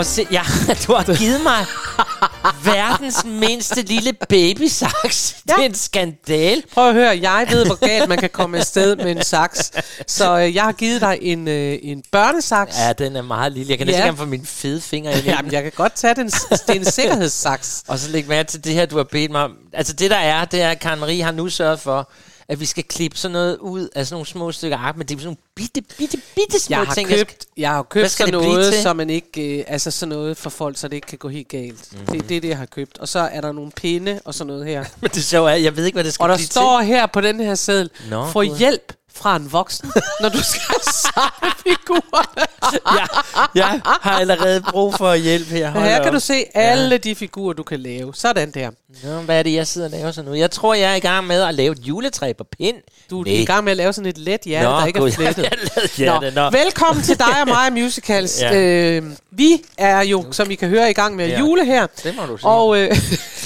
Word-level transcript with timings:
At 0.00 0.06
se. 0.06 0.26
Ja, 0.32 0.42
du 0.86 0.92
har 0.94 1.14
givet 1.16 1.40
mig 1.42 1.66
verdens 2.64 3.24
mindste 3.24 3.82
lille 3.82 4.12
babysaks. 4.12 5.36
Ja. 5.48 5.54
Det 5.54 5.60
er 5.62 5.66
en 5.66 5.74
skandal. 5.74 6.62
Prøv 6.74 6.88
at 6.88 6.94
høre, 6.94 7.18
jeg 7.22 7.46
ved, 7.50 7.66
hvor 7.66 7.74
galt 7.86 8.08
man 8.08 8.18
kan 8.18 8.30
komme 8.30 8.58
afsted 8.58 8.96
med 8.96 9.10
en 9.10 9.22
saks. 9.22 9.72
Så 10.06 10.38
øh, 10.38 10.54
jeg 10.54 10.62
har 10.62 10.72
givet 10.72 11.00
dig 11.00 11.18
en, 11.22 11.48
øh, 11.48 11.78
en 11.82 12.02
børnesaks. 12.12 12.78
Ja, 12.78 12.92
den 12.92 13.16
er 13.16 13.22
meget 13.22 13.52
lille. 13.52 13.70
Jeg 13.70 13.78
kan 13.78 13.86
Ja. 13.86 13.92
næsten 13.92 14.06
gerne 14.06 14.18
få 14.18 14.24
mine 14.24 14.46
fede 14.46 14.80
fingre 14.80 15.12
ind 15.18 15.26
i 15.26 15.28
Jamen, 15.28 15.52
jeg 15.52 15.62
kan 15.62 15.72
godt 15.76 15.94
tage 15.94 16.14
den. 16.14 16.26
Det 16.26 16.60
er 16.68 16.72
en 16.72 16.84
sikkerhedssaks. 16.84 17.82
Og 17.88 17.98
så 17.98 18.10
læg 18.10 18.28
mærke 18.28 18.48
til 18.50 18.64
det 18.64 18.74
her, 18.74 18.86
du 18.86 18.96
har 18.96 19.04
bedt 19.04 19.30
mig 19.30 19.44
om. 19.44 19.52
Altså 19.72 19.92
det 19.92 20.10
der 20.10 20.16
er, 20.16 20.44
det 20.44 20.62
er, 20.62 20.70
at 20.70 20.78
Karen 20.80 21.00
Marie 21.00 21.22
har 21.22 21.32
nu 21.32 21.48
sørget 21.48 21.80
for, 21.80 22.10
at 22.50 22.60
vi 22.60 22.66
skal 22.66 22.84
klippe 22.84 23.16
sådan 23.16 23.32
noget 23.32 23.56
ud 23.56 23.88
af 23.94 24.06
sådan 24.06 24.14
nogle 24.14 24.26
små 24.26 24.52
stykker 24.52 24.76
ark, 24.76 24.96
men 24.96 25.06
det 25.06 25.14
er 25.14 25.18
sådan 25.18 25.26
nogle 25.26 25.36
bitte, 25.54 25.82
bitte, 25.98 26.18
bitte 26.34 26.60
små 26.60 26.76
Jeg 26.76 26.86
har 26.86 26.94
ting. 26.94 27.08
købt, 27.08 27.46
jeg 27.56 27.70
har 27.70 27.82
købt 27.82 28.10
sådan 28.10 28.32
noget, 28.32 28.72
til? 28.72 28.82
så 28.82 28.92
man 28.92 29.10
ikke, 29.10 29.58
øh, 29.58 29.64
altså 29.66 29.90
sådan 29.90 30.08
noget 30.08 30.36
for 30.36 30.50
folk, 30.50 30.78
så 30.78 30.88
det 30.88 30.94
ikke 30.96 31.06
kan 31.06 31.18
gå 31.18 31.28
helt 31.28 31.48
galt. 31.48 31.92
Mhm. 31.92 32.00
Mm-hmm. 32.00 32.20
Det, 32.20 32.28
det 32.28 32.36
er 32.36 32.40
det, 32.40 32.48
jeg 32.48 32.58
har 32.58 32.66
købt. 32.66 32.98
Og 32.98 33.08
så 33.08 33.18
er 33.18 33.40
der 33.40 33.52
nogle 33.52 33.70
pinde 33.70 34.20
og 34.24 34.34
sådan 34.34 34.46
noget 34.46 34.66
her. 34.66 34.84
Men 35.00 35.10
det 35.14 35.24
sjove 35.24 35.50
er, 35.50 35.54
jeg 35.54 35.76
ved 35.76 35.84
ikke, 35.84 35.96
hvad 35.96 36.04
det 36.04 36.14
skal 36.14 36.22
Og 36.22 36.28
der 36.28 36.36
står 36.36 36.80
her 36.80 37.06
på 37.06 37.20
den 37.20 37.40
her 37.40 37.54
seddel, 37.54 37.90
Nå, 38.10 38.26
få 38.26 38.42
Gud. 38.44 38.58
hjælp 38.58 38.92
fra 39.14 39.36
en 39.36 39.52
voksen, 39.52 39.92
når 40.20 40.28
du 40.28 40.42
skal 40.42 40.74
samle 40.92 41.52
figurerne. 41.66 42.46
til. 42.70 42.80
Jeg, 43.54 43.80
har 43.84 44.18
allerede 44.20 44.60
brug 44.70 44.94
for 44.94 45.14
hjælp 45.14 45.48
her. 45.48 45.70
Hold 45.70 45.84
Her 45.84 45.98
kan 45.98 46.06
op. 46.08 46.12
du 46.14 46.20
se 46.20 46.44
alle 46.54 46.98
de 46.98 47.14
figurer, 47.14 47.52
du 47.52 47.62
kan 47.62 47.80
lave. 47.80 48.14
Sådan 48.14 48.50
der. 48.50 48.70
Nå, 49.04 49.18
hvad 49.20 49.38
er 49.38 49.42
det, 49.42 49.54
jeg 49.54 49.66
sidder 49.66 49.86
og 49.86 49.90
laver 49.92 50.10
så 50.12 50.22
nu? 50.22 50.34
Jeg 50.34 50.50
tror, 50.50 50.74
jeg 50.74 50.90
er 50.92 50.94
i 50.94 51.00
gang 51.00 51.26
med 51.26 51.42
at 51.42 51.54
lave 51.54 51.72
et 51.72 51.78
juletræ 51.78 52.32
på 52.32 52.44
pind. 52.58 52.76
Du 53.10 53.20
er 53.20 53.24
Nej. 53.24 53.34
i 53.34 53.44
gang 53.44 53.64
med 53.64 53.70
at 53.70 53.76
lave 53.76 53.92
sådan 53.92 54.08
et 54.08 54.18
let 54.18 54.40
hjerte, 54.44 54.68
Nå, 54.68 54.72
der 54.76 54.86
ikke 54.86 54.98
er 54.98 55.10
flettet. 55.34 55.98
jeg 55.98 56.32
nå. 56.34 56.50
Velkommen 56.50 57.04
til 57.04 57.18
dig 57.18 57.40
og 57.40 57.48
mig 57.48 57.72
musicals. 57.72 58.40
Ja. 58.42 58.54
ja. 58.58 58.60
øh, 58.96 59.02
vi 59.30 59.62
er 59.78 60.00
jo, 60.02 60.24
som 60.32 60.50
I 60.50 60.54
kan 60.54 60.68
høre, 60.68 60.90
i 60.90 60.92
gang 60.92 61.16
med 61.16 61.26
Ja. 61.26 61.32
ja. 61.32 61.38
jule 61.38 61.64
her. 61.64 61.86
Det 62.04 62.16
må 62.16 62.26
du 62.26 62.36
sige. 62.36 62.48
Og, 62.48 62.78
øh, 62.78 62.96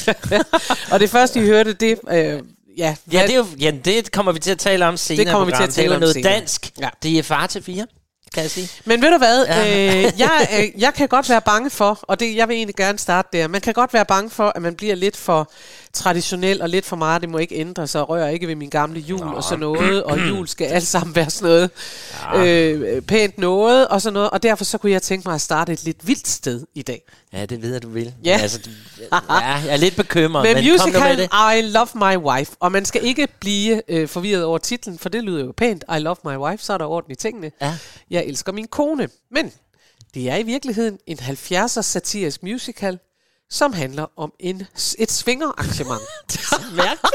og 0.92 1.00
det 1.00 1.10
første, 1.10 1.40
I 1.40 1.46
hørte, 1.46 1.72
det... 1.72 1.98
Øh, 2.10 2.40
ja, 2.78 2.96
Ja, 3.12 3.22
det, 3.22 3.30
er 3.30 3.36
jo, 3.36 3.46
ja, 3.60 3.70
det 3.84 4.12
kommer 4.12 4.32
vi 4.32 4.38
til 4.38 4.50
at 4.50 4.58
tale 4.58 4.86
om 4.86 4.96
senere. 4.96 5.24
Det 5.24 5.32
kommer 5.32 5.46
vi 5.46 5.52
til 5.56 5.62
at 5.62 5.70
tale 5.70 5.94
om 5.94 6.00
noget 6.00 6.14
senere. 6.14 6.32
dansk. 6.32 6.70
Ja. 6.80 6.88
Det 7.02 7.18
er 7.18 7.22
far 7.22 7.46
til 7.46 7.62
fire, 7.62 7.86
kan 8.34 8.42
jeg 8.42 8.50
sige. 8.50 8.68
Men 8.84 9.02
ved 9.02 9.10
du 9.10 9.18
hvad, 9.18 9.46
Ja. 9.46 9.96
øh, 9.96 10.12
jeg, 10.18 10.48
øh, 10.58 10.80
jeg 10.82 10.94
kan 10.94 11.08
godt 11.08 11.28
være 11.28 11.40
bange 11.40 11.70
for, 11.70 11.98
og 12.02 12.20
det, 12.20 12.36
jeg 12.36 12.48
vil 12.48 12.56
egentlig 12.56 12.76
gerne 12.76 12.98
starte 12.98 13.28
der, 13.32 13.48
man 13.48 13.60
kan 13.60 13.74
godt 13.74 13.94
være 13.94 14.04
bange 14.04 14.30
for, 14.30 14.52
at 14.54 14.62
man 14.62 14.74
bliver 14.74 14.94
lidt 14.94 15.16
for 15.16 15.50
traditionel 15.92 16.62
og 16.62 16.68
lidt 16.68 16.86
for 16.86 16.96
meget, 16.96 17.22
det 17.22 17.28
må 17.30 17.38
ikke 17.38 17.54
ændre 17.54 17.86
sig, 17.86 18.08
rører 18.08 18.28
ikke 18.28 18.46
ved 18.48 18.54
min 18.54 18.68
gamle 18.70 19.00
jul 19.00 19.20
Nå. 19.20 19.32
og 19.32 19.44
sådan 19.44 19.58
noget, 19.58 20.02
og 20.02 20.18
jul 20.28 20.48
skal 20.48 20.66
alt 20.66 20.86
sammen 20.86 21.16
være 21.16 21.30
sådan 21.30 21.48
noget 21.48 21.70
øh, 22.48 23.02
pænt 23.02 23.38
noget 23.38 23.88
og 23.88 24.02
sådan 24.02 24.14
noget, 24.14 24.30
og 24.30 24.42
derfor 24.42 24.64
så 24.64 24.78
kunne 24.78 24.92
jeg 24.92 25.02
tænke 25.02 25.28
mig 25.28 25.34
at 25.34 25.40
starte 25.40 25.72
et 25.72 25.84
lidt 25.84 26.06
vildt 26.06 26.28
sted 26.28 26.66
i 26.74 26.82
dag. 26.82 27.02
Ja, 27.32 27.44
det 27.46 27.62
ved 27.62 27.72
jeg, 27.72 27.82
du 27.82 27.88
vil. 27.88 28.12
Ja. 28.24 28.36
Men 28.36 28.42
Altså, 28.42 28.58
du, 28.64 28.70
ja, 29.30 29.44
jeg 29.44 29.62
er 29.68 29.76
lidt 29.76 29.96
bekymret, 29.96 30.42
Med 30.42 30.54
men 30.54 30.78
kom 30.78 30.92
nu 30.92 30.98
med 31.00 31.16
det. 31.16 31.28
I 31.58 31.60
Love 31.62 31.88
My 31.94 32.16
Wife, 32.16 32.52
og 32.60 32.72
man 32.72 32.84
skal 32.84 33.04
ikke 33.04 33.28
blive 33.40 33.82
øh, 33.88 34.08
forvirret 34.08 34.44
over 34.44 34.58
titlen, 34.58 34.98
for 34.98 35.08
det 35.08 35.22
lyder 35.24 35.44
jo 35.44 35.52
pænt, 35.56 35.84
I 35.96 35.98
Love 35.98 36.16
My 36.24 36.36
Wife, 36.36 36.64
så 36.64 36.72
er 36.72 36.78
der 36.78 36.84
orden 36.86 37.12
i 37.12 37.14
tingene. 37.14 37.50
Ja. 37.62 37.74
Jeg 38.10 38.23
elsker 38.28 38.52
min 38.52 38.66
kone, 38.66 39.08
men 39.30 39.52
det 40.14 40.30
er 40.30 40.36
i 40.36 40.42
virkeligheden 40.42 40.98
en 41.06 41.18
70'er 41.18 41.66
satirisk 41.82 42.42
musical, 42.42 42.98
som 43.50 43.72
handler 43.72 44.06
om 44.16 44.32
en, 44.40 44.62
et 44.98 45.12
svingerarrangement. 45.12 46.02
Mærkeligt. 46.76 47.14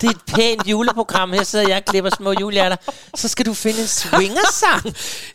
Det 0.00 0.06
er 0.06 0.10
et 0.10 0.20
pænt 0.26 0.66
juleprogram. 0.66 1.32
Her 1.32 1.42
sidder 1.42 1.68
jeg 1.68 1.76
og 1.76 1.84
klipper 1.84 2.10
små 2.16 2.32
julehjerter. 2.40 2.76
Så 3.14 3.28
skal 3.28 3.46
du 3.46 3.54
finde 3.54 3.80
en 3.80 3.86
swingersang. 3.86 4.84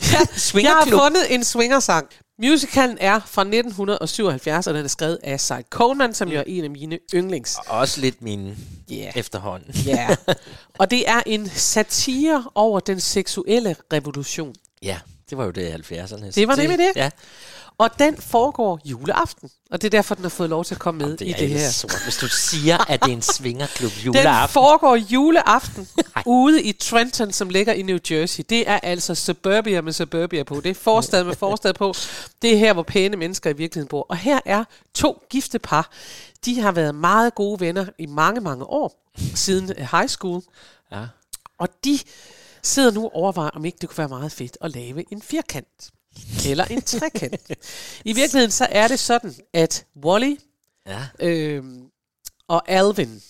jeg 0.64 0.72
har 0.72 0.88
fundet 0.90 1.34
en 1.36 1.44
swingersang. 1.44 2.08
Musicalen 2.42 2.98
er 3.02 3.20
fra 3.26 3.42
1977, 3.42 4.68
og 4.68 4.74
den 4.74 4.84
er 4.84 4.88
skrevet 4.90 5.20
af 5.24 5.40
Cy 5.42 5.52
Coleman, 5.70 6.14
som 6.14 6.30
jo 6.30 6.40
er 6.40 6.44
en 6.48 6.64
af 6.64 6.70
mine 6.70 7.00
yndlings. 7.14 7.58
Også 7.68 8.02
lidt 8.02 8.22
mine 8.22 8.58
Ja. 8.90 9.12
efterhånden. 9.16 9.76
Ja. 9.86 10.16
Og 10.80 10.92
det 10.92 11.10
er 11.10 11.22
en 11.26 11.50
satire 11.50 12.44
over 12.56 12.80
den 12.80 13.00
seksuelle 13.00 13.76
revolution. 13.94 14.56
Ja, 14.82 15.00
det 15.30 15.38
var 15.38 15.46
jo 15.46 15.52
det 15.52 15.68
i 15.92 15.96
70'erne. 15.96 16.32
Det 16.32 16.48
var 16.48 16.56
nemlig 16.56 16.78
det. 16.80 16.92
Ja, 16.96 17.10
Og 17.78 17.90
den 18.00 18.18
foregår 18.18 18.80
juleaften. 18.86 19.50
Og 19.72 19.82
det 19.82 19.88
er 19.88 19.90
derfor, 19.98 20.16
den 20.16 20.24
har 20.24 20.30
fået 20.30 20.50
lov 20.50 20.66
til 20.66 20.76
at 20.76 20.80
komme 20.80 21.06
med 21.06 21.18
det 21.18 21.28
i 21.28 21.34
det 21.40 21.50
her. 21.50 21.70
sort. 21.70 22.04
Hvis 22.04 22.18
du 22.18 22.28
siger, 22.28 22.92
at 22.92 23.04
det 23.04 23.10
er 23.10 23.14
en 23.14 23.22
svingerklub 23.22 23.92
Den 23.96 24.02
juleaften. 24.06 24.54
foregår 24.54 24.96
juleaften 24.96 25.88
ude 26.26 26.64
i 26.64 26.72
Trenton, 26.72 27.32
som 27.32 27.50
ligger 27.50 27.74
i 27.74 27.82
New 27.82 27.98
Jersey. 28.12 28.44
Det 28.50 28.70
er 28.70 28.80
altså 28.84 29.16
suburbia 29.16 29.82
med 29.82 29.94
suburbia 29.94 30.44
på. 30.44 30.56
Det 30.62 30.70
er 30.70 30.74
forstad 30.74 31.24
med 31.24 31.36
forstad 31.36 31.74
på. 31.74 31.94
Det 32.42 32.54
er 32.54 32.58
her, 32.58 32.74
hvor 32.74 32.84
pæne 32.84 33.18
mennesker 33.18 33.50
i 33.50 33.54
virkeligheden 33.54 33.88
bor. 33.90 34.06
Og 34.10 34.18
her 34.18 34.40
er 34.46 34.64
to 34.94 35.22
gifte 35.30 35.60
par. 35.60 35.90
De 36.46 36.60
har 36.62 36.72
været 36.72 36.96
meget 36.96 37.36
gode 37.36 37.60
venner 37.60 37.86
i 37.98 38.06
mange, 38.06 38.42
mange 38.42 38.66
år. 38.66 39.12
Siden 39.36 39.72
øh, 39.78 39.88
high 39.92 40.08
school. 40.08 40.42
Ja. 40.92 41.04
Og 41.58 41.70
de 41.86 42.00
sidder 42.66 42.92
nu 42.92 43.04
og 43.06 43.16
overvejer, 43.16 43.50
om 43.50 43.66
ikke 43.66 43.78
det 43.82 43.90
kunne 43.90 43.98
være 43.98 44.10
meget 44.10 44.32
fedt 44.32 44.58
at 44.62 44.72
lave 44.72 45.14
en 45.14 45.22
firkant. 45.22 45.92
Eller 46.48 46.66
en 46.66 46.82
trekant. 46.82 47.42
I 48.06 48.14
virkeligheden 48.14 48.52
så 48.52 48.68
er 48.72 48.88
det 48.88 49.00
sådan, 49.00 49.34
at 49.54 49.86
Wally 50.06 50.36
Ja. 50.88 51.08
øhm, 51.20 51.90
og 52.48 52.70
Alvin, 52.70 53.22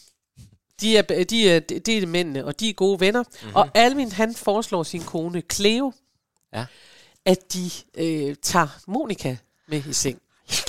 de 0.81 0.97
er, 0.97 1.01
de, 1.01 1.49
er, 1.49 1.59
de 1.59 1.97
er 1.97 2.05
mændene, 2.07 2.45
og 2.45 2.59
de 2.59 2.69
er 2.69 2.73
gode 2.73 2.99
venner. 2.99 3.23
Mm-hmm. 3.23 3.55
Og 3.55 3.69
Alvin, 3.73 4.11
han 4.11 4.35
foreslår 4.35 4.83
sin 4.83 5.03
kone 5.03 5.43
Cleo, 5.53 5.93
Ja. 6.53 6.65
at 7.25 7.53
de 7.53 7.69
øh, 7.97 8.35
tager 8.41 8.67
Monika 8.87 9.37
med 9.67 9.83
i 9.89 9.93
seng. 9.93 10.21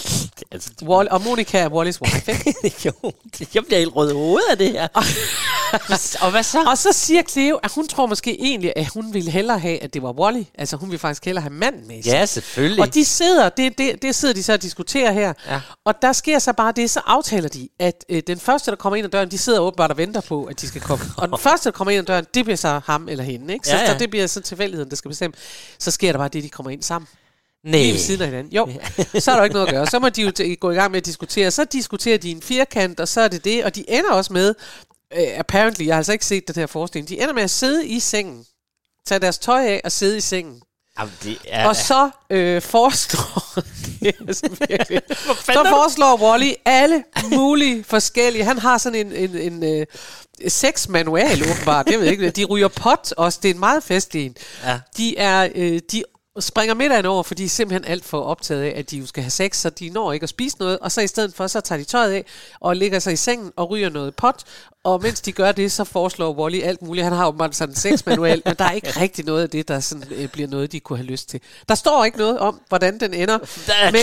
Altså, 0.53 0.71
Wall, 0.83 1.09
og 1.11 1.22
Monika 1.22 1.59
er 1.59 1.69
Wallys 1.69 2.00
wife, 2.00 2.33
ikke? 2.33 2.75
jo, 2.84 3.12
jeg 3.55 3.65
bliver 3.65 3.78
helt 3.78 3.97
rød 3.97 4.11
i 4.11 4.15
hovedet 4.15 4.47
af 4.50 4.59
det 4.59 4.72
her. 4.72 4.89
og 6.25 6.31
hvad 6.31 6.43
så? 6.43 6.65
Og 6.67 6.78
så 6.78 6.93
siger 6.93 7.22
Cleo, 7.22 7.56
at 7.56 7.72
hun 7.75 7.89
tror 7.89 8.06
måske 8.06 8.41
egentlig, 8.41 8.72
at 8.77 8.89
hun 8.94 9.15
ville 9.15 9.31
hellere 9.31 9.59
have, 9.59 9.83
at 9.83 9.94
det 9.94 10.03
var 10.03 10.12
Wally. 10.12 10.43
Altså 10.59 10.77
hun 10.77 10.91
vil 10.91 10.99
faktisk 10.99 11.25
hellere 11.25 11.43
have 11.43 11.53
manden 11.53 11.89
med 11.89 12.03
seng. 12.03 12.15
Ja, 12.15 12.27
selvfølgelig. 12.27 12.81
Og 12.83 12.94
de 12.94 13.05
sidder, 13.05 13.49
det, 13.49 13.78
det, 13.78 14.03
det 14.03 14.15
sidder 14.15 14.34
de 14.34 14.43
så 14.43 14.53
og 14.53 14.62
diskuterer 14.62 15.12
her. 15.12 15.33
Ja. 15.49 15.61
Og 15.84 15.94
der 16.03 16.12
sker 16.12 16.38
så 16.38 16.53
bare 16.53 16.73
det, 16.73 16.91
så 16.91 17.00
aftaler 17.06 17.49
de, 17.49 17.69
at 17.78 18.05
øh, 18.09 18.23
den 18.27 18.41
første, 18.41 18.71
der 18.71 18.77
kommer 18.77 18.97
ind 18.97 19.05
ad 19.05 19.11
døren, 19.11 19.31
de 19.31 19.38
sidder 19.38 19.61
åbenbart 19.61 19.91
og 19.91 19.97
venter 19.97 20.21
på, 20.21 20.44
at 20.44 20.61
de 20.61 20.69
skal 20.69 20.81
komme. 20.81 21.05
Og 21.17 21.29
den 21.29 21.38
første, 21.38 21.64
der 21.64 21.73
kommer 21.73 21.93
ind 21.93 21.99
ad 22.00 22.05
døren, 22.05 22.26
det 22.35 22.44
bliver 22.44 22.56
så 22.56 22.81
ham 22.87 23.09
eller 23.09 23.25
hende. 23.25 23.55
Ikke? 23.55 23.69
Så, 23.69 23.75
Ja, 23.76 23.81
ja. 23.82 23.93
så 23.93 23.99
det 23.99 24.11
bliver 24.11 24.26
så 24.26 24.41
tilfældigheden, 24.41 24.91
der 24.91 24.97
skal 24.97 25.09
bestemme. 25.09 25.35
Så 25.79 25.91
sker 25.91 26.12
der 26.12 26.19
bare 26.19 26.29
det, 26.29 26.43
de 26.43 26.49
kommer 26.49 26.70
ind 26.70 26.82
sammen. 26.82 27.09
Nej. 27.66 27.80
Lige 27.80 27.92
ved 27.92 28.00
siden 28.00 28.20
af 28.20 28.26
hinanden. 28.26 28.52
Jo, 28.52 28.68
så 29.20 29.30
er 29.30 29.36
der 29.36 29.44
ikke 29.44 29.54
noget 29.54 29.66
at 29.66 29.74
gøre. 29.74 29.86
Så 29.96 29.98
må 29.98 30.08
de 30.08 30.22
jo 30.22 30.32
t- 30.40 30.54
gå 30.54 30.70
i 30.70 30.74
gang 30.74 30.90
med 30.90 31.00
at 31.00 31.06
diskutere. 31.06 31.50
Så 31.50 31.64
diskuterer 31.64 32.18
de 32.18 32.30
en 32.30 32.42
firkant, 32.42 33.00
og 33.00 33.08
så 33.08 33.20
er 33.20 33.28
det 33.28 33.44
det. 33.44 33.64
Og 33.64 33.74
de 33.74 33.90
ender 33.90 34.10
også 34.10 34.32
med, 34.32 34.54
uh, 35.16 35.38
apparently, 35.38 35.86
jeg 35.86 35.94
har 35.94 35.98
altså 35.98 36.12
ikke 36.12 36.26
set 36.26 36.48
den 36.48 36.54
her 36.56 36.66
forestilling, 36.66 37.08
de 37.08 37.20
ender 37.20 37.34
med 37.34 37.42
at 37.42 37.50
sidde 37.50 37.86
i 37.86 38.00
sengen, 38.00 38.44
tage 39.06 39.18
deres 39.18 39.38
tøj 39.38 39.66
af 39.66 39.80
og 39.84 39.92
sidde 39.92 40.16
i 40.16 40.20
sengen. 40.20 40.62
Jamen, 40.98 41.12
det 41.22 41.38
er... 41.48 41.68
Og 41.68 41.76
så 41.76 42.10
øh, 42.30 42.62
foreslår 42.62 43.54
det 44.00 44.14
altså 44.28 44.48
så 45.44 45.66
foreslår 45.68 46.22
Wally 46.22 46.52
alle 46.64 47.04
mulige 47.32 47.84
forskellige. 47.84 48.44
Han 48.44 48.58
har 48.58 48.78
sådan 48.78 49.06
en, 49.06 49.12
en, 49.12 49.36
en 49.36 49.64
øh, 49.64 49.86
sexmanual 50.48 51.50
åbenbart. 51.50 51.86
Jeg 51.90 52.00
ved 52.00 52.06
ikke, 52.06 52.30
de 52.30 52.44
ryger 52.44 52.68
pot 52.68 53.12
også. 53.16 53.38
Det 53.42 53.50
er 53.50 53.54
en 53.54 53.60
meget 53.60 53.82
festlig 53.82 54.26
en. 54.26 54.36
Ja. 54.64 54.80
De 54.96 55.18
er 55.18 55.48
øh, 55.54 55.80
de 55.92 56.02
springer 56.38 56.75
middagen 56.75 57.06
over, 57.06 57.23
fordi 57.23 57.43
de 57.43 57.44
er 57.44 57.49
simpelthen 57.49 57.93
alt 57.93 58.05
for 58.05 58.21
optaget 58.21 58.62
af, 58.62 58.73
at 58.77 58.91
de 58.91 58.99
jo 58.99 59.06
skal 59.06 59.23
have 59.23 59.31
sex, 59.31 59.56
så 59.56 59.71
de 59.71 59.91
når 59.91 60.12
ikke 60.12 60.25
at 60.25 60.29
spise 60.29 60.56
noget, 60.59 60.79
og 60.79 60.93
så 60.93 61.00
i 61.00 61.06
stedet 61.06 61.35
for, 61.35 61.47
så 61.47 61.61
tager 61.61 61.79
de 61.79 61.85
tøjet 61.85 62.12
af 62.12 62.25
og 62.61 62.77
ligger 62.77 62.99
sig 62.99 63.12
i 63.12 63.17
sengen 63.17 63.53
og 63.56 63.71
ryger 63.71 63.88
noget 63.88 64.15
pot, 64.15 64.43
og 64.87 65.03
mens 65.03 65.21
de 65.21 65.33
gør 65.33 65.53
det, 65.53 65.73
så 65.73 65.85
foreslår 65.85 66.33
Wally 66.35 66.61
alt 66.62 66.83
muligt. 66.83 67.05
Han 67.05 67.12
har 67.12 67.27
åbenbart 67.29 67.56
sådan 67.56 67.73
en 67.73 67.77
sexmanual, 67.77 68.43
men 68.44 68.55
der 68.59 68.65
er 68.65 68.71
ikke 68.71 69.00
rigtig 69.00 69.25
noget 69.25 69.43
af 69.43 69.50
det, 69.50 69.69
der 69.69 69.81
sådan, 69.81 70.05
øh, 70.11 70.29
bliver 70.29 70.49
noget, 70.49 70.73
de 70.73 70.81
kunne 70.81 70.97
have 70.99 71.06
lyst 71.06 71.29
til. 71.29 71.41
Der 71.69 71.75
står 71.75 72.05
ikke 72.05 72.19
noget 72.19 72.38
om, 72.38 72.61
hvordan 72.69 73.00
den 73.00 73.15
ender, 73.15 73.38
men 73.93 74.00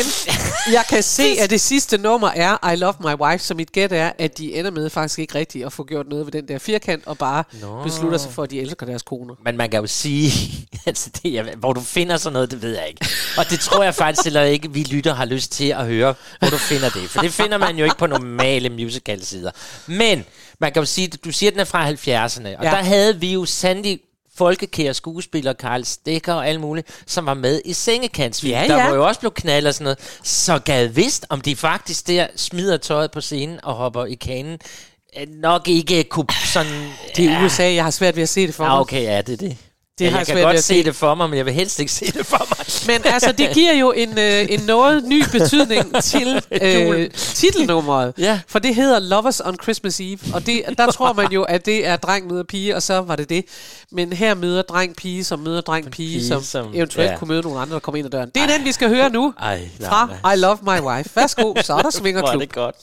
jeg 0.73 0.83
kan 0.89 1.03
se, 1.03 1.23
at 1.39 1.49
det 1.49 1.61
sidste 1.61 1.97
nummer 1.97 2.27
er 2.35 2.71
I 2.71 2.75
Love 2.75 2.93
My 2.99 3.13
Wife, 3.21 3.43
så 3.43 3.53
mit 3.53 3.71
gæt 3.71 3.91
er, 3.91 4.11
at 4.19 4.37
de 4.37 4.53
ender 4.55 4.71
med 4.71 4.89
faktisk 4.89 5.19
ikke 5.19 5.35
rigtigt 5.35 5.65
at 5.65 5.73
få 5.73 5.83
gjort 5.83 6.07
noget 6.07 6.25
ved 6.25 6.31
den 6.31 6.47
der 6.47 6.57
firkant, 6.59 7.07
og 7.07 7.17
bare 7.17 7.43
Nå. 7.61 7.83
beslutter 7.83 8.17
sig 8.17 8.31
for, 8.31 8.43
at 8.43 8.51
de 8.51 8.61
elsker 8.61 8.85
deres 8.85 9.01
koner. 9.01 9.35
Men 9.45 9.57
man 9.57 9.69
kan 9.69 9.79
jo 9.81 9.87
sige, 9.87 10.31
altså 10.85 11.09
det, 11.23 11.37
er- 11.39 11.55
hvor 11.55 11.73
du 11.73 11.81
finder 11.81 12.17
sådan 12.17 12.33
noget, 12.33 12.51
det 12.51 12.61
ved 12.61 12.75
jeg 12.77 12.87
ikke. 12.87 13.05
Og 13.37 13.49
det 13.49 13.59
tror 13.59 13.83
jeg 13.83 13.95
faktisk 13.95 14.23
heller 14.23 14.41
ikke, 14.43 14.71
vi 14.71 14.83
lytter 14.83 15.13
har 15.13 15.25
lyst 15.25 15.51
til 15.51 15.69
at 15.69 15.85
høre, 15.85 16.13
hvor 16.39 16.49
du 16.49 16.57
finder 16.57 16.89
det. 16.89 17.09
For 17.09 17.21
det 17.21 17.33
finder 17.33 17.57
man 17.57 17.77
jo 17.77 17.83
ikke 17.83 17.97
på 17.97 18.07
normale 18.07 18.69
musical-sider. 18.69 19.51
Men 19.87 20.25
man 20.59 20.71
kan 20.71 20.81
jo 20.81 20.85
sige, 20.85 21.07
du 21.07 21.31
siger, 21.31 21.49
at 21.49 21.53
den 21.53 21.59
er 21.61 21.65
fra 21.65 21.89
70'erne, 21.91 22.39
og 22.57 22.63
Ja. 22.63 22.69
ja. 22.69 22.69
der 22.77 22.83
havde 22.83 23.19
vi 23.19 23.33
jo 23.33 23.45
sandelig 23.45 23.99
folkekære 24.37 24.93
skuespillere, 24.93 25.53
Karl 25.53 25.83
Stikker 25.83 26.33
og 26.33 26.47
alt 26.47 26.59
muligt, 26.61 26.87
som 27.07 27.25
var 27.25 27.33
med 27.33 27.61
i 27.65 27.73
sengekantsfilm. 27.73 28.51
Ja, 28.51 28.67
der 28.67 28.77
ja. 28.77 28.87
var 28.87 28.95
jo 28.95 29.07
også 29.07 29.19
blevet 29.19 29.33
knaldet 29.33 29.67
og 29.67 29.73
sådan 29.73 29.83
noget. 29.83 29.99
Så 30.23 30.59
gad 30.59 30.87
vidst, 30.87 31.25
om 31.29 31.41
de 31.41 31.55
faktisk 31.55 32.07
der 32.07 32.27
smider 32.35 32.77
tøjet 32.77 33.11
på 33.11 33.21
scenen 33.21 33.59
og 33.63 33.73
hopper 33.73 34.05
i 34.05 34.13
kanen, 34.13 34.59
øh, 35.19 35.27
nok 35.29 35.67
ikke 35.67 36.03
kunne 36.03 36.27
sådan... 36.53 36.89
Det 37.17 37.25
er 37.25 37.45
USA, 37.45 37.63
jeg 37.73 37.83
har 37.83 37.91
svært 37.91 38.15
ved 38.15 38.23
at 38.23 38.29
se 38.29 38.47
det 38.47 38.55
for 38.55 38.63
Ja, 38.63 38.69
mig. 38.69 38.79
okay, 38.79 39.03
ja, 39.03 39.21
det 39.21 39.33
er 39.33 39.37
det. 39.37 39.57
Det 39.99 39.99
Det 39.99 40.11
har 40.11 40.19
ja, 40.19 40.25
jeg 40.27 40.35
kan 40.35 40.43
godt 40.45 40.63
se 40.63 40.83
det 40.83 40.95
for 40.95 41.15
mig, 41.15 41.29
men 41.29 41.37
jeg 41.37 41.45
vil 41.45 41.53
helst 41.53 41.79
ikke 41.79 41.91
se 41.91 42.05
det 42.05 42.25
for 42.25 42.47
mig. 42.49 42.97
Men 43.03 43.13
altså, 43.13 43.31
det 43.31 43.49
giver 43.53 43.73
jo 43.73 43.91
en, 43.91 44.19
øh, 44.19 44.45
en 44.49 44.59
noget 44.67 45.03
ny 45.03 45.23
betydning 45.31 45.95
til 46.03 46.41
øh, 46.61 47.09
titelnummeret. 47.11 48.13
Ja. 48.17 48.39
For 48.47 48.59
det 48.59 48.75
hedder 48.75 48.99
Lovers 48.99 49.39
on 49.45 49.57
Christmas 49.63 49.99
Eve. 49.99 50.19
Og 50.33 50.45
det, 50.45 50.61
der 50.77 50.91
tror 50.91 51.13
man 51.13 51.31
jo, 51.31 51.43
at 51.43 51.65
det 51.65 51.87
er 51.87 51.95
dreng 51.95 52.27
møder 52.27 52.43
pige, 52.43 52.75
og 52.75 52.83
så 52.83 53.01
var 53.01 53.15
det 53.15 53.29
det. 53.29 53.45
Men 53.91 54.13
her 54.13 54.33
møder 54.33 54.61
dreng 54.61 54.95
pige, 54.95 55.23
som 55.23 55.39
møder 55.39 55.61
dreng 55.61 55.85
pige, 55.91 56.17
pige, 56.19 56.27
som, 56.27 56.43
som- 56.43 56.71
eventuelt 56.73 57.11
ja. 57.11 57.17
kunne 57.17 57.27
møde 57.27 57.41
nogle 57.41 57.59
andre, 57.59 57.73
der 57.73 57.79
kommer 57.79 57.97
ind 57.97 58.05
ad 58.05 58.11
døren. 58.11 58.29
Det 58.35 58.43
er 58.43 58.47
den, 58.57 58.65
vi 58.65 58.71
skal 58.71 58.89
høre 58.89 59.09
nu. 59.09 59.33
Ej, 59.39 59.59
nej, 59.79 59.89
Fra 59.89 60.09
nej. 60.23 60.33
I 60.33 60.37
Love 60.37 60.57
My 60.61 60.79
Wife. 60.89 61.09
Værsgo, 61.15 61.53
så 61.63 61.73
er 61.73 61.77
der 61.77 61.81
Hvor 61.81 61.87
er 61.87 61.89
svingerklub. 61.91 62.41
det 62.41 62.51
godt. 62.53 62.75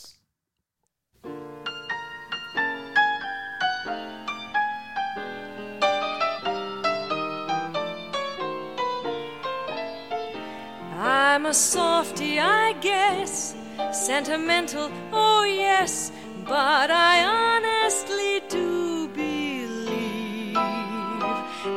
I'm 11.33 11.47
a 11.47 11.55
softie, 11.55 12.41
I 12.41 12.73
guess. 12.81 13.55
Sentimental, 13.93 14.91
oh 15.13 15.45
yes. 15.45 16.11
But 16.45 16.91
I 16.91 17.25
honestly 17.25 18.43
do 18.49 19.07
believe 19.07 20.57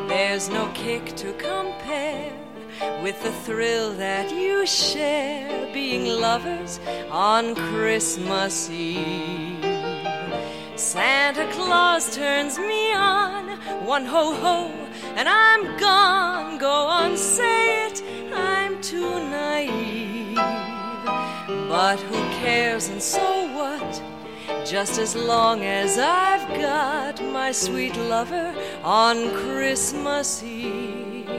there's 0.08 0.50
no 0.50 0.72
kick 0.74 1.16
to 1.18 1.34
compare 1.34 2.34
with 3.04 3.22
the 3.22 3.32
thrill 3.46 3.94
that 3.94 4.32
you 4.32 4.66
share 4.66 5.72
being 5.72 6.20
lovers 6.20 6.80
on 7.12 7.54
Christmas 7.54 8.72
Eve. 8.72 9.64
Santa 10.76 11.48
Claus 11.52 12.16
turns 12.16 12.58
me 12.58 12.92
on, 12.92 13.50
one 13.86 14.08
ho 14.08 14.34
ho, 14.34 14.72
and 15.16 15.30
I'm 15.30 15.78
gone. 15.78 16.58
Go 16.58 16.72
on, 16.72 17.16
say 17.16 17.73
But 21.94 22.02
who 22.06 22.24
cares, 22.42 22.88
and 22.88 23.00
so 23.00 23.22
what? 23.54 24.02
Just 24.66 24.98
as 24.98 25.16
long 25.16 25.62
as 25.62 26.00
I've 26.00 26.48
got 26.60 27.24
my 27.26 27.52
sweet 27.52 27.96
lover 27.96 28.52
on 28.84 29.30
Christmas 29.36 30.42
Eve. 30.42 31.30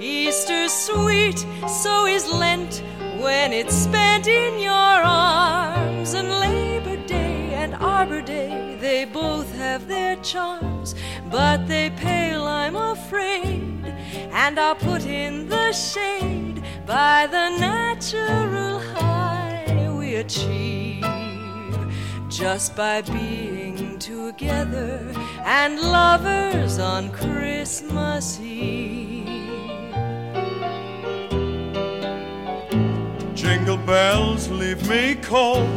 Easter's 0.00 0.72
sweet, 0.72 1.44
so 1.68 2.06
is 2.06 2.26
Lent 2.32 2.82
when 3.20 3.52
it's 3.52 3.74
spent 3.74 4.26
in 4.26 4.58
your 4.58 4.72
arms. 4.72 6.14
And 6.14 6.30
Labor 6.30 6.96
Day 7.06 7.52
and 7.52 7.74
Arbor 7.74 8.22
Day, 8.22 8.78
they 8.80 9.04
both 9.04 9.54
have 9.56 9.86
their 9.86 10.16
charms, 10.22 10.94
but 11.30 11.68
they 11.68 11.90
pale, 11.90 12.44
I'm 12.44 12.76
afraid, 12.76 13.84
and 14.32 14.58
are 14.58 14.76
put 14.76 15.04
in 15.04 15.50
the 15.50 15.72
shade 15.72 16.64
by 16.86 17.26
the 17.26 17.50
natural 17.58 18.62
we 19.02 19.11
achieve 20.22 21.04
just 22.28 22.76
by 22.76 23.02
being 23.02 23.98
together 23.98 25.12
and 25.44 25.80
lovers 25.80 26.78
on 26.78 27.10
Christmas 27.10 28.38
Eve. 28.38 29.26
Jingle 33.34 33.78
bells 33.78 34.48
leave 34.48 34.88
me 34.88 35.16
cold. 35.16 35.68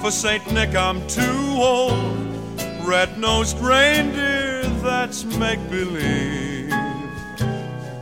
For 0.00 0.10
Saint 0.10 0.50
Nick, 0.52 0.74
I'm 0.74 1.06
too 1.06 1.46
old. 1.72 2.16
Red-nosed 2.82 3.58
reindeer, 3.58 4.62
that's 4.82 5.24
make 5.24 5.60
believe. 5.68 6.70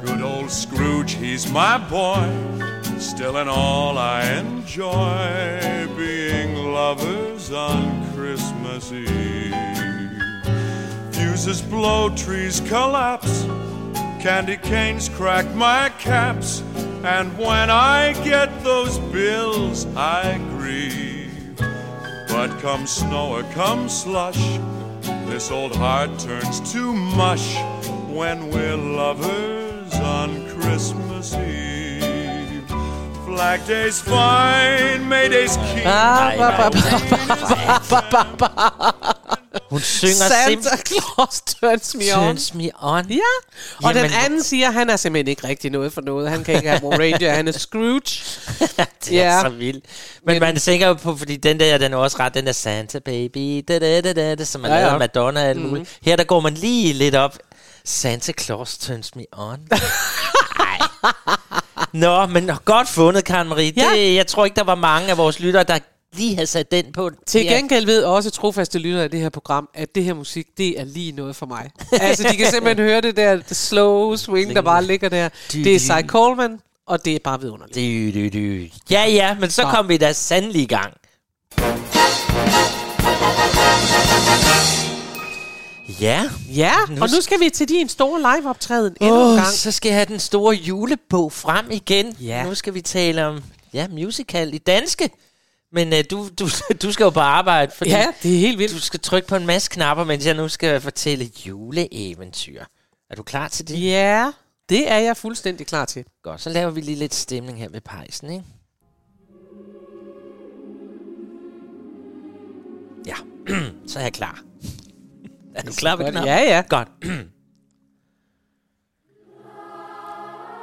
Good 0.04 0.20
old 0.20 0.50
Scrooge, 0.50 1.14
he's 1.14 1.50
my 1.50 1.78
boy. 1.78 2.30
Still 2.98 3.36
in 3.38 3.48
all, 3.48 3.98
I 3.98 4.24
enjoy 4.38 5.88
being 5.96 6.54
lovers 6.72 7.52
on 7.52 8.12
Christmas 8.14 8.92
Eve. 8.92 9.54
Fuses 11.12 11.62
blow, 11.62 12.14
trees 12.16 12.60
collapse. 12.60 13.44
Candy 14.20 14.56
canes 14.56 15.08
crack 15.08 15.46
my 15.54 15.90
caps, 15.98 16.62
and 17.04 17.36
when 17.36 17.70
I 17.70 18.14
get 18.24 18.48
those 18.64 18.98
bills, 18.98 19.86
I 19.96 20.38
grieve. 20.50 21.56
But 22.28 22.58
come 22.60 22.86
snow 22.86 23.32
or 23.36 23.42
come 23.52 23.88
slush, 23.88 24.58
this 25.26 25.50
old 25.50 25.76
heart 25.76 26.18
turns 26.18 26.72
to 26.72 26.92
mush 26.92 27.56
when 28.08 28.50
we're 28.50 28.76
lovers 28.76 29.94
on 29.94 30.48
Christmas 30.48 31.34
Eve. 31.34 31.93
Flag 33.34 33.60
Day's 33.68 34.00
fine, 34.02 35.08
May 35.08 35.28
Day's 35.28 35.56
keen. 35.56 35.86
Ah, 35.86 36.32
ba, 36.38 36.50
ba, 36.56 36.70
ba, 36.70 38.00
ba, 38.10 38.26
ba, 38.38 38.48
ba. 38.56 38.90
Hun 39.70 39.80
synger 39.80 40.28
Santa. 40.28 40.76
Claus 40.86 41.40
turns 41.40 41.94
me 41.94 42.12
on. 42.14 42.24
Turns 42.24 42.54
me 42.54 42.70
on. 42.80 43.04
Ja, 43.10 43.16
og 43.76 43.94
Jamen, 43.94 44.04
den 44.04 44.10
anden 44.24 44.42
siger, 44.42 44.70
han 44.70 44.90
er 44.90 44.96
simpelthen 44.96 45.28
ikke 45.28 45.48
rigtig 45.48 45.70
noget 45.70 45.92
for 45.92 46.00
noget. 46.00 46.30
Han 46.30 46.44
kan 46.44 46.54
ikke 46.54 46.68
have 46.68 46.80
More 46.82 47.12
Radio, 47.12 47.30
han 47.30 47.48
er 47.48 47.52
Scrooge. 47.52 48.00
det 49.04 49.20
er 49.20 49.34
Ja. 49.34 49.40
så 49.42 49.48
vildt. 49.48 49.84
Men, 50.26 50.40
man 50.40 50.56
tænker 50.56 50.86
jo 50.88 50.94
på, 50.94 51.16
fordi 51.16 51.36
den 51.36 51.60
der, 51.60 51.78
den 51.78 51.92
er 51.92 51.96
også 51.96 52.16
ret, 52.20 52.34
den 52.34 52.46
der 52.46 52.52
Santa 52.52 52.98
Baby, 52.98 53.64
da, 53.68 53.78
da, 53.78 54.00
da, 54.00 54.12
da, 54.12 54.34
da, 54.34 54.44
som 54.44 54.60
man 54.60 54.70
Ja, 54.70 54.76
ja, 54.78 54.92
ja. 54.92 54.98
Madonna 54.98 55.40
og 55.42 55.46
alt 55.48 55.60
muligt. 55.62 55.98
Her 56.02 56.16
der 56.16 56.24
går 56.24 56.40
man 56.40 56.54
lige 56.54 56.92
lidt 56.92 57.14
op. 57.14 57.38
Santa 57.84 58.32
Claus 58.40 58.78
turns 58.78 59.14
me 59.16 59.24
on. 59.32 59.58
Nå, 61.94 62.26
men 62.26 62.50
godt 62.64 62.88
fundet, 62.88 63.24
Karen 63.24 63.48
Marie. 63.48 63.72
Ja. 63.76 63.88
Det, 63.94 64.14
jeg 64.14 64.26
tror 64.26 64.44
ikke, 64.44 64.54
der 64.54 64.64
var 64.64 64.74
mange 64.74 65.10
af 65.10 65.18
vores 65.18 65.40
lyttere, 65.40 65.62
der 65.64 65.78
lige 66.16 66.34
havde 66.34 66.46
sat 66.46 66.70
den 66.70 66.92
på. 66.92 67.10
Til 67.26 67.46
gengæld 67.46 67.86
ved 67.86 68.02
også 68.02 68.30
trofaste 68.30 68.78
lyttere 68.78 69.02
af 69.02 69.10
det 69.10 69.20
her 69.20 69.28
program, 69.28 69.68
at 69.74 69.94
det 69.94 70.04
her 70.04 70.14
musik, 70.14 70.46
det 70.58 70.80
er 70.80 70.84
lige 70.84 71.12
noget 71.12 71.36
for 71.36 71.46
mig. 71.46 71.70
altså, 71.92 72.28
de 72.28 72.36
kan 72.36 72.46
simpelthen 72.50 72.86
høre 72.86 73.00
det 73.00 73.16
der 73.16 73.36
the 73.36 73.54
slow 73.54 74.16
swing, 74.16 74.54
der 74.54 74.62
bare 74.62 74.84
ligger 74.84 75.08
der. 75.08 75.28
Det 75.52 75.74
er 75.74 75.78
Cy 75.78 76.06
Coleman, 76.06 76.60
og 76.86 77.04
det 77.04 77.14
er 77.14 77.18
bare 77.24 77.40
vidunderligt. 77.40 77.76
Ja, 78.90 79.04
ja, 79.08 79.36
men 79.40 79.50
så 79.50 79.62
kom 79.62 79.88
vi 79.88 79.96
da 79.96 80.12
sandelig 80.12 80.62
i 80.62 80.66
gang. 80.66 80.92
Ja, 86.04 86.30
Ja, 86.54 86.72
Nu 86.88 86.94
og 87.02 87.08
nu 87.10 87.16
sk- 87.16 87.20
skal 87.22 87.40
vi 87.40 87.50
til 87.50 87.68
din 87.68 87.88
store 87.88 88.36
liveoptræden 88.36 88.96
endnu 89.00 89.16
en 89.16 89.22
oh, 89.30 89.34
gang. 89.36 89.46
så 89.46 89.72
skal 89.72 89.88
jeg 89.88 89.96
have 89.96 90.06
den 90.06 90.20
store 90.20 90.54
julebog 90.56 91.32
frem 91.32 91.70
igen. 91.70 92.16
Ja. 92.20 92.44
Nu 92.44 92.54
skal 92.54 92.74
vi 92.74 92.80
tale 92.80 93.26
om 93.26 93.42
ja, 93.74 93.88
musical 93.88 94.54
i 94.54 94.58
danske. 94.58 95.10
Men 95.72 95.92
uh, 95.92 95.98
du, 96.10 96.28
du, 96.38 96.48
du 96.82 96.92
skal 96.92 97.04
jo 97.04 97.10
på 97.10 97.20
arbejde, 97.20 97.72
fordi 97.76 97.90
Ja, 97.90 98.06
det 98.22 98.34
er 98.34 98.38
helt 98.38 98.58
vildt. 98.58 98.74
du 98.74 98.80
skal 98.80 99.00
trykke 99.00 99.28
på 99.28 99.36
en 99.36 99.46
masse 99.46 99.70
knapper, 99.70 100.04
mens 100.04 100.26
jeg 100.26 100.34
nu 100.34 100.48
skal 100.48 100.80
fortælle 100.80 101.30
juleeventyr. 101.46 102.64
Er 103.10 103.14
du 103.16 103.22
klar 103.22 103.48
til 103.48 103.68
det? 103.68 103.82
Ja, 103.82 104.30
det 104.68 104.90
er 104.92 104.98
jeg 104.98 105.16
fuldstændig 105.16 105.66
klar 105.66 105.84
til. 105.84 106.04
Godt, 106.22 106.40
så 106.40 106.50
laver 106.50 106.70
vi 106.70 106.80
lige 106.80 106.98
lidt 106.98 107.14
stemning 107.14 107.58
her 107.58 107.68
ved 107.68 107.80
pejsen, 107.80 108.30
ikke? 108.30 108.44
Ja, 113.06 113.14
så 113.92 113.98
er 113.98 114.02
jeg 114.02 114.12
klar. 114.12 114.42
Er 115.54 115.62
du 115.62 115.72
klar 115.72 115.96
ved 115.96 116.10
knappen? 116.10 116.32
Ja, 116.32 116.42
ja. 116.42 116.62
Godt. 116.68 116.88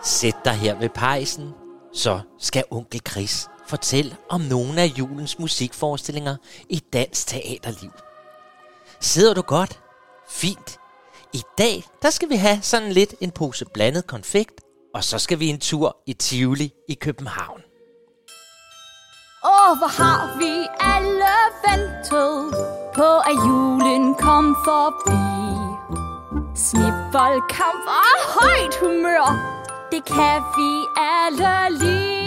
Sæt 0.04 0.36
dig 0.46 0.54
her 0.54 0.80
ved 0.80 0.90
pejsen, 0.90 1.50
så 1.94 2.20
skal 2.40 2.64
onkel 2.72 3.02
Chris 3.10 3.48
fortælle 3.68 4.16
om 4.30 4.42
nogle 4.42 4.82
af 4.82 4.86
julens 4.86 5.40
musikforestillinger 5.40 6.36
i 6.70 6.84
dansk 6.94 7.28
teaterliv. 7.28 7.92
Sidder 9.00 9.34
du 9.34 9.42
godt? 9.42 9.80
Fint. 10.30 10.78
I 11.34 11.42
dag, 11.58 11.84
der 12.02 12.10
skal 12.10 12.30
vi 12.30 12.36
have 12.36 12.62
sådan 12.62 12.92
lidt 12.92 13.16
en 13.22 13.32
pose 13.32 13.66
blandet 13.74 14.08
konfekt, 14.08 14.62
og 14.94 15.04
så 15.04 15.20
skal 15.20 15.40
vi 15.40 15.48
en 15.48 15.60
tur 15.60 15.98
i 16.08 16.14
Tivoli 16.14 16.74
i 16.90 16.94
København. 16.94 17.62
Åh, 19.44 19.78
hvor 19.78 19.88
har 20.04 20.38
vi 20.40 20.68
alle 20.80 21.36
ventet 21.68 22.54
på, 22.96 23.18
at 23.18 23.36
julen 23.48 24.16
kom 24.16 24.56
forbi. 24.66 25.22
Snibboldkamp 26.56 27.86
og 27.88 28.20
højt 28.40 28.76
humør, 28.82 29.40
det 29.92 30.06
kan 30.06 30.42
vi 30.58 30.86
alle 30.98 31.78
lide. 31.80 32.22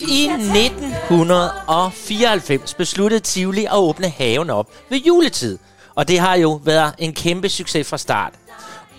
I 0.00 0.28
1994 0.28 2.74
besluttede 2.74 3.20
Tivoli 3.20 3.64
at 3.64 3.76
åbne 3.76 4.08
haven 4.08 4.50
op 4.50 4.66
ved 4.90 4.98
juletid. 4.98 5.58
Og 5.94 6.08
det 6.08 6.18
har 6.18 6.34
jo 6.34 6.60
været 6.64 6.94
en 6.98 7.14
kæmpe 7.14 7.48
succes 7.48 7.88
fra 7.88 7.98
start. 7.98 8.32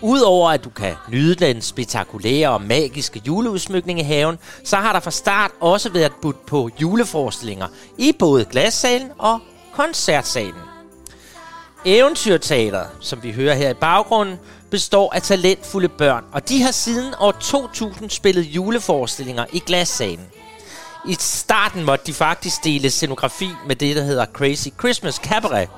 Udover 0.02 0.50
at 0.50 0.64
du 0.64 0.70
kan 0.70 0.94
nyde 1.08 1.34
den 1.34 1.62
spektakulære 1.62 2.50
og 2.50 2.62
magiske 2.62 3.22
juleudsmykning 3.26 4.00
i 4.00 4.02
haven, 4.02 4.38
så 4.64 4.76
har 4.76 4.92
der 4.92 5.00
fra 5.00 5.10
start 5.10 5.50
også 5.60 5.90
været 5.90 6.12
budt 6.22 6.46
på 6.46 6.70
juleforestillinger 6.80 7.66
i 7.98 8.12
både 8.18 8.44
glassalen 8.44 9.10
og 9.18 9.38
koncertsalen. 9.72 10.60
Eventyrteater, 11.84 12.84
som 13.00 13.22
vi 13.22 13.32
hører 13.32 13.54
her 13.54 13.70
i 13.70 13.74
baggrunden, 13.74 14.38
består 14.70 15.14
af 15.14 15.22
talentfulde 15.22 15.88
børn, 15.88 16.24
og 16.32 16.48
de 16.48 16.62
har 16.62 16.70
siden 16.70 17.14
år 17.20 17.32
2000 17.32 18.10
spillet 18.10 18.42
juleforestillinger 18.42 19.44
i 19.52 19.58
glassalen. 19.58 20.26
I 21.08 21.16
starten 21.18 21.84
måtte 21.84 22.06
de 22.06 22.12
faktisk 22.12 22.64
dele 22.64 22.90
scenografi 22.90 23.48
med 23.66 23.76
det, 23.76 23.96
der 23.96 24.02
hedder 24.02 24.26
Crazy 24.26 24.68
Christmas 24.78 25.14
Cabaret, 25.14 25.68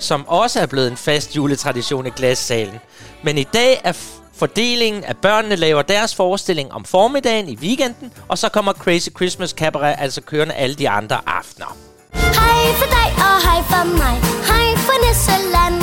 som 0.00 0.28
også 0.28 0.60
er 0.60 0.66
blevet 0.66 0.88
en 0.90 0.96
fast 0.96 1.36
juletradition 1.36 2.06
i 2.06 2.10
glassalen. 2.10 2.80
Men 3.22 3.38
i 3.38 3.44
dag 3.44 3.80
er 3.84 3.92
fordelingen 4.34 5.04
af 5.04 5.16
børnene 5.16 5.56
laver 5.56 5.82
deres 5.82 6.14
forestilling 6.14 6.72
om 6.72 6.84
formiddagen 6.84 7.48
i 7.48 7.56
weekenden, 7.56 8.12
og 8.28 8.38
så 8.38 8.48
kommer 8.48 8.72
Crazy 8.72 9.08
Christmas 9.16 9.50
Cabaret 9.50 9.94
altså 9.98 10.20
kørende 10.20 10.54
alle 10.54 10.76
de 10.76 10.88
andre 10.88 11.18
aftener. 11.26 11.76
Hej 12.14 12.72
for 12.78 12.86
dig 12.96 13.08
og 13.26 13.36
hej 13.46 13.60
for 13.72 13.84
mig 14.00 14.14
Hej 14.50 14.68
for 14.86 14.96
Nisseland 15.06 15.76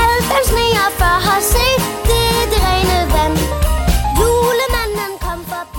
Alle 0.00 0.18
dem 0.30 0.42
sneer 0.50 0.88
for 1.00 1.16
at 1.36 1.42
se 1.42 1.66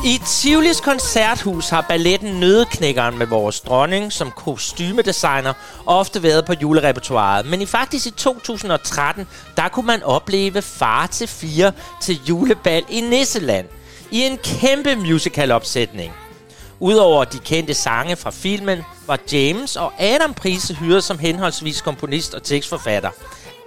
I 0.08 0.20
Tivolis 0.26 0.82
koncerthus 0.82 1.70
har 1.70 1.82
balletten 1.82 2.40
Nødeknækkeren 2.40 3.18
med 3.18 3.26
vores 3.28 3.60
dronning 3.60 4.14
som 4.14 4.32
kostymedesigner 4.32 5.54
ofte 5.86 6.24
været 6.24 6.46
på 6.46 6.54
julerepertoireet. 6.62 7.46
Men 7.46 7.62
i 7.62 7.66
faktisk 7.66 8.08
i 8.08 8.12
2013, 8.12 9.28
der 9.58 9.68
kunne 9.68 9.86
man 9.86 10.04
opleve 10.04 10.62
Far 10.62 11.08
til 11.08 11.28
fire 11.28 11.72
til 12.02 12.20
julebal 12.30 12.84
i 12.90 13.02
Nisseland. 13.02 13.68
I 14.12 14.22
en 14.22 14.38
kæmpe 14.38 14.96
musicalopsætning. 14.96 16.14
Udover 16.80 17.24
de 17.24 17.40
kendte 17.40 17.74
sange 17.74 18.16
fra 18.16 18.32
filmen, 18.32 18.80
var 19.08 19.20
James 19.32 19.76
og 19.76 19.94
Adam 20.00 20.34
Prise 20.34 20.76
hyret 20.76 21.04
som 21.04 21.20
henholdsvis 21.20 21.82
komponist 21.82 22.34
og 22.34 22.44
tekstforfatter. 22.44 23.10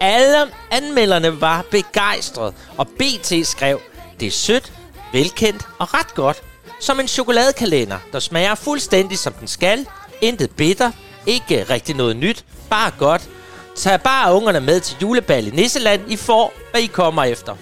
Alle 0.01 0.47
anmelderne 0.71 1.41
var 1.41 1.65
begejstrede, 1.71 2.53
og 2.77 2.89
BT 2.89 3.33
skrev, 3.47 3.81
det 4.21 4.27
er 4.27 4.31
sødt, 4.31 4.73
velkendt 5.13 5.69
og 5.79 5.95
ret 5.95 6.15
godt. 6.15 6.43
Som 6.81 7.01
en 7.01 7.09
chokoladekalender, 7.09 7.99
der 8.13 8.19
smager 8.19 8.55
fuldstændig 8.55 9.19
som 9.19 9.33
den 9.33 9.49
skal. 9.49 9.87
Intet 10.21 10.51
bitter, 10.51 10.93
ikke 11.27 11.65
rigtig 11.71 11.97
noget 11.97 12.17
nyt, 12.17 12.45
bare 12.71 12.93
godt. 12.99 13.29
Tag 13.77 14.01
bare 14.01 14.35
ungerne 14.35 14.61
med 14.61 14.81
til 14.81 14.97
julebal 15.03 15.47
i 15.47 15.51
Nisseland. 15.51 16.01
I 16.09 16.17
får, 16.17 16.53
hvad 16.71 16.81
I 16.81 16.87
kommer 16.87 17.25
efter. 17.25 17.57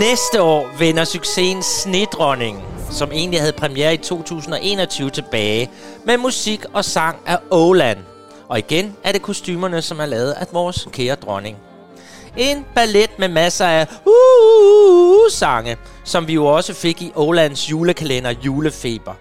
Næste 0.00 0.42
år 0.42 0.70
vender 0.78 1.04
succesen 1.04 1.62
Snedronningen, 1.62 2.62
som 2.90 3.12
egentlig 3.12 3.40
havde 3.40 3.52
premiere 3.52 3.94
i 3.94 3.96
2021 3.96 5.10
tilbage, 5.10 5.70
med 6.04 6.16
musik 6.16 6.64
og 6.72 6.84
sang 6.84 7.16
af 7.26 7.38
Åland. 7.50 7.98
Og 8.48 8.58
igen 8.58 8.96
er 9.04 9.12
det 9.12 9.22
kostymerne, 9.22 9.82
som 9.82 10.00
er 10.00 10.06
lavet 10.06 10.32
af 10.32 10.46
vores 10.52 10.88
kære 10.92 11.14
dronning. 11.14 11.56
En 12.36 12.66
ballet 12.74 13.10
med 13.18 13.28
masser 13.28 13.66
af 13.66 13.86
uh, 14.06 14.12
uh, 14.12 15.10
uh, 15.10 15.24
uh 15.24 15.30
sange, 15.30 15.76
som 16.04 16.28
vi 16.28 16.32
jo 16.32 16.46
også 16.46 16.74
fik 16.74 17.02
i 17.02 17.12
Ålands 17.14 17.70
julekalender 17.70 18.30
Julefeber. 18.44 19.14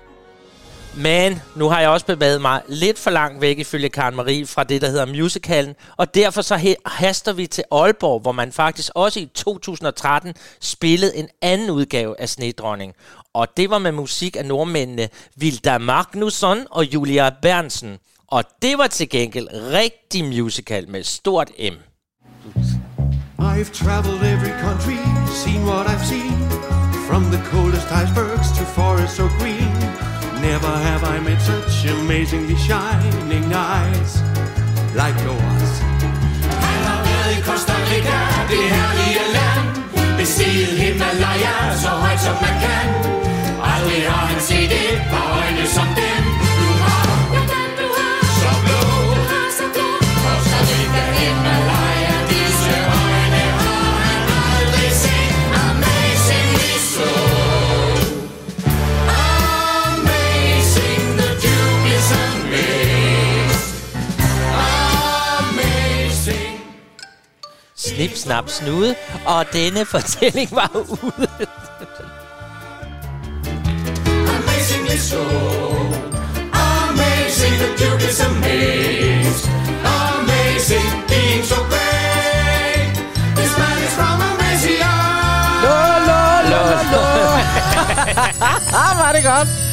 Men 0.96 1.41
nu 1.55 1.69
har 1.69 1.79
jeg 1.79 1.89
også 1.89 2.05
bevæget 2.05 2.41
mig 2.41 2.62
lidt 2.67 3.00
for 3.00 3.10
langt 3.10 3.41
væk 3.41 3.60
ifølge 3.60 3.89
Karen 3.89 4.15
Marie 4.15 4.48
fra 4.48 4.63
det, 4.63 4.81
der 4.81 4.89
hedder 4.89 5.05
musicalen, 5.05 5.75
og 5.98 6.15
derfor 6.15 6.41
så 6.41 6.75
haster 6.86 7.34
vi 7.34 7.48
til 7.48 7.63
Aalborg, 7.72 8.22
hvor 8.22 8.31
man 8.31 8.51
faktisk 8.51 8.91
også 8.96 9.19
i 9.19 9.29
2013 9.36 10.34
spillede 10.62 11.15
en 11.15 11.27
anden 11.41 11.69
udgave 11.69 12.22
af 12.22 12.29
Snedronning. 12.29 12.93
Og 13.34 13.48
det 13.58 13.69
var 13.69 13.77
med 13.77 13.91
musik 13.91 14.36
af 14.36 14.46
nordmændene 14.46 15.10
Vilda 15.36 15.77
Magnusson 15.77 16.58
og 16.72 16.93
Julia 16.93 17.29
Bernsen. 17.41 17.98
Og 18.27 18.43
det 18.62 18.77
var 18.77 18.88
til 18.88 19.10
gengæld 19.10 19.48
rigtig 19.51 20.25
musical 20.25 20.89
med 20.89 21.03
stort 21.03 21.50
M. 21.60 21.74
I've 23.39 23.72
traveled 23.72 24.22
every 24.24 24.53
country, 24.62 24.98
seen 25.43 25.63
what 25.63 25.88
I've 25.88 26.05
seen, 26.05 26.50
from 27.08 27.24
the 27.31 27.41
coldest 27.51 27.88
icebergs 28.03 28.50
to 28.58 28.65
forests 28.65 29.17
so 29.17 29.27
green. 29.39 29.59
Never 30.41 30.74
have 30.88 31.03
I 31.03 31.19
met 31.19 31.41
such 31.41 31.86
amazingly 31.86 32.55
shining 32.55 33.53
eyes 33.53 34.12
like 34.96 35.17
yours. 35.27 35.72
Han 36.65 36.81
har 36.89 37.01
været 37.08 37.38
i 37.38 37.41
Costa 37.41 37.75
Rica, 37.91 38.19
det 38.51 38.63
herlige 38.75 39.25
land. 39.38 39.65
Bestiget 40.17 40.74
Himalaya, 40.81 41.55
så 41.84 41.89
højt 41.89 42.22
som 42.27 42.36
man 42.46 42.55
kan. 42.65 42.88
Aldrig 43.72 44.01
har 44.12 44.25
han 44.31 44.41
set 44.41 44.72
et 44.72 45.01
par 45.12 45.27
øjne 45.41 45.67
som 45.75 45.88
dem, 46.01 46.18
Snip, 67.89 68.17
snap, 68.17 68.50
snude, 68.50 68.96
og 69.25 69.46
denne 69.53 69.86
fortælling 69.93 70.50
var 70.51 70.72
ude. 70.75 71.27
Amazingly 74.38 74.98
so. 74.98 75.22
Amazing, 76.53 77.55
the 77.63 77.69
Duke 77.79 78.03
is 78.10 78.19
amazed. 78.19 79.46
Amazing, 79.86 80.89
being 81.08 81.43
so 81.43 81.60
great. 81.72 82.93
This 83.36 83.51
man 83.58 83.77
is 83.86 83.93
from 84.00 84.22
Amasia. 84.29 84.93
Ah, 88.74 88.93
var 89.01 89.12
det 89.15 89.24
godt. 89.24 89.68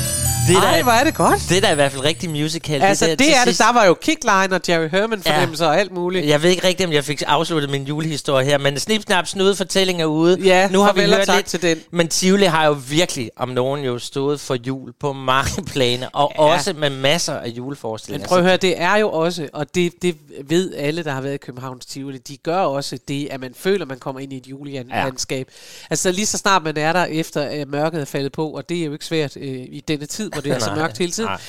Det 0.48 0.56
er 0.56 0.60
Ej, 0.62 0.82
hvor 0.82 0.92
er 0.92 1.04
det 1.04 1.14
godt. 1.14 1.40
det 1.48 1.56
er 1.56 1.60
da 1.60 1.72
i 1.72 1.74
hvert 1.74 1.92
fald 1.92 2.04
rigtig 2.04 2.30
musical. 2.30 2.82
Altså, 2.82 3.06
der 3.06 3.14
det 3.16 3.28
er 3.28 3.34
det. 3.34 3.44
sidst. 3.44 3.60
Der 3.60 3.72
var 3.72 3.84
jo 3.84 3.94
Kickline 3.94 4.54
og 4.54 4.60
Jerry 4.68 4.88
Herman 4.90 5.22
fornemmelser 5.22 5.66
og 5.66 5.80
alt 5.80 5.92
muligt. 5.92 6.26
Jeg 6.26 6.42
ved 6.42 6.50
ikke 6.50 6.66
rigtigt, 6.66 6.86
om 6.86 6.92
jeg 6.92 7.04
fik 7.04 7.22
afsluttet 7.26 7.70
min 7.70 7.84
julehistorie 7.84 8.44
her, 8.46 8.58
men 8.58 8.78
Snip, 8.78 9.02
Snap, 9.02 9.26
Snude 9.26 9.56
fortælling 9.56 10.02
er 10.02 10.06
ude. 10.06 10.38
Ja, 10.40 10.68
nu 10.68 10.80
har 10.80 10.92
vi 10.92 11.00
hørt 11.00 11.26
tak 11.26 11.36
lidt, 11.36 11.46
til 11.46 11.62
den. 11.62 11.78
Men 11.90 12.08
Tivoli 12.08 12.44
har 12.44 12.66
jo 12.66 12.76
virkelig, 12.88 13.30
om 13.36 13.48
nogen, 13.48 13.84
jo 13.84 13.98
stået 13.98 14.40
for 14.40 14.54
jul 14.54 14.92
på 15.00 15.12
mange 15.12 15.62
planer, 15.72 16.08
og 16.12 16.32
ja. 16.38 16.42
også 16.42 16.72
med 16.72 16.90
masser 16.90 17.34
af 17.34 17.42
Men 17.46 17.52
juleforestillinger. 17.56 18.28
prøv 18.28 18.38
at 18.38 18.44
høre, 18.44 18.56
det 18.56 18.80
er 18.80 18.96
jo 18.96 19.10
også, 19.10 19.48
og 19.52 19.74
det, 19.74 19.92
det 20.02 20.16
ved 20.44 20.74
alle, 20.74 21.04
der 21.04 21.12
har 21.12 21.20
været 21.20 21.34
i 21.34 21.38
Københavns 21.38 21.86
Tivoli, 21.86 22.18
de 22.18 22.36
gør 22.36 22.58
også 22.58 22.98
det, 23.08 23.28
at 23.30 23.40
man 23.40 23.52
føler, 23.56 23.84
at 23.84 23.88
man 23.88 23.98
kommer 23.98 24.20
ind 24.20 24.32
i 24.32 24.36
et 24.36 24.46
julelandskab. 24.46 25.46
Ja. 25.50 25.86
Altså 25.90 26.12
lige 26.12 26.26
så 26.26 26.38
snart 26.38 26.62
man 26.62 26.76
er 26.76 26.92
der, 26.92 27.04
efter 27.04 27.42
at 27.42 27.68
mørket 27.68 28.00
er 28.00 28.04
faldet 28.04 28.32
på, 28.32 28.48
og 28.50 28.68
det 28.68 28.80
er 28.80 28.84
jo 28.84 28.92
ikke 28.92 29.04
svært 29.04 29.36
øh, 29.36 29.44
i 29.48 29.82
denne 29.88 30.06
tid, 30.06 30.30
hvor 30.40 30.42
det 30.42 30.52
er 30.52 30.58
så 30.58 30.74
mørkt 30.74 30.98
hele 30.98 31.12
tiden. 31.12 31.28
nej. 31.30 31.40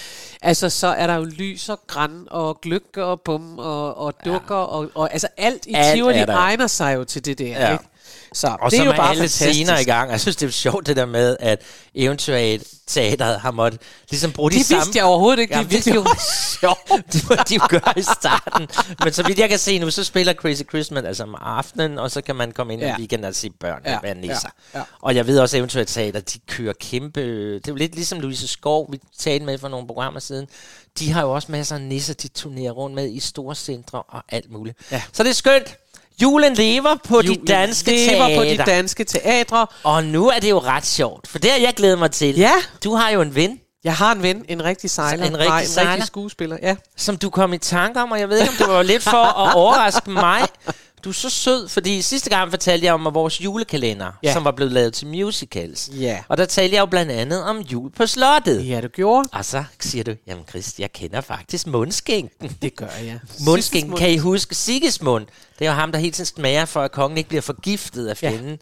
Altså 0.42 0.70
så 0.70 0.88
er 0.88 1.08
der 1.08 1.16
jo 1.16 1.24
lys 1.24 1.70
og 1.70 1.80
græn 1.88 2.28
og 2.32 2.62
gløgger 2.62 3.04
og 3.04 3.22
bum 3.22 3.60
og, 3.60 3.98
og 3.98 4.14
dukker, 4.26 4.56
ja. 4.56 4.62
og, 4.64 4.90
og 4.96 5.14
altså 5.14 5.28
alt 5.38 5.66
i 5.66 5.74
Alt 5.74 5.96
Tivoli 5.96 6.18
er 6.18 6.28
egner 6.28 6.68
sig 6.68 6.96
jo 6.96 7.04
til 7.04 7.26
det 7.26 7.38
der, 7.38 7.46
Ja. 7.46 7.72
ikke? 7.72 7.84
Så 8.34 8.58
Og 8.62 8.72
det 8.72 8.80
er 8.80 8.84
jo 8.86 8.92
bare 8.92 9.10
alle 9.10 9.20
fantastisk. 9.22 9.52
scener 9.54 9.78
i 9.80 9.84
gang. 9.84 10.12
Jeg 10.12 10.22
synes, 10.22 10.36
det 10.36 10.48
er 10.48 10.52
sjovt 10.52 10.88
det 10.88 10.96
der 10.96 11.06
med, 11.06 11.38
at 11.40 11.62
Eventuelt-teateret 11.96 13.40
har 13.40 13.52
måttet 13.52 13.82
ligesom 14.10 14.32
bruge 14.32 14.52
de 14.52 14.56
Det 14.58 14.66
samme... 14.66 14.80
vidste 14.84 14.98
jeg 14.98 15.06
overhovedet 15.06 15.40
ikke. 15.42 15.56
Ja, 15.58 15.64
Det 15.64 15.86
det 15.86 15.96
jo 15.96 16.06
sjovt. 16.60 16.92
Det 17.14 17.30
må 17.30 17.36
de 17.50 17.56
jo 17.56 17.62
gøre 17.70 17.94
i 17.98 18.02
starten. 18.02 18.68
Men 19.04 19.14
så 19.14 19.24
vidt 19.24 19.40
jeg 19.40 19.50
kan 19.50 19.60
se 19.60 19.80
nu, 19.80 19.92
så 19.92 20.04
spiller 20.04 20.34
Crazy 20.34 20.62
Christmas 20.70 21.04
altså 21.04 21.24
om 21.24 21.36
aftenen, 21.42 22.00
og 22.00 22.12
så 22.12 22.22
kan 22.22 22.36
man 22.36 22.52
komme 22.52 22.74
ind 22.74 22.82
Ja. 22.82 22.96
i 22.96 22.98
weekenden 23.00 23.26
og 23.28 23.36
se 23.36 23.50
børn 23.50 23.82
ja, 23.86 24.00
være 24.04 24.16
nisser. 24.16 24.50
ja, 24.74 24.80
ja. 24.80 24.86
Og 25.02 25.16
jeg 25.16 25.28
ved 25.28 25.40
også, 25.40 25.56
at 25.58 25.60
eventuelt 25.60 25.90
teater, 25.90 26.20
de 26.20 26.40
kører 26.40 26.74
kæmpe... 26.80 27.22
Det 27.54 27.68
er 27.68 27.72
jo 27.72 27.76
lidt 27.76 27.96
ligesom 27.96 28.20
Louise 28.20 28.48
Skov, 28.48 28.92
vi 28.92 29.00
talte 29.20 29.46
med 29.46 29.58
for 29.58 29.68
nogle 29.68 29.88
programmer 29.88 30.20
siden. 30.20 30.48
De 31.00 31.12
har 31.12 31.22
jo 31.22 31.32
også 31.34 31.52
masser 31.52 31.76
af 31.76 31.82
nisser, 31.82 32.14
de 32.14 32.28
turnerer 32.28 32.72
rundt 32.72 32.96
med 32.96 33.10
i 33.12 33.20
store 33.20 33.56
centre 33.56 34.02
og 34.02 34.24
alt 34.30 34.52
muligt. 34.52 34.78
Ja. 34.92 35.02
Så 35.14 35.24
det 35.24 35.30
er 35.30 35.34
skønt. 35.34 35.76
Julen 36.22 36.54
lever 36.54 36.96
på 37.08 37.22
de 37.22 37.28
Julen 37.28 37.46
danske 37.46 37.92
lever 37.92 38.38
på 38.38 38.44
de 38.44 38.48
teater. 38.50 38.66
danske 38.66 39.04
teatre. 39.04 39.68
Og 39.84 40.04
nu 40.04 40.30
er 40.30 40.40
det 40.40 40.50
jo 40.50 40.60
ret 40.60 40.86
sjovt, 40.86 41.28
for 41.28 41.40
det 41.40 41.52
har 41.52 41.58
jeg 41.58 41.74
glædet 41.76 42.00
mig 42.00 42.12
til. 42.12 42.36
Ja. 42.36 42.52
Du 42.84 42.96
har 42.96 43.10
jo 43.10 43.22
en 43.22 43.36
ven, 43.36 43.60
Jeg 43.84 43.94
har 43.96 44.12
en 44.12 44.24
ven, 44.24 44.46
en 44.50 44.64
rigtig 44.64 44.90
sejler. 44.90 45.26
En 45.26 45.34
rigtig 45.38 45.50
Nej, 45.50 45.62
en 45.62 45.68
sejler? 45.68 45.92
rigtig 45.92 46.08
skuespiller. 46.08 46.58
Ja. 46.62 46.76
som 46.98 47.18
du 47.18 47.30
kom 47.30 47.54
i 47.54 47.58
tanke 47.58 48.02
om, 48.02 48.12
og 48.12 48.20
jeg 48.20 48.30
ved 48.30 48.38
ikke, 48.40 48.50
om 48.50 48.56
det 48.58 48.68
var 48.68 48.84
lidt 48.84 49.04
for 49.04 49.24
at 49.48 49.56
overraske 49.56 50.10
mig. 50.12 50.42
Du 51.04 51.10
er 51.10 51.14
så 51.14 51.30
sød, 51.30 51.68
fordi 51.70 52.02
sidste 52.02 52.30
gang 52.30 52.50
fortalte 52.50 52.86
jeg 52.86 52.94
om 52.94 53.08
vores 53.14 53.42
julekalender, 53.42 54.12
Ja. 54.24 54.34
som 54.34 54.44
var 54.46 54.52
blevet 54.52 54.72
lavet 54.74 54.94
til 54.94 55.08
musicals. 55.08 55.90
Ja. 55.94 56.20
Og 56.28 56.38
der 56.38 56.46
talte 56.46 56.76
jeg 56.76 56.82
jo 56.82 56.86
blandt 56.86 57.12
andet 57.12 57.44
om 57.44 57.60
jul 57.60 57.92
på 57.92 58.08
slottet. 58.08 58.68
Ja, 58.70 58.82
du 58.82 58.88
gjorde. 58.88 59.30
Og 59.32 59.46
så 59.46 59.64
siger 59.80 60.04
du, 60.04 60.16
jamen 60.28 60.44
Christ, 60.50 60.80
jeg 60.80 60.92
kender 60.94 61.22
faktisk 61.22 61.68
mundskænken. 61.68 62.58
Det 62.62 62.76
gør 62.76 62.88
jeg. 63.04 63.20
Mundskænken, 63.48 63.98
kan 63.98 64.12
I 64.12 64.18
huske 64.18 64.56
Sigismund? 64.56 65.26
Det 65.60 65.68
er 65.68 65.70
jo 65.70 65.76
ham, 65.76 65.92
der 65.92 66.00
hele 66.00 66.12
tiden 66.12 66.26
smager 66.26 66.66
for, 66.66 66.82
at 66.82 66.92
kongen 66.92 67.18
ikke 67.18 67.28
bliver 67.28 67.42
forgiftet 67.42 68.08
af 68.08 68.18
fjenden. 68.18 68.58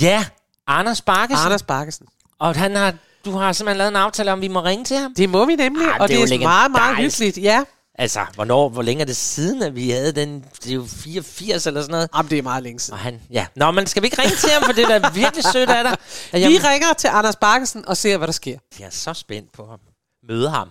Ja, 0.00 0.06
ja 0.06 0.24
Anders 0.66 1.00
Bakkesen. 1.02 1.44
Anders 1.44 1.62
Bakkesen. 1.62 2.06
Og 2.38 2.54
han 2.54 2.76
har, 2.76 2.94
du 3.24 3.30
har 3.32 3.52
simpelthen 3.52 3.78
lavet 3.78 3.88
en 3.90 3.96
aftale 3.96 4.32
om, 4.32 4.38
at 4.38 4.42
vi 4.42 4.48
må 4.48 4.60
ringe 4.64 4.84
til 4.84 4.96
ham. 4.96 5.14
Det 5.14 5.28
må 5.30 5.44
vi 5.44 5.54
nemlig, 5.56 5.86
Ah, 5.88 5.96
og 6.00 6.08
det 6.08 6.20
er 6.20 6.26
det 6.26 6.30
jo 6.30 6.36
er 6.36 6.42
meget, 6.42 6.70
meget 6.70 6.96
hyggeligt. 6.96 7.38
Ja, 7.38 7.64
Altså, 8.00 8.26
hvornår, 8.34 8.68
hvor 8.68 8.82
længe 8.82 9.00
er 9.00 9.06
det 9.06 9.16
siden, 9.16 9.62
at 9.62 9.74
vi 9.74 9.90
havde 9.90 10.12
den? 10.12 10.44
Det 10.62 10.70
er 10.70 10.74
jo 10.74 10.84
84 10.86 11.66
eller 11.66 11.80
sådan 11.80 11.90
noget. 11.90 12.08
Jamen, 12.16 12.30
det 12.30 12.38
er 12.38 12.42
meget 12.42 12.62
længe 12.62 12.80
siden. 12.80 12.92
Og 12.92 12.98
han, 12.98 13.22
ja. 13.30 13.46
Nå, 13.56 13.70
men 13.70 13.86
skal 13.86 14.02
vi 14.02 14.06
ikke 14.06 14.22
ringe 14.22 14.36
til 14.36 14.50
ham, 14.50 14.62
for 14.62 14.72
det 14.72 14.84
er 14.84 14.98
da 14.98 15.10
virkelig 15.14 15.44
sødt 15.52 15.70
af 15.70 15.84
dig. 15.84 15.92
At 15.92 15.98
Vi 16.50 16.54
jeg, 16.54 16.64
ringer 16.64 16.92
til 16.92 17.08
Anders 17.08 17.36
Bakkesen 17.36 17.88
og 17.88 17.96
ser, 17.96 18.16
hvad 18.16 18.26
der 18.26 18.32
sker. 18.32 18.58
jeg 18.78 18.86
er 18.86 18.90
så 18.90 19.14
spændt 19.14 19.52
på 19.52 19.66
ham. 19.66 19.80
Møde 20.28 20.50
ham. 20.50 20.70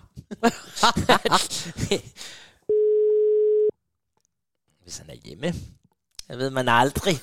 Hvis 4.82 4.98
han 4.98 5.10
er 5.10 5.14
hjemme. 5.24 5.54
Jeg 6.28 6.38
ved 6.38 6.50
man 6.50 6.68
aldrig. 6.68 7.20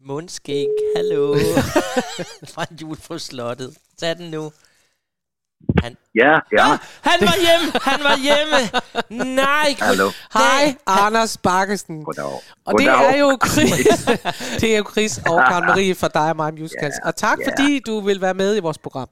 Mundskænk, 0.08 0.70
hallo. 0.96 1.38
Fra 2.48 2.66
en 2.70 2.76
jul 2.76 2.96
på 2.96 3.18
slottet. 3.18 3.76
Tag 3.98 4.16
den 4.16 4.30
nu. 4.30 4.52
Han, 5.82 5.96
Ja, 6.14 6.32
ja. 6.58 6.72
Ah, 6.72 6.78
han 7.00 7.18
var 7.20 7.34
hjemme! 7.46 7.72
Han 7.82 8.00
var 8.04 8.16
hjemme! 8.16 9.34
Nej. 9.34 9.74
Hallo. 9.80 10.10
Hej, 10.34 10.76
Anders 10.86 11.36
Bakkesen. 11.36 12.04
Goddag. 12.04 12.24
Og 12.24 12.78
det 12.78 12.86
Goddag. 12.88 13.14
er 13.14 13.18
jo 13.18 13.38
Chris, 13.46 14.04
det 14.60 14.74
er 14.74 14.78
jo 14.78 14.84
Chris 14.92 15.18
og 15.18 15.38
Karen 15.48 15.66
Marie 15.66 15.94
fra 15.94 16.08
dig 16.08 16.30
og 16.30 16.36
mig 16.36 16.52
Musicals. 16.54 16.94
Ja, 17.04 17.08
Og 17.08 17.16
tak, 17.16 17.38
ja. 17.38 17.50
fordi 17.50 17.80
du 17.86 18.00
vil 18.00 18.20
være 18.20 18.34
med 18.34 18.56
i 18.56 18.60
vores 18.60 18.78
program. 18.78 19.08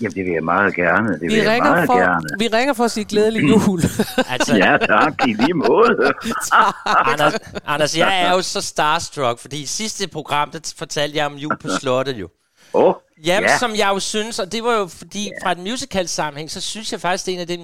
Jamen, 0.00 0.14
det 0.14 0.24
vil 0.24 0.32
jeg 0.32 0.44
meget 0.44 0.74
gerne. 0.74 1.12
Det 1.12 1.20
Vi 1.20 1.26
vil 1.26 1.36
jeg 1.36 1.52
ringer, 1.52 1.70
meget 1.70 1.86
for, 1.86 1.98
gerne. 1.98 2.26
vi 2.38 2.48
ringer 2.48 2.74
for 2.74 2.84
at 2.84 2.90
sige 2.90 3.04
glædelig 3.04 3.42
jul. 3.48 3.80
Altså, 4.32 4.56
Ja, 4.56 4.76
tak. 4.86 5.14
I 5.28 5.32
lige 5.32 5.54
måde. 5.54 6.12
Anders, 7.12 7.34
Anders, 7.66 7.96
jeg 7.98 8.20
er 8.22 8.32
jo 8.32 8.42
så 8.42 8.60
starstruck, 8.60 9.38
fordi 9.38 9.62
i 9.62 9.66
sidste 9.66 10.08
program, 10.08 10.50
der 10.50 10.74
fortalte 10.78 11.16
jeg 11.18 11.26
om 11.26 11.34
jul 11.34 11.56
på 11.60 11.68
slottet 11.80 12.16
jo. 12.16 12.28
Åh, 12.74 12.84
oh, 12.84 12.94
Jamen, 13.28 13.48
ja. 13.50 13.56
som 13.62 13.70
jeg 13.82 13.88
jo 13.94 14.00
synes, 14.14 14.34
og 14.42 14.46
det 14.54 14.60
var 14.66 14.74
jo 14.80 14.86
fordi, 15.00 15.22
fra 15.42 15.50
et 15.56 15.60
musical 15.70 16.06
sammenhæng, 16.18 16.48
så 16.56 16.60
synes 16.72 16.86
jeg 16.92 17.00
faktisk, 17.06 17.22
det 17.26 17.32
er 17.32 17.36
en 17.38 17.46
af 17.48 17.52
den, 17.54 17.62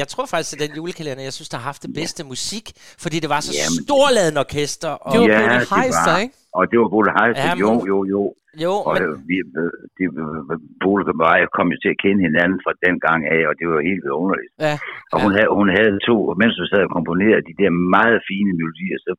jeg 0.00 0.06
tror 0.12 0.26
faktisk, 0.32 0.50
det 0.50 0.56
er 0.62 0.66
den 0.68 0.76
julekalender, 0.80 1.22
jeg 1.28 1.36
synes, 1.38 1.48
der 1.52 1.58
har 1.60 1.66
haft 1.72 1.82
det 1.86 1.92
bedste 2.00 2.20
musik, 2.32 2.64
fordi 3.04 3.16
det 3.24 3.30
var 3.34 3.40
så 3.46 3.52
Jamen, 3.60 3.78
storladen 3.86 4.36
orkester. 4.44 4.92
Og, 5.06 5.10
Det 5.12 5.18
var 5.22 5.28
ja, 5.34 5.38
Bodil 5.40 5.66
Heister, 5.76 6.14
ikke? 6.24 6.34
Og 6.58 6.62
det 6.70 6.76
var 6.82 6.88
Bodil 6.94 7.12
Heister. 7.20 7.48
Ja, 7.50 7.54
jo, 7.64 7.70
men- 7.74 7.86
jo, 7.92 7.98
jo. 8.14 8.22
jo, 8.64 8.74
Og 8.88 8.92
men, 8.94 9.02
øh, 9.06 9.12
vi, 9.30 9.36
øh, 9.62 9.72
de, 9.96 10.02
øh, 10.22 10.58
Bodil 10.82 11.06
og 11.28 11.34
jeg 11.42 11.48
kom 11.56 11.66
jo 11.74 11.78
til 11.84 11.90
at 11.94 12.00
kende 12.04 12.20
hinanden 12.28 12.58
fra 12.64 12.72
den 12.86 12.94
gang 13.06 13.20
af, 13.36 13.40
og 13.50 13.54
det 13.58 13.64
var 13.72 13.78
helt 13.90 14.02
vidunderligt. 14.06 14.52
Ja. 14.66 14.74
Og 15.12 15.18
hun, 15.24 15.32
havde, 15.36 15.50
hun 15.60 15.68
havde 15.78 15.92
to, 16.08 16.16
mens 16.42 16.54
hun 16.60 16.68
sad 16.72 16.82
og 16.88 16.92
komponerede 16.98 17.42
de 17.48 17.54
der 17.62 17.70
meget 17.96 18.18
fine 18.30 18.50
melodier, 18.58 18.96
så 19.06 19.10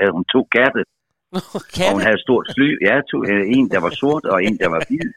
havde 0.00 0.12
hun 0.16 0.24
to 0.34 0.40
katte, 0.56 0.80
kan 1.76 1.86
og 1.88 1.92
hun 1.96 2.02
havde 2.06 2.18
et 2.20 2.24
stort 2.28 2.46
sly. 2.54 2.68
Ja, 2.88 2.94
to, 3.10 3.16
øh, 3.30 3.42
en 3.56 3.66
der 3.74 3.80
var 3.86 3.92
sort, 4.02 4.24
og 4.32 4.38
en 4.48 4.56
der 4.62 4.68
var 4.74 4.80
hvid. 4.88 5.08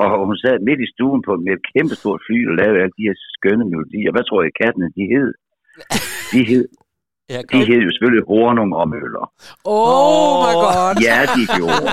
Og 0.00 0.26
hun 0.28 0.36
sad 0.44 0.56
midt 0.68 0.80
i 0.86 0.88
stuen 0.94 1.20
på 1.28 1.32
med 1.44 1.52
et 1.58 1.64
kæmpe 1.74 1.94
stort 2.00 2.20
fly 2.26 2.38
og 2.50 2.54
lavede 2.60 2.78
alle 2.82 2.94
de 2.98 3.04
her 3.08 3.16
skønne 3.36 3.64
melodier. 3.72 4.10
Hvad 4.14 4.24
tror 4.28 4.38
jeg, 4.44 4.52
kattene 4.62 4.88
de 4.98 5.04
hed? 5.14 5.30
De 6.32 6.40
hed, 6.50 6.64
ja, 7.32 7.40
de 7.52 7.58
hed 7.68 7.80
jo 7.86 7.90
selvfølgelig 7.94 8.24
Hornung 8.30 8.70
og 8.80 8.88
Møller. 8.94 9.24
Oh 9.64 10.34
my 10.46 10.52
god. 10.66 10.94
Ja, 11.08 11.18
de 11.36 11.42
gjorde. 11.56 11.84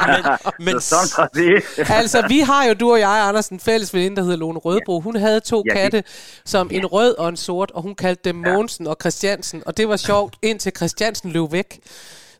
men 0.66 0.80
så 0.80 0.86
sådan 0.88 1.10
var 1.18 1.28
det. 1.40 1.54
Altså, 2.00 2.18
vi 2.28 2.38
har 2.40 2.64
jo, 2.68 2.74
du 2.74 2.90
og 2.92 3.00
jeg, 3.00 3.24
Anders, 3.28 3.48
en 3.48 3.60
fælles 3.60 3.94
veninde, 3.94 4.16
der 4.16 4.22
hedder 4.22 4.36
Lone 4.38 4.58
Rødbro. 4.58 5.00
Hun 5.00 5.16
havde 5.16 5.40
to 5.40 5.62
Ja, 5.66 5.70
det- 5.74 5.78
katte, 5.82 6.02
som 6.44 6.68
en 6.72 6.86
rød 6.86 7.14
og 7.18 7.28
en 7.28 7.36
sort, 7.36 7.70
og 7.70 7.82
hun 7.82 7.94
kaldte 7.94 8.22
dem 8.28 8.36
Mogensen 8.36 8.86
og 8.86 8.96
Christiansen. 9.00 9.62
Og 9.66 9.76
det 9.76 9.88
var 9.88 9.96
sjovt, 9.96 10.36
indtil 10.42 10.72
Christiansen 10.76 11.30
løb 11.32 11.52
væk. 11.52 11.78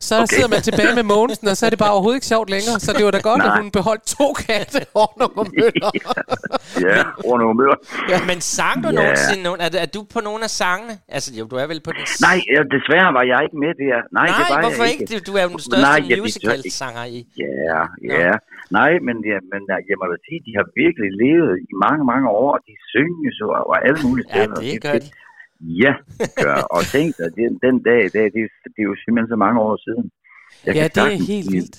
Så 0.07 0.13
okay. 0.15 0.25
sidder 0.35 0.49
man 0.55 0.61
tilbage 0.67 0.93
med 0.99 1.05
Mogensen, 1.13 1.47
og 1.51 1.55
så 1.59 1.63
er 1.67 1.71
det 1.73 1.79
bare 1.85 1.93
overhovedet 1.95 2.17
ikke 2.19 2.29
sjovt 2.33 2.49
længere. 2.55 2.75
Så 2.85 2.89
det 2.97 3.03
var 3.07 3.13
da 3.17 3.21
godt, 3.31 3.41
at 3.47 3.51
Nej. 3.51 3.61
hun 3.61 3.67
beholdt 3.79 4.03
to 4.17 4.27
katte, 4.45 4.79
Hornung 4.95 5.33
og 5.41 5.47
Møller. 5.59 5.89
Ja, 6.87 6.97
Hornung 7.25 7.49
og 7.53 7.57
Møller. 7.61 7.77
Men 8.31 8.39
sang 8.55 8.75
du 8.85 8.89
Ja. 8.89 8.95
nogensinde 8.99 9.41
nogen? 9.47 9.59
Er, 9.65 9.69
er 9.85 9.89
du 9.97 10.01
på 10.13 10.19
nogle 10.27 10.41
af 10.49 10.51
sangene? 10.61 10.93
Altså, 11.15 11.29
jo, 11.39 11.43
du 11.51 11.55
er 11.63 11.67
vel 11.71 11.79
på 11.87 11.91
den... 11.95 12.03
Nej, 12.27 12.37
ja, 12.53 12.59
desværre 12.75 13.09
var 13.17 13.23
jeg 13.31 13.39
ikke 13.45 13.57
med 13.65 13.71
der. 13.83 13.97
Nej, 14.19 14.27
det 14.27 14.43
Nej, 14.43 14.49
var 14.53 14.57
hvorfor 14.65 14.83
jeg 14.85 14.91
ikke? 14.93 15.03
ikke? 15.15 15.25
Du- 15.27 15.35
er 15.39 15.43
jo 15.47 15.51
den 15.57 15.63
største 15.69 15.87
Nej, 15.91 15.99
ja, 16.09 16.15
det- 16.15 16.23
musical-sanger 16.27 17.03
i. 17.17 17.19
Ja, 17.45 17.79
ja. 18.13 18.31
Nej, 18.79 18.91
men, 19.07 19.15
ja, 19.31 19.37
men 19.51 19.61
ja, 19.71 19.77
jeg 19.89 19.95
må 20.01 20.05
da 20.13 20.17
sige, 20.27 20.39
de 20.47 20.51
har 20.59 20.65
virkelig 20.83 21.09
levet 21.23 21.53
i 21.69 21.71
mange, 21.85 22.01
mange 22.11 22.27
år. 22.43 22.51
De 22.67 22.73
synges 22.93 23.35
jo 23.41 23.47
og 23.71 23.75
alle 23.87 23.99
mulige 24.07 24.25
Ja, 24.29 24.33
steder. 24.35 24.61
det 24.71 24.81
gør 24.87 24.97
de. 25.05 25.09
Ja, 25.83 25.93
det 26.19 26.29
gør. 26.45 26.57
Og 26.75 26.81
tænk 26.95 27.09
dig, 27.19 27.27
den, 27.39 27.51
den 27.65 27.75
dag 27.89 27.99
i 28.05 28.11
dag, 28.17 28.25
det, 28.35 28.41
det 28.73 28.79
er 28.83 28.87
jo 28.91 28.95
simpelthen 29.03 29.29
så 29.33 29.37
mange 29.45 29.57
år 29.67 29.75
siden. 29.85 30.05
Jeg 30.65 30.75
Ja, 30.75 30.83
det 30.83 30.97
er 30.97 31.01
sagtens 31.01 31.27
helt 31.33 31.49
vildt. 31.55 31.75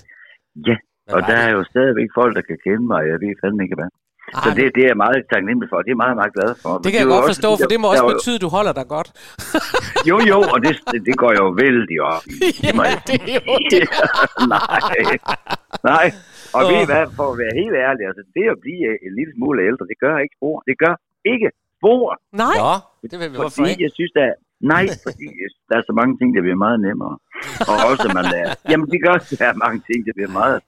Ja, 0.69 0.77
og 1.15 1.21
der 1.29 1.37
det? 1.37 1.45
er 1.45 1.51
jo 1.57 1.63
stadigvæk 1.73 2.09
folk, 2.21 2.33
der 2.39 2.45
kan 2.51 2.59
kende 2.67 2.85
mig, 2.91 2.99
og 3.05 3.09
jeg 3.13 3.19
ved 3.23 3.33
fandme 3.43 3.63
ikke 3.67 3.79
hvad. 3.81 3.91
Så 4.45 4.49
det, 4.59 4.65
det 4.77 4.83
er 4.87 4.91
jeg 4.93 5.01
meget 5.05 5.19
taknemmelig 5.35 5.69
for, 5.71 5.77
og 5.79 5.83
det 5.85 5.91
er 5.91 5.95
jeg 5.97 6.03
meget, 6.05 6.17
meget 6.21 6.33
glad 6.39 6.51
for. 6.63 6.71
Det 6.85 6.89
kan 6.93 6.99
jeg 7.01 7.07
er 7.07 7.09
jo 7.11 7.15
godt 7.15 7.25
også 7.25 7.33
forstå, 7.35 7.51
for 7.63 7.69
det 7.73 7.79
må 7.83 7.87
også 7.93 8.07
jo- 8.09 8.13
betyde, 8.17 8.37
at 8.39 8.45
du 8.47 8.51
holder 8.57 8.75
dig 8.81 8.87
godt. 8.97 9.09
Jo, 10.11 10.17
jo, 10.33 10.39
og 10.53 10.59
det, 10.65 10.73
det, 10.93 11.01
det 11.09 11.15
går 11.23 11.31
jeg 11.37 11.43
jo 11.47 11.51
vældig 11.65 11.97
op 12.15 12.25
i. 12.35 12.37
Det 12.67 12.75
jeg 12.91 12.99
det 13.09 13.19
er 13.35 13.39
jo 13.49 13.55
det. 13.75 13.85
Nej, 14.55 14.83
nej. 15.91 16.07
Og 16.57 16.61
ved 16.71 16.79
I 16.85 16.87
hvad, 16.93 17.05
for 17.19 17.27
at 17.33 17.37
være 17.43 17.55
helt 17.63 17.77
ærlig, 17.89 18.03
altså 18.11 18.23
det 18.37 18.45
at 18.55 18.59
blive 18.67 18.87
en 19.07 19.13
lille 19.19 19.33
smule 19.37 19.59
ældre, 19.71 19.85
det 19.93 19.99
gør 20.05 20.15
ikke 20.25 20.37
spor. 20.39 20.57
Det 20.69 20.77
gør 20.85 20.95
ikke 21.35 21.49
spor. 21.83 22.07
Nej, 22.45 22.57
Nå, 22.63 22.73
det 23.11 23.17
vil 23.21 23.29
vi 23.33 23.37
hvorfor 23.39 23.59
Fordi 23.59 23.71
ikke? 23.73 23.85
jeg 23.87 23.93
synes, 23.99 24.13
er, 24.27 24.33
nej, 24.73 24.85
fordi 25.07 25.27
der 25.69 25.75
er 25.81 25.85
så 25.91 25.95
mange 26.01 26.15
ting, 26.19 26.29
der 26.37 26.43
bliver 26.47 26.61
meget 26.67 26.79
nemmere. 26.89 27.15
Og 27.71 27.77
også, 27.91 28.05
at 28.09 28.15
man 28.21 28.29
er, 28.41 28.47
jamen 28.71 28.89
det 28.93 29.01
gør, 29.07 29.17
der 29.41 29.47
er 29.53 29.63
mange 29.65 29.81
ting, 29.89 29.99
der 30.07 30.15
bliver 30.19 30.33
meget, 30.41 30.59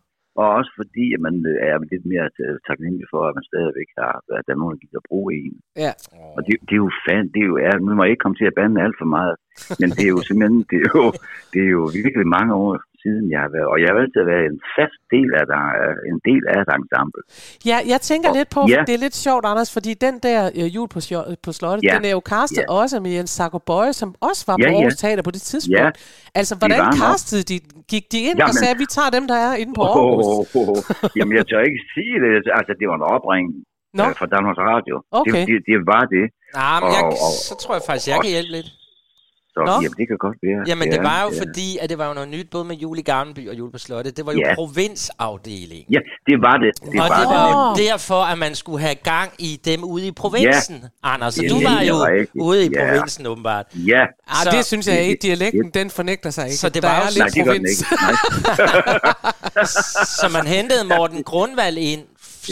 og 0.41 0.47
også 0.59 0.73
fordi, 0.81 1.07
at 1.17 1.21
man 1.27 1.35
er 1.69 1.75
lidt 1.93 2.07
mere 2.13 2.27
øh, 2.45 2.57
taknemmelig 2.69 3.07
for, 3.13 3.21
at 3.29 3.35
man 3.39 3.45
stadigvæk 3.53 3.89
har, 4.01 4.15
at 4.39 4.45
der 4.47 4.53
er 4.55 4.61
nogen, 4.61 4.75
der 4.75 4.83
gider 4.83 5.01
at 5.03 5.09
bruge 5.11 5.29
en. 5.43 5.55
Ja. 5.85 5.93
Og 6.37 6.41
det, 6.47 6.53
det 6.67 6.75
er 6.77 6.83
jo 6.87 6.91
fan, 7.07 7.25
det 7.35 7.41
er 7.43 7.49
jo, 7.53 7.57
ja, 7.65 7.73
nu 7.85 7.91
må 7.95 8.03
jeg 8.03 8.13
ikke 8.13 8.25
komme 8.25 8.39
til 8.39 8.51
at 8.51 8.57
bande 8.61 8.83
alt 8.87 8.99
for 9.01 9.09
meget, 9.17 9.35
men 9.81 9.89
det 9.97 10.05
er 10.07 10.13
jo 10.17 10.21
simpelthen, 10.29 10.61
det 10.71 10.79
er 10.87 10.91
jo, 10.99 11.05
det 11.53 11.61
er 11.67 11.71
jo 11.79 11.83
virkelig 11.99 12.27
mange 12.39 12.53
år 12.65 12.73
siden, 13.05 13.25
jeg 13.35 13.41
har 13.45 13.51
været, 13.57 13.69
og 13.73 13.77
jeg 13.83 13.89
har 13.91 13.97
altid 14.05 14.23
været 14.33 14.45
en 14.53 14.59
fast 14.77 14.99
del 15.15 15.29
af, 15.41 15.45
der, 15.53 15.63
en 16.13 16.19
del 16.29 16.43
af 16.53 16.57
et 16.65 16.69
ensemble. 16.79 17.23
Ja, 17.71 17.79
jeg 17.93 18.01
tænker 18.11 18.29
Og- 18.31 18.37
lidt 18.39 18.49
på, 18.57 18.61
for 18.65 18.71
ja. 18.75 18.81
det 18.89 18.95
er 18.99 19.03
lidt 19.07 19.17
sjovt, 19.27 19.45
Anders, 19.51 19.71
fordi 19.77 19.91
den 20.07 20.15
der 20.27 20.39
øh, 20.59 20.67
jul 20.77 20.89
på, 20.95 20.99
på 21.47 21.51
slottet, 21.59 21.83
Ja. 21.89 21.93
den 21.97 22.05
er 22.11 22.15
jo 22.19 22.23
castet 22.35 22.65
Ja. 22.69 22.73
også 22.81 22.97
med 23.05 23.11
Jens 23.17 23.33
Sager 23.39 23.63
Bøje, 23.71 23.93
som 24.01 24.09
også 24.29 24.43
var 24.51 24.57
Ja, 24.61 24.67
på 24.67 24.71
ja. 24.73 24.77
Aarhus 24.79 24.97
Teater 25.03 25.23
på 25.29 25.33
det 25.37 25.43
tidspunkt. 25.51 25.97
Altså, 26.41 26.53
hvordan 26.61 26.81
castede 27.03 27.43
de? 27.51 27.57
Gik 27.93 28.05
de 28.15 28.19
ind 28.29 28.37
og 28.39 28.41
Jamen. 28.43 28.59
sagde, 28.61 28.73
at 28.77 28.81
vi 28.85 28.89
tager 28.97 29.11
dem, 29.17 29.25
der 29.33 29.39
er 29.49 29.53
inde 29.63 29.73
på 29.81 29.83
Åh, 29.83 29.89
Aarhus? 29.97 30.27
oh, 30.59 30.69
oh, 30.69 30.77
Jamen, 31.19 31.35
jeg 31.39 31.45
tør 31.51 31.63
ikke 31.71 31.83
sige 31.95 32.15
det. 32.25 32.31
Altså, 32.59 32.73
det 32.81 32.85
var 32.91 32.97
en 33.03 33.07
opring 33.17 33.45
Nå. 33.99 34.05
øh, 34.09 34.13
fra 34.19 34.27
Danmarks 34.35 34.61
Radio. 34.73 34.95
Okay. 35.21 35.41
Det, 35.41 35.49
det, 35.51 35.59
det 35.71 35.79
var 35.93 36.05
det. 36.17 36.25
Nej, 36.61 36.77
men 36.83 36.89
jeg, 36.97 37.03
Og- 37.07 37.19
og- 37.27 37.37
så 37.49 37.53
tror 37.63 37.73
jeg 37.79 37.83
faktisk, 37.89 38.07
jeg 38.13 38.19
kan 38.25 38.31
hjælpe 38.37 38.53
lidt. 38.59 38.69
Så 39.57 39.61
Nå. 39.67 39.73
jamen, 39.73 39.91
det 39.99 40.07
kan 40.09 40.19
godt 40.19 40.37
være. 40.43 40.61
Jamen, 40.69 40.89
det 40.89 40.97
Ja, 40.97 41.03
var 41.03 41.23
jo 41.23 41.31
ja. 41.35 41.41
fordi, 41.43 41.79
at 41.81 41.91
det 41.91 41.99
var 41.99 42.09
jo 42.09 42.15
noget 42.15 42.29
nyt, 42.29 42.51
både 42.51 42.65
med 42.65 42.77
jul 42.77 42.99
i 42.99 43.03
Gammelby 43.03 43.49
og 43.51 43.59
jul 43.59 43.73
på 43.73 43.79
Slottet. 43.79 44.17
Det 44.17 44.27
var 44.27 44.33
jo 44.33 44.39
Ja. 44.39 44.55
provinsafdelingen. 44.55 45.87
Ja, 45.91 45.99
det 46.29 46.37
var 46.47 46.57
det. 46.65 46.71
Det 46.93 47.01
og 47.01 47.09
var 47.09 47.19
det 47.21 47.27
var 47.29 47.71
jo 47.79 47.85
derfor, 47.91 48.21
at 48.33 48.39
man 48.39 48.55
skulle 48.55 48.81
have 48.81 48.95
gang 48.95 49.31
i 49.39 49.61
dem 49.65 49.85
ude 49.85 50.07
i 50.07 50.11
provinsen, 50.11 50.85
Anders. 51.03 51.35
Så 51.35 51.43
Ja, 51.43 51.49
du 51.49 51.55
var 51.63 51.83
jo 51.83 51.95
rigtigt. 51.95 52.31
ude 52.43 52.67
i 52.67 52.69
Ja. 52.75 52.87
provinsen, 52.91 53.27
åbenbart. 53.27 53.67
Ja. 53.75 54.03
Ah, 54.29 54.45
Så- 54.45 54.51
det 54.57 54.65
synes 54.65 54.87
jeg 54.89 55.03
ikke. 55.03 55.19
Dialekten, 55.23 55.71
den 55.75 55.91
fornægter 55.91 56.31
sig 56.31 56.45
ikke. 56.45 56.57
Så 56.57 56.69
det 56.69 56.83
var 56.83 56.89
er 56.89 57.01
jo- 57.01 57.25
lidt 57.25 57.37
Nej, 57.37 57.45
provins. 57.45 57.85
Så 60.21 60.29
man 60.33 60.47
hentede 60.47 60.85
Morten 60.97 61.23
Grundvald 61.23 61.79
ind, 61.79 62.03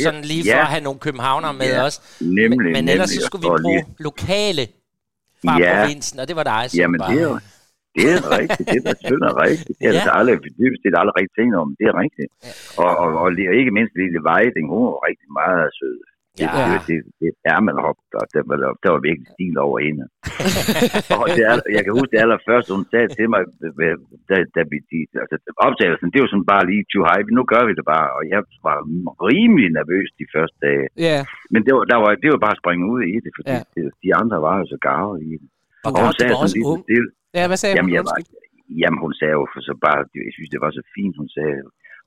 sådan 0.04 0.22
lige 0.24 0.42
for 0.42 0.48
Ja. 0.56 0.60
at 0.60 0.66
have 0.66 0.82
nogle 0.82 0.98
københavnere 0.98 1.52
med 1.54 1.66
Ja, 1.66 1.82
os. 1.84 2.00
nemlig, 2.20 2.48
men, 2.50 2.72
men 2.72 2.88
ellers 2.88 3.10
så 3.10 3.14
nemlig, 3.14 3.26
skulle 3.26 3.42
vi 3.42 3.46
bruge 3.48 3.62
lige- 3.62 3.84
lokale 3.98 4.66
fra 5.44 5.54
Ja. 5.64 5.72
provinsen, 5.74 6.16
og 6.22 6.26
det 6.28 6.34
var 6.40 6.46
dig, 6.52 6.62
som 6.70 6.76
Jamen, 6.80 6.98
bare... 7.00 7.10
det 7.12 7.18
er 7.22 7.28
jo 7.30 7.36
det 7.98 8.04
er 8.16 8.20
rigtigt. 8.38 8.66
Det 8.74 8.78
er 8.80 8.94
selvfølgelig 9.00 9.34
rigtigt. 9.48 9.76
Det 9.80 9.86
er 9.90 9.94
Ja. 9.98 10.04
ja. 10.08 10.18
aldrig, 10.18 10.34
dybest 10.60 10.80
set 10.84 10.94
aldrig 11.00 11.14
rigtig 11.20 11.34
tænkt 11.38 11.54
om. 11.62 11.68
Det 11.78 11.84
er 11.90 11.94
rigtigt. 12.04 12.30
Og, 12.82 12.90
og, 13.02 13.08
og, 13.22 13.28
li- 13.36 13.54
ikke 13.60 13.72
mindst 13.78 13.94
Lille 14.02 14.20
Vejding, 14.30 14.64
hun 14.74 14.80
var 14.88 14.96
rigtig 15.08 15.28
meget 15.40 15.66
sød. 15.78 15.98
Det, 16.38 16.44
Ja. 16.44 16.64
det, 16.74 16.80
det, 16.88 16.98
det 17.20 17.30
er 17.54 17.60
man 17.68 17.76
op, 17.88 17.98
og 18.20 18.24
der 18.34 18.42
var, 18.50 18.56
der 18.82 18.90
var 18.94 19.00
virkelig 19.08 19.28
stil 19.34 19.54
over 19.66 19.78
hende. 19.86 20.04
og 21.20 21.24
det 21.36 21.42
er, 21.50 21.54
jeg 21.76 21.82
kan 21.84 21.92
huske 21.98 22.12
det 22.14 22.22
allerførste, 22.24 22.70
hun 22.76 22.84
sagde 22.92 23.08
til 23.18 23.26
mig, 23.32 23.40
da, 24.30 24.36
da 24.56 24.60
vi, 24.70 24.76
de, 24.90 24.98
altså, 25.22 25.36
optagelsen, 25.66 26.08
det 26.12 26.20
var 26.22 26.28
sådan 26.32 26.50
bare 26.54 26.64
lige 26.70 26.84
too 26.92 27.04
high, 27.08 27.22
nu 27.38 27.42
gør 27.52 27.62
vi 27.68 27.72
det 27.78 27.86
bare, 27.94 28.08
og 28.16 28.22
jeg 28.32 28.40
var 28.68 28.76
rimelig 29.30 29.68
nervøs 29.78 30.08
de 30.20 30.26
første 30.34 30.56
dage. 30.66 30.86
Ja, 31.08 31.18
Men 31.52 31.60
det 31.66 31.72
var, 31.76 31.84
der 31.92 31.98
var, 32.04 32.10
det 32.22 32.28
var 32.34 32.40
bare 32.46 32.56
at 32.56 32.62
springe 32.62 32.84
ud 32.94 33.00
i 33.14 33.16
det, 33.24 33.32
fordi 33.38 33.52
ja. 33.56 33.62
det, 33.74 33.82
de 34.04 34.10
andre 34.20 34.36
var 34.46 34.54
jo 34.60 34.64
så 34.74 34.78
garve 34.88 35.14
i 35.30 35.32
det. 35.42 35.48
Og 35.86 35.90
Og 35.94 35.98
hun 36.04 36.12
sagde 36.18 36.32
også 36.42 36.42
sådan 36.42 36.58
lige 36.58 36.68
ung. 36.72 36.80
så 36.80 36.84
stille. 36.86 37.08
ja 37.38 37.44
hvad 37.50 37.58
sagde 37.62 37.74
Jamen, 37.78 37.90
hun? 37.90 37.96
jeg 37.98 38.04
var, 38.10 38.16
jamen, 38.82 38.98
hun 39.04 39.12
sagde 39.20 39.34
jo 39.40 39.44
for 39.52 39.60
så 39.68 39.74
bare, 39.86 40.00
jeg 40.28 40.32
synes, 40.36 40.50
det 40.54 40.60
var 40.64 40.70
så 40.78 40.82
fint, 40.96 41.14
hun 41.22 41.28
sagde, 41.36 41.58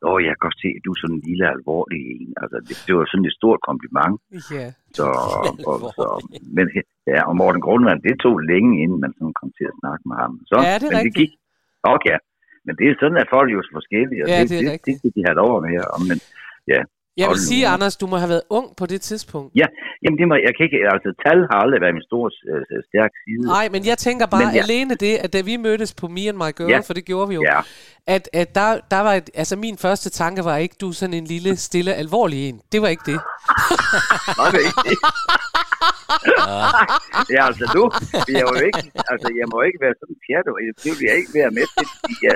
åh, 0.09 0.17
jeg 0.25 0.31
kan 0.33 0.45
godt 0.47 0.57
se, 0.63 0.69
at 0.77 0.83
du 0.85 0.91
er 0.93 0.99
sådan 1.01 1.15
en 1.17 1.25
lille 1.29 1.45
alvorlig 1.55 1.99
en. 2.13 2.29
Altså, 2.41 2.57
det, 2.67 2.75
det 2.85 2.91
var 2.97 3.05
sådan 3.11 3.27
et 3.29 3.37
stort 3.39 3.59
kompliment. 3.69 4.15
Ja. 4.57 4.67
Så, 4.97 5.05
og, 5.69 5.77
så, 5.97 6.05
men, 6.57 6.65
ja, 7.11 7.19
og 7.29 7.33
Morten 7.41 7.61
Grundvald, 7.65 8.01
det 8.07 8.15
tog 8.25 8.35
længe, 8.51 8.71
inden 8.83 8.99
man 9.03 9.11
sådan 9.17 9.35
kom 9.39 9.51
til 9.57 9.65
at 9.71 9.75
snakke 9.81 10.03
med 10.09 10.17
ham. 10.23 10.33
Så, 10.49 10.55
Ja, 10.67 10.73
det 10.81 10.87
er 10.87 10.93
men 10.93 10.97
rigtigt. 10.99 11.15
det 11.15 11.21
gik. 11.21 11.31
Okay. 11.95 12.17
Men 12.65 12.73
det 12.79 12.85
er 12.87 12.95
sådan, 13.01 13.19
at 13.23 13.29
folk 13.35 13.47
jo 13.53 13.57
er 13.63 13.75
forskellige, 13.79 14.21
og 14.23 14.27
Ja, 14.31 14.39
det, 14.41 14.49
det 14.51 14.57
er 14.59 14.71
det, 14.71 14.85
det, 14.87 14.93
skal 14.99 15.11
de 15.15 15.21
have 15.27 15.37
lov 15.41 15.51
med 15.63 15.69
her. 15.75 15.85
Men, 16.09 16.17
ja, 16.73 16.81
Jeg 17.17 17.29
vil 17.29 17.39
sige. 17.49 17.67
Anders, 17.73 17.95
du 18.01 18.07
må 18.07 18.15
have 18.23 18.29
været 18.35 18.45
ung 18.49 18.67
på 18.79 18.85
det 18.85 19.01
tidspunkt. 19.01 19.49
ja, 19.61 19.67
jamen 20.03 20.17
det 20.19 20.27
må, 20.29 20.35
jeg 20.47 20.53
kan 20.57 20.63
ikke, 20.67 20.79
altså 20.93 21.09
tal 21.25 21.39
har 21.51 21.57
aldrig 21.63 21.79
været 21.81 21.95
min 21.99 22.07
store 22.11 22.29
øh, 22.51 22.83
stærk 22.89 23.11
side. 23.23 23.43
Nej, 23.55 23.65
men 23.73 23.81
jeg 23.91 23.97
tænker 23.97 24.25
bare 24.33 24.45
Men 24.45 24.55
ja. 24.55 24.61
alene 24.65 24.93
det, 25.05 25.13
at 25.23 25.33
da 25.33 25.41
vi 25.49 25.57
mødtes 25.67 25.91
på 26.01 26.05
Me 26.15 26.23
and 26.29 26.37
My 26.43 26.51
Girl, 26.57 26.69
Ja. 26.69 26.79
for 26.87 26.93
det 26.97 27.05
gjorde 27.05 27.27
vi 27.29 27.35
jo, 27.35 27.41
Ja, 27.51 27.59
at, 28.15 28.23
at 28.41 28.49
der, 28.55 28.69
der 28.93 29.01
var 29.07 29.13
et, 29.13 29.29
altså 29.33 29.55
min 29.65 29.77
første 29.77 30.09
tanke 30.09 30.45
var 30.49 30.57
ikke, 30.57 30.75
du 30.81 30.87
er 30.89 30.97
sådan 31.01 31.13
en 31.21 31.25
lille, 31.25 31.51
stille, 31.67 31.91
alvorlig 31.93 32.49
en. 32.49 32.61
Det 32.71 32.79
var 32.81 32.87
ikke 32.87 33.05
det. 33.11 33.19
Nå, 34.37 34.43
det 34.53 34.61
ikke 34.69 34.83
det. 34.89 34.97
ja, 37.35 37.41
altså 37.49 37.65
nu, 37.75 37.83
jeg, 38.37 38.43
jo 38.49 38.53
ikke, 38.69 38.81
altså, 39.11 39.27
jeg 39.41 39.47
må 39.53 39.57
ikke 39.67 39.79
være 39.85 39.95
sådan 40.01 40.17
pjattet, 40.25 40.51
og 40.55 40.59
det 40.83 40.91
vil 40.97 41.05
jeg 41.09 41.17
ikke 41.21 41.33
være 41.41 41.51
med 41.57 41.65
til, 41.75 41.85
fordi 41.99 42.15
jeg, 42.27 42.35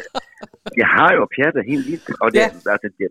jeg 0.81 0.87
har 0.97 1.09
jo 1.17 1.23
pjattet 1.37 1.61
helt 1.71 1.85
vildt, 1.91 2.07
og 2.23 2.27
det, 2.33 2.39
ja. 2.39 2.71
altså, 2.73 2.87
det, 2.97 3.07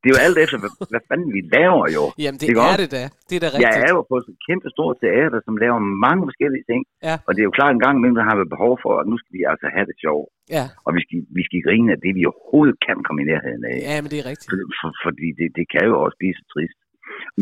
det 0.00 0.06
er 0.08 0.14
jo 0.16 0.20
alt 0.26 0.38
efter, 0.44 0.56
hvad, 0.62 0.72
hvad 0.92 1.02
fanden 1.08 1.30
vi 1.36 1.40
laver 1.56 1.84
jo. 1.96 2.02
Jamen, 2.24 2.38
det 2.40 2.46
Ikke 2.48 2.60
er 2.64 2.68
også? 2.72 2.82
det 2.82 2.90
da. 2.96 3.02
Det 3.28 3.34
er 3.38 3.42
da 3.44 3.48
Jeg 3.48 3.56
rigtigt. 3.58 3.84
er 3.86 3.90
jo 3.96 4.00
på 4.10 4.14
et 4.20 4.26
kæmpe 4.48 4.68
stort 4.76 4.94
teater, 5.04 5.38
som 5.46 5.54
laver 5.64 5.78
mange 6.06 6.20
forskellige 6.28 6.64
ting. 6.70 6.82
Ja. 7.08 7.14
Og 7.26 7.30
det 7.34 7.40
er 7.42 7.48
jo 7.50 7.54
klart 7.58 7.72
en 7.76 7.82
gang 7.86 7.94
imellem, 7.98 8.18
har 8.30 8.36
vi 8.40 8.44
behov 8.56 8.72
for, 8.84 8.92
at 9.00 9.04
nu 9.10 9.16
skal 9.20 9.32
vi 9.38 9.42
altså 9.52 9.66
have 9.76 9.86
det 9.90 9.96
sjovt. 10.04 10.26
Ja. 10.56 10.64
Og 10.86 10.90
vi 10.96 11.00
skal, 11.04 11.18
vi 11.38 11.42
skal 11.46 11.58
grine 11.68 11.88
af 11.94 11.98
det, 12.04 12.12
vi 12.18 12.22
overhovedet 12.30 12.76
kan 12.86 12.96
komme 13.06 13.20
i 13.24 13.26
nærheden 13.32 13.62
af. 13.72 13.76
ja, 13.90 13.96
men 14.02 14.08
det 14.12 14.18
er 14.22 14.26
rigtigt. 14.32 14.48
For, 14.52 14.58
for, 14.80 14.90
fordi 15.06 15.28
det, 15.38 15.46
det 15.58 15.64
kan 15.74 15.82
jo 15.90 15.94
også 16.04 16.16
blive 16.20 16.34
så 16.40 16.44
trist. 16.54 16.78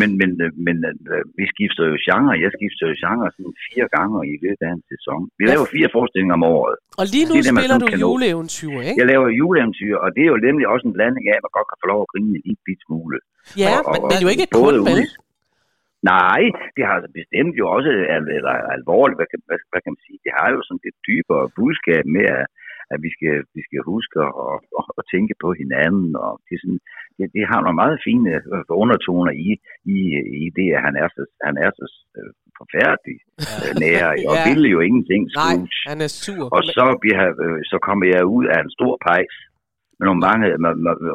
Men, 0.01 0.09
men, 0.21 0.31
øh, 0.45 0.51
men 0.67 0.77
øh, 1.13 1.23
vi 1.39 1.45
skifter 1.55 1.83
jo 1.93 1.97
genre. 2.07 2.33
Jeg 2.45 2.51
skifter 2.57 2.85
jo 2.91 2.95
genre 3.05 3.27
sådan 3.37 3.55
fire 3.67 3.87
gange 3.97 4.15
i 4.33 4.35
løbet 4.45 4.63
af 4.69 4.73
en 4.79 4.85
sæson. 4.93 5.21
Vi 5.39 5.45
Ja. 5.45 5.51
laver 5.53 5.67
fire 5.77 5.89
forestillinger 5.97 6.35
om 6.41 6.45
året. 6.57 6.77
Og 7.01 7.05
lige 7.15 7.25
nu 7.29 7.33
Det 7.37 7.43
er 7.43 7.53
spiller 7.55 7.79
du 7.85 7.89
juleeventyr, 8.05 8.77
ikke? 8.89 8.99
Jeg 9.01 9.07
laver 9.13 9.29
juleeventyr, 9.41 9.95
og 10.05 10.09
det 10.15 10.23
er 10.27 10.31
jo 10.35 10.39
nemlig 10.49 10.65
også 10.73 10.85
en 10.91 10.95
blanding 10.99 11.25
af, 11.33 11.37
at 11.39 11.45
man 11.47 11.53
godt 11.59 11.69
kan 11.71 11.79
få 11.83 11.87
lov 11.93 12.01
at 12.05 12.11
grine 12.13 12.29
en 12.39 12.43
lille 12.47 12.61
bit 12.67 12.81
smule. 12.87 13.17
Ja, 13.65 13.71
Og- 13.79 13.93
men, 13.93 14.01
og- 14.03 14.09
men 14.11 14.19
jo 14.25 14.29
ikke 14.35 14.47
både 14.61 14.79
kun, 14.81 14.87
vel? 14.91 15.03
Nej, 16.13 16.43
det 16.77 16.83
har 16.87 16.95
altså 16.99 17.11
bestemt 17.21 17.55
jo 17.61 17.65
også 17.77 17.91
eller 18.39 18.55
alvorligt, 18.79 19.19
hvad 19.19 19.29
kan, 19.33 19.41
hvad, 19.49 19.59
hvad 19.71 19.81
kan 19.83 19.93
man 19.95 20.03
sige, 20.07 20.19
det 20.27 20.33
har 20.39 20.49
jo 20.55 20.61
sådan 20.69 20.85
et 20.91 20.97
dybere 21.09 21.45
budskab 21.59 22.05
med, 22.17 22.27
at, 22.39 22.47
at 22.93 22.99
vi, 23.05 23.11
skal, 23.17 23.35
vi 23.57 23.63
skal 23.69 23.81
huske 23.93 24.17
at, 24.27 24.33
at, 24.81 24.85
at 24.99 25.05
tænke 25.15 25.35
på 25.45 25.49
hinanden, 25.61 26.09
og 26.25 26.31
det, 26.47 26.55
er 26.57 26.61
sådan, 26.65 26.81
det, 27.17 27.25
det 27.37 27.45
har 27.51 27.59
nogle 27.61 27.81
meget 27.83 27.99
fine 28.09 28.31
øh, 28.55 28.65
undertoner 28.83 29.33
i, 29.49 29.51
i, 29.95 29.99
i 30.45 30.47
det, 30.59 30.69
at 30.77 30.83
han 30.87 30.95
er 31.03 31.09
så, 31.17 31.23
han 31.49 31.55
er 31.65 31.71
så 31.79 31.87
øh, 32.19 32.31
forfærdelig 32.61 33.17
øh, 33.47 33.71
nær, 33.83 34.07
og 34.31 34.37
Ja. 34.39 34.45
vil 34.49 34.63
jo 34.75 34.79
ingenting, 34.89 35.23
Nej, 35.25 35.33
Scrooge. 35.35 35.77
han 35.91 35.99
er 36.07 36.11
sur. 36.25 36.45
Og 36.57 36.61
så, 36.79 36.85
bliver, 37.03 37.23
så 37.73 37.77
kommer 37.87 38.05
jeg 38.15 38.23
ud 38.37 38.45
af 38.55 38.59
en 38.65 38.71
stor 38.79 38.95
pejs 39.07 39.37
med 39.99 40.05
nogle 40.09 40.21
mange, 40.29 40.45
med, 40.65 40.71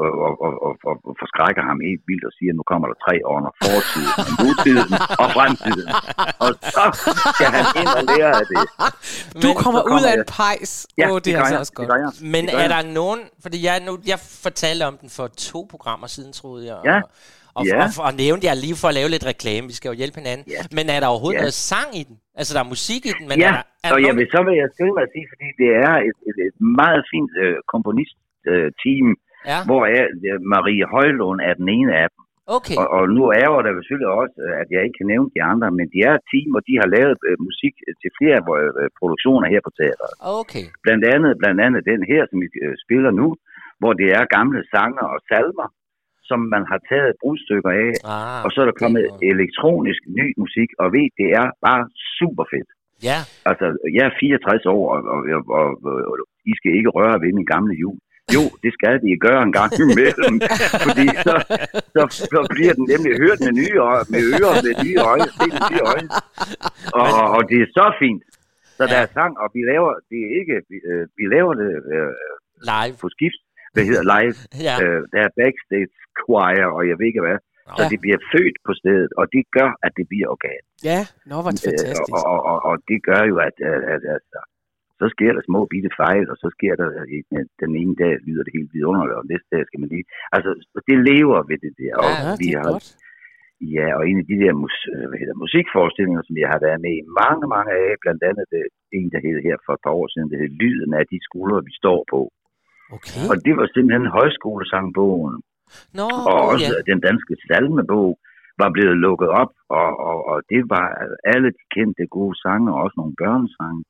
og, 0.05 0.11
og, 0.25 0.33
og, 0.45 0.53
og, 0.67 0.73
og, 0.89 0.95
og 1.09 1.13
forskrækker 1.21 1.63
ham 1.69 1.77
helt 1.89 2.03
vildt 2.09 2.23
og 2.29 2.33
siger, 2.37 2.51
at 2.53 2.57
nu 2.59 2.63
kommer 2.71 2.85
der 2.91 2.97
tre 3.05 3.15
år, 3.31 3.37
når 3.45 3.53
fortiden, 3.65 4.11
nutiden 4.43 4.89
og 5.23 5.27
fremtiden. 5.35 5.87
Og 6.45 6.51
så 6.75 6.85
skal 7.35 7.49
han 7.57 7.65
ind 7.81 7.89
og 7.99 8.03
lære 8.11 8.31
af 8.41 8.45
det. 8.53 8.61
Du 9.43 9.47
Men- 9.49 9.57
kommer 9.63 9.81
så 9.81 9.87
ud 9.95 10.01
kommer 10.01 10.11
af 10.11 10.15
en 10.21 10.25
pejs. 10.39 10.71
Ja, 11.01 11.05
Åh, 11.09 11.15
det, 11.15 11.25
det, 11.25 11.31
er 11.33 11.37
altså 11.41 11.53
jeg. 11.55 11.63
også 11.63 11.73
Det 11.77 11.87
godt. 11.89 12.01
jeg. 12.05 12.11
Men 12.35 12.43
Det 12.47 12.55
er 12.63 12.69
der 12.75 12.81
nogen, 13.01 13.19
fordi 13.45 13.57
jeg, 13.69 13.75
nu, 13.87 13.93
jeg 14.11 14.19
fortalte 14.47 14.83
om 14.91 14.95
den 15.01 15.09
for 15.17 15.25
to 15.51 15.59
programmer 15.73 16.07
siden, 16.15 16.31
troede 16.39 16.63
jeg. 16.71 16.79
Ja. 16.91 16.99
Og, 17.57 17.63
Ja. 17.69 17.77
og, 17.83 17.87
og, 17.99 18.03
og 18.07 18.13
nævnte 18.23 18.43
jeg 18.49 18.55
lige 18.65 18.75
for 18.81 18.87
at 18.91 18.95
lave 18.99 19.09
lidt 19.15 19.25
reklame, 19.33 19.63
vi 19.71 19.75
skal 19.79 19.87
jo 19.91 19.95
hjælpe 20.01 20.17
hinanden. 20.21 20.45
Ja. 20.55 20.61
Men 20.77 20.85
er 20.95 20.99
der 21.03 21.07
overhovedet 21.13 21.39
Ja. 21.39 21.45
noget 21.47 21.57
sang 21.71 21.89
i 22.01 22.03
den? 22.09 22.15
Altså, 22.39 22.51
der 22.55 22.61
er 22.65 22.69
musik 22.75 23.01
i 23.09 23.13
den, 23.17 23.25
men 23.31 23.37
ja, 23.43 23.47
er 23.47 23.51
der, 23.57 23.63
er 23.83 23.87
der 23.89 23.95
og 23.95 24.01
nogen- 24.01 24.17
vil, 24.19 24.27
så 24.35 24.39
vil 24.47 24.55
jeg 24.61 24.67
skynde 24.75 24.93
mig 24.97 25.03
at 25.07 25.11
sige, 25.15 25.25
fordi 25.33 25.47
det 25.61 25.69
er 25.87 25.93
et, 26.09 26.17
et, 26.29 26.37
et 26.49 26.55
meget 26.81 27.01
fint 27.13 27.31
øh, 27.43 27.55
komponist-team, 28.45 29.07
Ja, 29.51 29.59
hvor 29.67 29.81
øh, 29.97 30.37
Marie 30.53 30.85
Højlund 30.93 31.39
er 31.49 31.53
den 31.61 31.69
ene 31.77 31.93
af 32.03 32.07
dem. 32.13 32.21
okay. 32.57 32.75
Og, 32.81 32.85
og 32.97 33.03
nu 33.17 33.23
er 33.39 33.45
jo 33.51 33.55
der 33.65 33.71
selvfølgelig 33.79 34.11
også, 34.21 34.35
øh, 34.45 34.53
at 34.61 34.67
jeg 34.73 34.81
ikke 34.85 34.97
kan 34.99 35.09
nævne 35.13 35.29
de 35.35 35.41
andre, 35.51 35.67
men 35.77 35.85
de 35.93 35.99
er 36.09 36.13
et 36.19 36.25
team, 36.31 36.49
og 36.57 36.61
de 36.67 36.73
har 36.81 36.87
lavet 36.95 37.17
øh, 37.29 37.35
musik 37.47 37.73
til 38.01 38.09
flere 38.19 38.39
vores 38.49 38.73
øh, 38.81 38.87
produktioner 38.99 39.47
her 39.53 39.61
på 39.67 39.71
teateret. 39.79 40.13
Okay. 40.41 40.65
Blandt 40.85 41.03
andet, 41.15 41.31
blandt 41.41 41.59
andet 41.65 41.81
den 41.93 42.01
her, 42.11 42.21
som 42.29 42.37
vi 42.43 42.47
øh, 42.65 42.75
spiller 42.85 43.11
nu, 43.21 43.27
hvor 43.81 43.93
det 44.01 44.07
er 44.19 44.33
gamle 44.37 44.61
sanger 44.73 45.05
og 45.13 45.19
salmer, 45.29 45.67
som 46.29 46.39
man 46.55 46.63
har 46.71 46.79
taget 46.91 47.11
brudstykker 47.21 47.71
af, 47.83 47.89
Ah, 48.15 48.39
og 48.45 48.49
så 48.51 48.57
er 48.63 48.67
der 48.71 48.77
kommet 48.83 49.03
noget. 49.07 49.23
elektronisk 49.31 50.01
ny 50.19 50.25
musik, 50.43 50.69
og 50.81 50.87
ved, 50.95 51.07
det 51.21 51.27
er 51.41 51.45
bare 51.67 51.81
super 52.19 52.45
fedt. 52.53 52.69
Ja, 53.09 53.19
Altså, 53.49 53.65
jeg 53.97 54.03
er 54.09 54.13
64 54.19 54.65
år, 54.75 54.83
og, 54.95 54.99
og, 55.13 55.19
og, 55.59 55.67
og, 55.89 55.95
og 56.11 56.15
I 56.51 56.53
skal 56.59 56.71
ikke 56.79 56.91
røre 56.97 57.15
ved 57.23 57.31
min 57.39 57.49
gamle 57.55 57.75
jul. 57.83 57.97
Jo, 58.35 58.43
det 58.63 58.71
skal 58.77 58.95
de 59.05 59.09
gøre 59.27 59.41
en 59.47 59.53
gang 59.59 59.71
imellem, 59.85 60.35
fordi 60.87 61.05
så, 61.27 61.35
så, 61.95 62.01
så 62.33 62.39
bliver 62.55 62.73
den 62.77 62.85
nemlig 62.93 63.11
hørt 63.23 63.39
med 63.45 63.53
nye 63.61 63.77
øjne, 63.89 64.05
med 64.13 64.21
ører, 64.35 64.55
med 64.67 64.73
nye 64.85 64.99
øjne, 65.11 65.27
set 65.39 65.53
med 65.57 65.63
nye 65.71 65.83
øjne. 65.93 66.09
Og, 66.99 67.05
og, 67.19 67.25
og 67.35 67.41
det 67.49 67.57
er 67.65 67.69
så 67.79 67.85
fint. 68.03 68.23
Så 68.77 68.83
der 68.91 68.97
er 69.05 69.09
sang, 69.17 69.33
og 69.43 69.47
vi 69.55 69.61
laver 69.71 69.91
det 70.11 70.19
er 70.27 70.31
ikke, 70.39 70.55
vi, 70.71 70.77
øh, 70.91 71.03
vi 71.19 71.23
laver 71.35 71.53
det 71.61 71.69
øh, 71.95 72.11
live. 72.71 72.95
på 73.03 73.07
skift, 73.15 73.41
hvad 73.73 73.83
hedder 73.89 74.05
live. 74.15 74.35
Ja. 74.67 74.75
Øh, 74.83 74.99
der 75.13 75.19
er 75.27 75.31
backstage 75.41 75.91
choir, 76.21 76.63
og 76.77 76.81
jeg 76.89 76.95
ved 76.99 77.07
ikke 77.13 77.25
hvad. 77.27 77.39
Så 77.77 77.83
Ja. 77.83 77.89
det 77.93 77.99
bliver 78.05 78.19
født 78.33 78.57
på 78.67 78.71
stedet, 78.81 79.11
og 79.19 79.25
det 79.35 79.43
gør, 79.57 79.69
at 79.85 79.91
det 79.97 80.05
bliver 80.11 80.27
organ. 80.35 80.61
Ja, 80.91 80.99
nå, 81.29 81.35
hvor 81.43 81.51
det 81.55 81.61
fantastisk. 81.67 82.01
Øh, 82.01 82.29
og, 82.31 82.37
og, 82.51 82.57
og 82.69 82.75
det 82.89 82.99
gør 83.09 83.21
jo, 83.31 83.35
at, 83.47 83.55
at, 83.71 83.81
at, 83.93 84.01
at, 84.15 84.23
at 84.39 84.45
så 85.01 85.07
sker 85.15 85.31
der 85.35 85.43
små 85.49 85.59
bitte 85.73 85.91
fejl, 86.03 86.25
og 86.31 86.37
så 86.43 86.47
sker 86.55 86.73
der 86.81 86.87
øh, 87.01 87.43
den 87.63 87.71
ene 87.81 87.95
dag 88.03 88.13
lyder 88.27 88.43
det 88.43 88.55
helt 88.57 88.71
vidunderligt, 88.75 89.17
og 89.19 89.25
næste 89.33 89.49
dag 89.55 89.63
skal 89.65 89.79
man 89.81 89.89
lige... 89.93 90.05
Altså, 90.35 90.49
det 90.89 90.97
lever 91.09 91.39
ved 91.49 91.59
det 91.65 91.73
der. 91.81 91.93
Og 92.03 92.09
Ja, 92.11 92.31
vi 92.41 92.45
det 92.47 92.49
er 92.57 92.63
har, 92.63 92.71
godt. 92.73 92.87
Ja, 93.75 93.87
og 93.97 94.03
en 94.09 94.17
af 94.21 94.25
de 94.31 94.37
der 94.43 94.53
mus, 94.61 94.77
øh, 94.93 95.05
hvad 95.09 95.17
hedder, 95.21 95.41
musikforestillinger, 95.45 96.21
som 96.27 96.35
jeg 96.41 96.49
har 96.53 96.59
været 96.67 96.79
med 96.85 96.93
i 97.01 97.03
mange, 97.21 97.45
mange 97.55 97.71
af, 97.83 97.89
blandt 98.03 98.21
andet 98.29 98.45
det, 98.53 98.63
en, 98.97 99.07
der 99.13 99.19
hed 99.25 99.37
her 99.47 99.57
for 99.65 99.73
et 99.73 99.83
par 99.85 99.95
år 99.99 100.07
siden, 100.11 100.29
det 100.31 100.41
hed 100.41 100.51
Lyden 100.61 100.93
af 100.99 101.05
de 101.11 101.17
skuldre, 101.27 101.57
vi 101.69 101.73
står 101.81 101.99
på. 102.13 102.21
Okay. 102.95 103.23
Og 103.31 103.35
det 103.45 103.53
var 103.59 103.67
simpelthen 103.67 104.15
højskolesangbogen, 104.17 105.35
Nå, 105.99 106.07
og 106.31 106.39
også 106.53 106.73
ja. 106.77 106.89
den 106.91 106.99
danske 107.07 107.33
salmebog 107.47 108.09
var 108.61 108.69
blevet 108.75 108.97
lukket 109.05 109.29
op, 109.41 109.53
og, 109.79 109.89
og, 110.09 110.17
og 110.31 110.37
det 110.51 110.61
var 110.73 110.85
alle 111.33 111.49
de 111.57 111.63
kendte 111.75 112.03
gode 112.17 112.35
sange, 112.43 112.67
og 112.73 112.77
også 112.83 112.95
nogle 112.97 113.15
børnesange. 113.23 113.81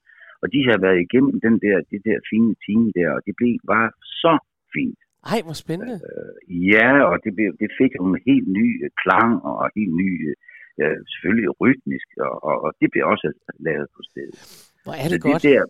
Og 0.42 0.48
de 0.54 0.60
har 0.70 0.78
været 0.86 1.00
igennem 1.06 1.36
den 1.46 1.56
der, 1.66 1.76
det 1.92 2.00
der 2.08 2.18
fine 2.32 2.54
team 2.66 2.84
der, 2.98 3.10
og 3.16 3.22
det 3.26 3.34
blev 3.40 3.54
bare 3.74 3.90
så 4.24 4.34
fint. 4.76 5.00
Ej, 5.34 5.40
hvor 5.46 5.58
spændende. 5.64 5.98
Ja, 6.74 6.90
og 7.12 7.16
det, 7.24 7.32
blev, 7.38 7.50
det 7.62 7.70
fik 7.82 7.92
en 8.00 8.16
helt 8.30 8.48
ny 8.60 8.68
øh, 8.84 8.90
klang, 9.02 9.32
og 9.48 9.70
helt 9.80 9.96
ny, 10.04 10.10
øh, 10.82 10.98
selvfølgelig 11.12 11.50
rytmisk, 11.62 12.08
og, 12.28 12.34
og, 12.48 12.56
og 12.66 12.72
det 12.82 12.88
blev 12.92 13.04
også 13.14 13.28
lavet 13.68 13.88
på 13.96 14.02
stedet. 14.10 14.38
Hvor 14.84 14.94
er 15.02 15.08
Så 15.08 15.14
det 15.14 15.22
godt. 15.22 15.44
der, 15.44 15.62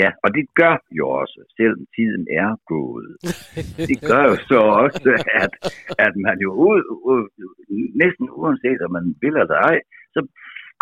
Ja, 0.00 0.08
og 0.24 0.28
det 0.36 0.44
gør 0.60 0.74
jo 0.98 1.04
også, 1.20 1.38
selvom 1.56 1.82
tiden 1.96 2.24
er 2.42 2.50
gået. 2.74 3.12
Det 3.90 3.98
gør 4.10 4.22
jo 4.30 4.36
så 4.50 4.60
også, 4.84 5.10
at, 5.44 5.52
at 6.06 6.14
man 6.26 6.36
jo 6.46 6.50
ud, 6.68 6.82
ud, 7.10 7.22
næsten 8.02 8.24
uanset 8.40 8.80
om 8.86 8.92
man 8.98 9.06
vil 9.22 9.36
eller 9.42 9.58
ej, 9.70 9.78
så 10.14 10.20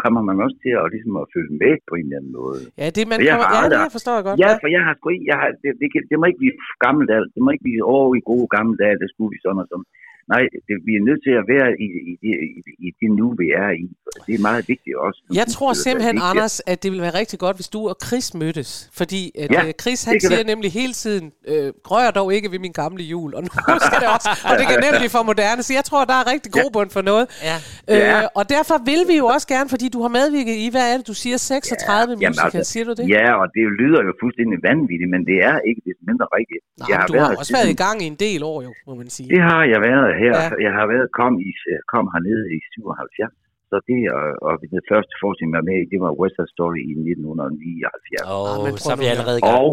kommer 0.02 0.20
man 0.28 0.36
også 0.44 0.58
til 0.64 0.72
at, 0.80 0.86
ligesom 0.94 1.14
at 1.22 1.26
følge 1.34 1.54
med 1.62 1.72
på 1.88 1.94
en 1.98 2.06
eller 2.06 2.18
anden 2.20 2.34
måde. 2.40 2.60
Ja, 2.80 2.86
det, 2.96 3.04
man 3.12 3.18
kommer, 3.30 3.46
ja, 3.56 3.62
det 3.84 3.94
forstår 3.96 4.14
jeg 4.18 4.24
godt. 4.28 4.36
Ja, 4.44 4.50
for 4.62 4.68
jeg 4.76 4.82
har 4.86 4.92
sgu 4.96 5.06
ikke, 5.14 5.26
jeg 5.30 5.38
har, 5.42 5.48
det, 5.62 5.70
det, 5.80 5.88
det 6.10 6.16
må 6.18 6.24
ikke 6.30 6.42
blive 6.42 6.56
gammelt. 6.84 7.08
Det 7.34 7.40
må 7.44 7.48
ikke 7.54 7.66
blive 7.68 7.82
over 7.94 8.06
i 8.20 8.22
gode 8.30 8.48
gamle 8.56 8.76
dage, 8.82 9.00
det 9.02 9.08
skulle 9.12 9.30
vi 9.34 9.38
sådan 9.44 9.62
og 9.64 9.68
sådan. 9.70 9.88
Nej, 10.34 10.42
det, 10.66 10.74
vi 10.88 10.92
er 11.00 11.04
nødt 11.08 11.20
til 11.26 11.34
at 11.40 11.44
være 11.54 11.68
i, 11.86 11.88
i, 12.10 12.12
det, 12.22 12.34
i, 12.58 12.60
i 12.86 12.88
det 13.00 13.10
nu, 13.20 13.26
vi 13.42 13.46
er 13.64 13.70
i. 13.84 13.86
Det 14.26 14.34
er 14.38 14.42
meget 14.48 14.64
vigtigt 14.72 14.96
også. 15.06 15.18
Jeg 15.40 15.46
tror 15.54 15.72
simpelthen. 15.86 16.16
Anders, 16.30 16.54
at 16.72 16.82
det 16.82 16.88
ville 16.92 17.02
være 17.08 17.14
rigtig 17.22 17.38
godt, 17.44 17.56
hvis 17.56 17.68
du 17.74 17.80
og 17.92 17.96
Chris 18.06 18.26
mødtes. 18.42 18.70
Fordi 19.00 19.22
at, 19.42 19.48
Ja, 19.52 19.64
ja, 19.66 19.72
Chris, 19.82 20.00
han 20.08 20.20
siger 20.20 20.36
være. 20.36 20.46
nemlig 20.52 20.68
hele 20.80 20.92
tiden, 20.92 21.24
øh, 21.52 21.68
rør 21.92 22.10
dog 22.18 22.28
ikke 22.36 22.48
ved 22.54 22.58
min 22.66 22.72
gamle 22.82 23.02
jul. 23.12 23.30
Og 23.36 23.40
nu 23.42 23.48
skal 23.88 23.98
det 24.04 24.08
også, 24.16 24.30
og 24.50 24.54
det 24.58 24.64
kan 24.70 24.76
nemt 24.84 24.96
blive 25.02 25.12
for 25.16 25.22
moderne. 25.30 25.60
Så 25.68 25.72
jeg 25.78 25.84
tror, 25.88 26.00
der 26.10 26.16
er 26.22 26.24
rigtig 26.32 26.50
god 26.60 26.68
bund 26.76 26.90
for 26.96 27.02
noget. 27.10 27.24
Ja. 27.50 27.56
Øh, 27.92 28.24
og 28.38 28.44
derfor 28.56 28.76
vil 28.90 29.02
vi 29.10 29.16
jo 29.22 29.26
også 29.34 29.46
gerne, 29.54 29.68
fordi 29.74 29.86
du 29.96 30.00
har 30.04 30.10
medvirket 30.20 30.56
i, 30.64 30.66
hvad 30.74 30.84
er 30.92 30.96
det, 30.98 31.06
du 31.12 31.16
siger, 31.24 31.36
36 31.36 32.16
ja, 32.20 32.28
musicals, 32.30 32.68
siger 32.74 32.84
du 32.88 32.92
det? 32.98 33.04
Ja, 33.16 33.26
og 33.40 33.46
det 33.56 33.64
lyder 33.80 34.00
jo 34.08 34.12
fuldstændig 34.22 34.56
vanvittigt, 34.70 35.10
men 35.14 35.20
det 35.30 35.36
er 35.50 35.56
ikke 35.68 35.80
det 35.86 35.94
mindre 36.08 36.26
rigtigt. 36.38 36.62
Nå, 36.80 36.84
men 36.90 37.06
du 37.10 37.14
har 37.22 37.28
også 37.40 37.52
været 37.58 37.70
i 37.76 37.78
gang 37.84 37.96
i 38.04 38.06
en 38.14 38.18
del 38.26 38.40
år 38.52 38.58
jo, 38.66 38.70
må 38.88 38.94
man 39.00 39.08
sige. 39.16 39.28
Det 39.34 39.42
har 39.50 39.62
jeg 39.72 39.80
været 39.90 40.08
her. 40.24 40.34
Ja. 40.42 40.48
Jeg 40.66 40.72
har 40.78 40.86
været 40.92 41.06
kom, 41.20 41.32
i, 41.48 41.50
kom 41.92 42.04
hernede 42.14 42.44
i 42.56 42.58
77. 42.74 43.34
Så 43.70 43.76
det, 43.88 43.98
og, 44.18 44.26
og 44.46 44.52
det 44.74 44.82
første 44.92 45.12
forestilling, 45.22 45.52
jeg 45.54 45.60
var 45.62 45.68
med 45.70 45.78
i, 45.82 45.86
det 45.92 45.98
var 46.04 46.10
West 46.20 46.34
Side 46.38 46.50
Story 46.56 46.80
i 46.90 46.92
1979. 46.92 48.22
Åh, 48.22 48.34
oh, 48.40 48.56
prøv 48.62 48.76
så 48.84 48.90
er 48.94 48.98
vi 49.04 49.08
allerede 49.14 49.38
i 49.40 49.44
gang. 49.48 49.58
Og 49.62 49.68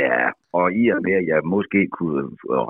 ja, 0.00 0.16
og 0.58 0.66
i 0.80 0.82
og 0.94 1.00
med, 1.06 1.14
at 1.20 1.26
jeg 1.32 1.38
måske 1.56 1.80
kunne 1.98 2.20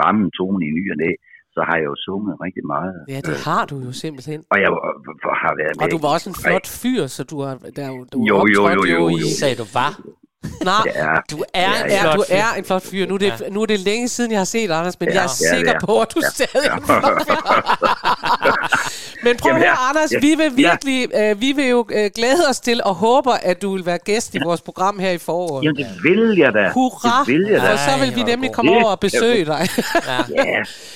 ramme 0.05 0.25
tonen 0.39 0.61
i 0.69 0.71
ny 0.79 0.85
og 0.95 0.99
næ, 1.05 1.11
så 1.55 1.61
har 1.69 1.77
jeg 1.81 1.87
jo 1.93 1.97
sunget 2.07 2.35
rigtig 2.47 2.65
meget. 2.75 2.97
Ja, 3.15 3.19
det 3.29 3.37
har 3.49 3.63
du 3.71 3.77
jo 3.87 3.93
simpelthen. 4.05 4.39
Og 4.53 4.59
jeg 4.65 4.71
var- 4.75 5.35
har 5.45 5.53
været 5.61 5.73
med. 5.77 5.83
Og 5.85 5.87
du 5.95 5.99
var 6.05 6.11
også 6.17 6.29
en 6.33 6.39
flot 6.45 6.67
fyr, 6.83 7.03
så 7.17 7.21
du 7.33 7.37
har, 7.45 7.55
der, 7.77 7.83
er 7.89 7.93
jo- 7.97 8.07
du 8.13 8.19
Jo, 8.31 8.37
jo, 8.55 8.61
optrådte 8.63 8.93
jo, 8.95 8.99
jo, 8.99 9.09
i... 9.09 9.21
jo. 9.23 9.27
Sagde 9.41 9.57
du 9.63 9.67
var? 9.81 9.93
Nej, 10.65 10.75
Ja, 10.95 11.07
Du 11.31 11.45
er 11.55 11.61
Ja, 11.89 12.03
flot 12.03 12.17
du 12.17 12.25
er 12.29 12.45
en 12.59 12.65
flot 12.65 12.83
fyr. 12.83 13.07
Nu 13.07 13.15
er 13.15 13.19
det, 13.19 13.27
Ja. 13.41 13.49
nu 13.51 13.63
er 13.63 13.67
det 13.67 13.81
længe 13.81 14.09
siden, 14.09 14.31
jeg 14.31 14.41
har 14.41 14.45
set 14.45 14.71
Anders, 14.71 15.01
men 15.01 15.09
Ja, 15.09 15.15
jeg 15.15 15.21
er 15.25 15.29
ja, 15.53 15.57
sikker 15.57 15.73
ja. 15.73 15.79
på, 15.87 16.01
at 16.01 16.09
du 16.15 16.21
stadig 16.35 16.69
er 16.69 16.75
en 16.77 16.83
flot 16.85 17.05
fyr. 17.27 17.35
Men 19.25 19.37
prøv 19.37 19.51
at 19.53 19.55
Jamen, 19.55 19.63
høre, 19.69 19.77
ja, 19.83 19.89
Anders, 19.91 20.13
ja, 20.13 20.19
vi 20.21 20.35
vil 20.37 20.53
ja. 20.59 20.71
virkelig, 20.71 21.09
øh, 21.15 21.41
vi 21.41 21.53
vil 21.53 21.69
jo 21.69 21.87
øh, 21.93 22.11
glæde 22.15 22.43
os 22.51 22.61
til 22.61 22.81
og 22.85 22.95
håber, 22.95 23.33
at 23.33 23.63
du 23.63 23.73
vil 23.77 23.87
være 23.87 23.99
gæst 23.99 24.35
i 24.35 24.39
vores 24.45 24.61
program 24.61 24.99
her 24.99 25.11
i 25.11 25.19
foråret. 25.19 25.65
Jamen, 25.65 25.77
det 25.77 25.87
vil 26.03 26.37
jeg 26.39 26.53
da. 26.55 26.71
Hurra, 26.75 27.25
Det 27.27 27.35
vil 27.35 27.47
jeg 27.51 27.61
da. 27.63 27.73
for 27.73 27.77
så 27.77 28.05
vil 28.05 28.17
vi 28.17 28.23
nemlig 28.23 28.53
komme 28.53 28.71
over 28.73 28.85
og 28.85 29.03
Det- 29.03 29.13
besøge 29.13 29.45
dig. 29.45 29.69
Ja. 30.07 30.45
Ja, 30.45 30.45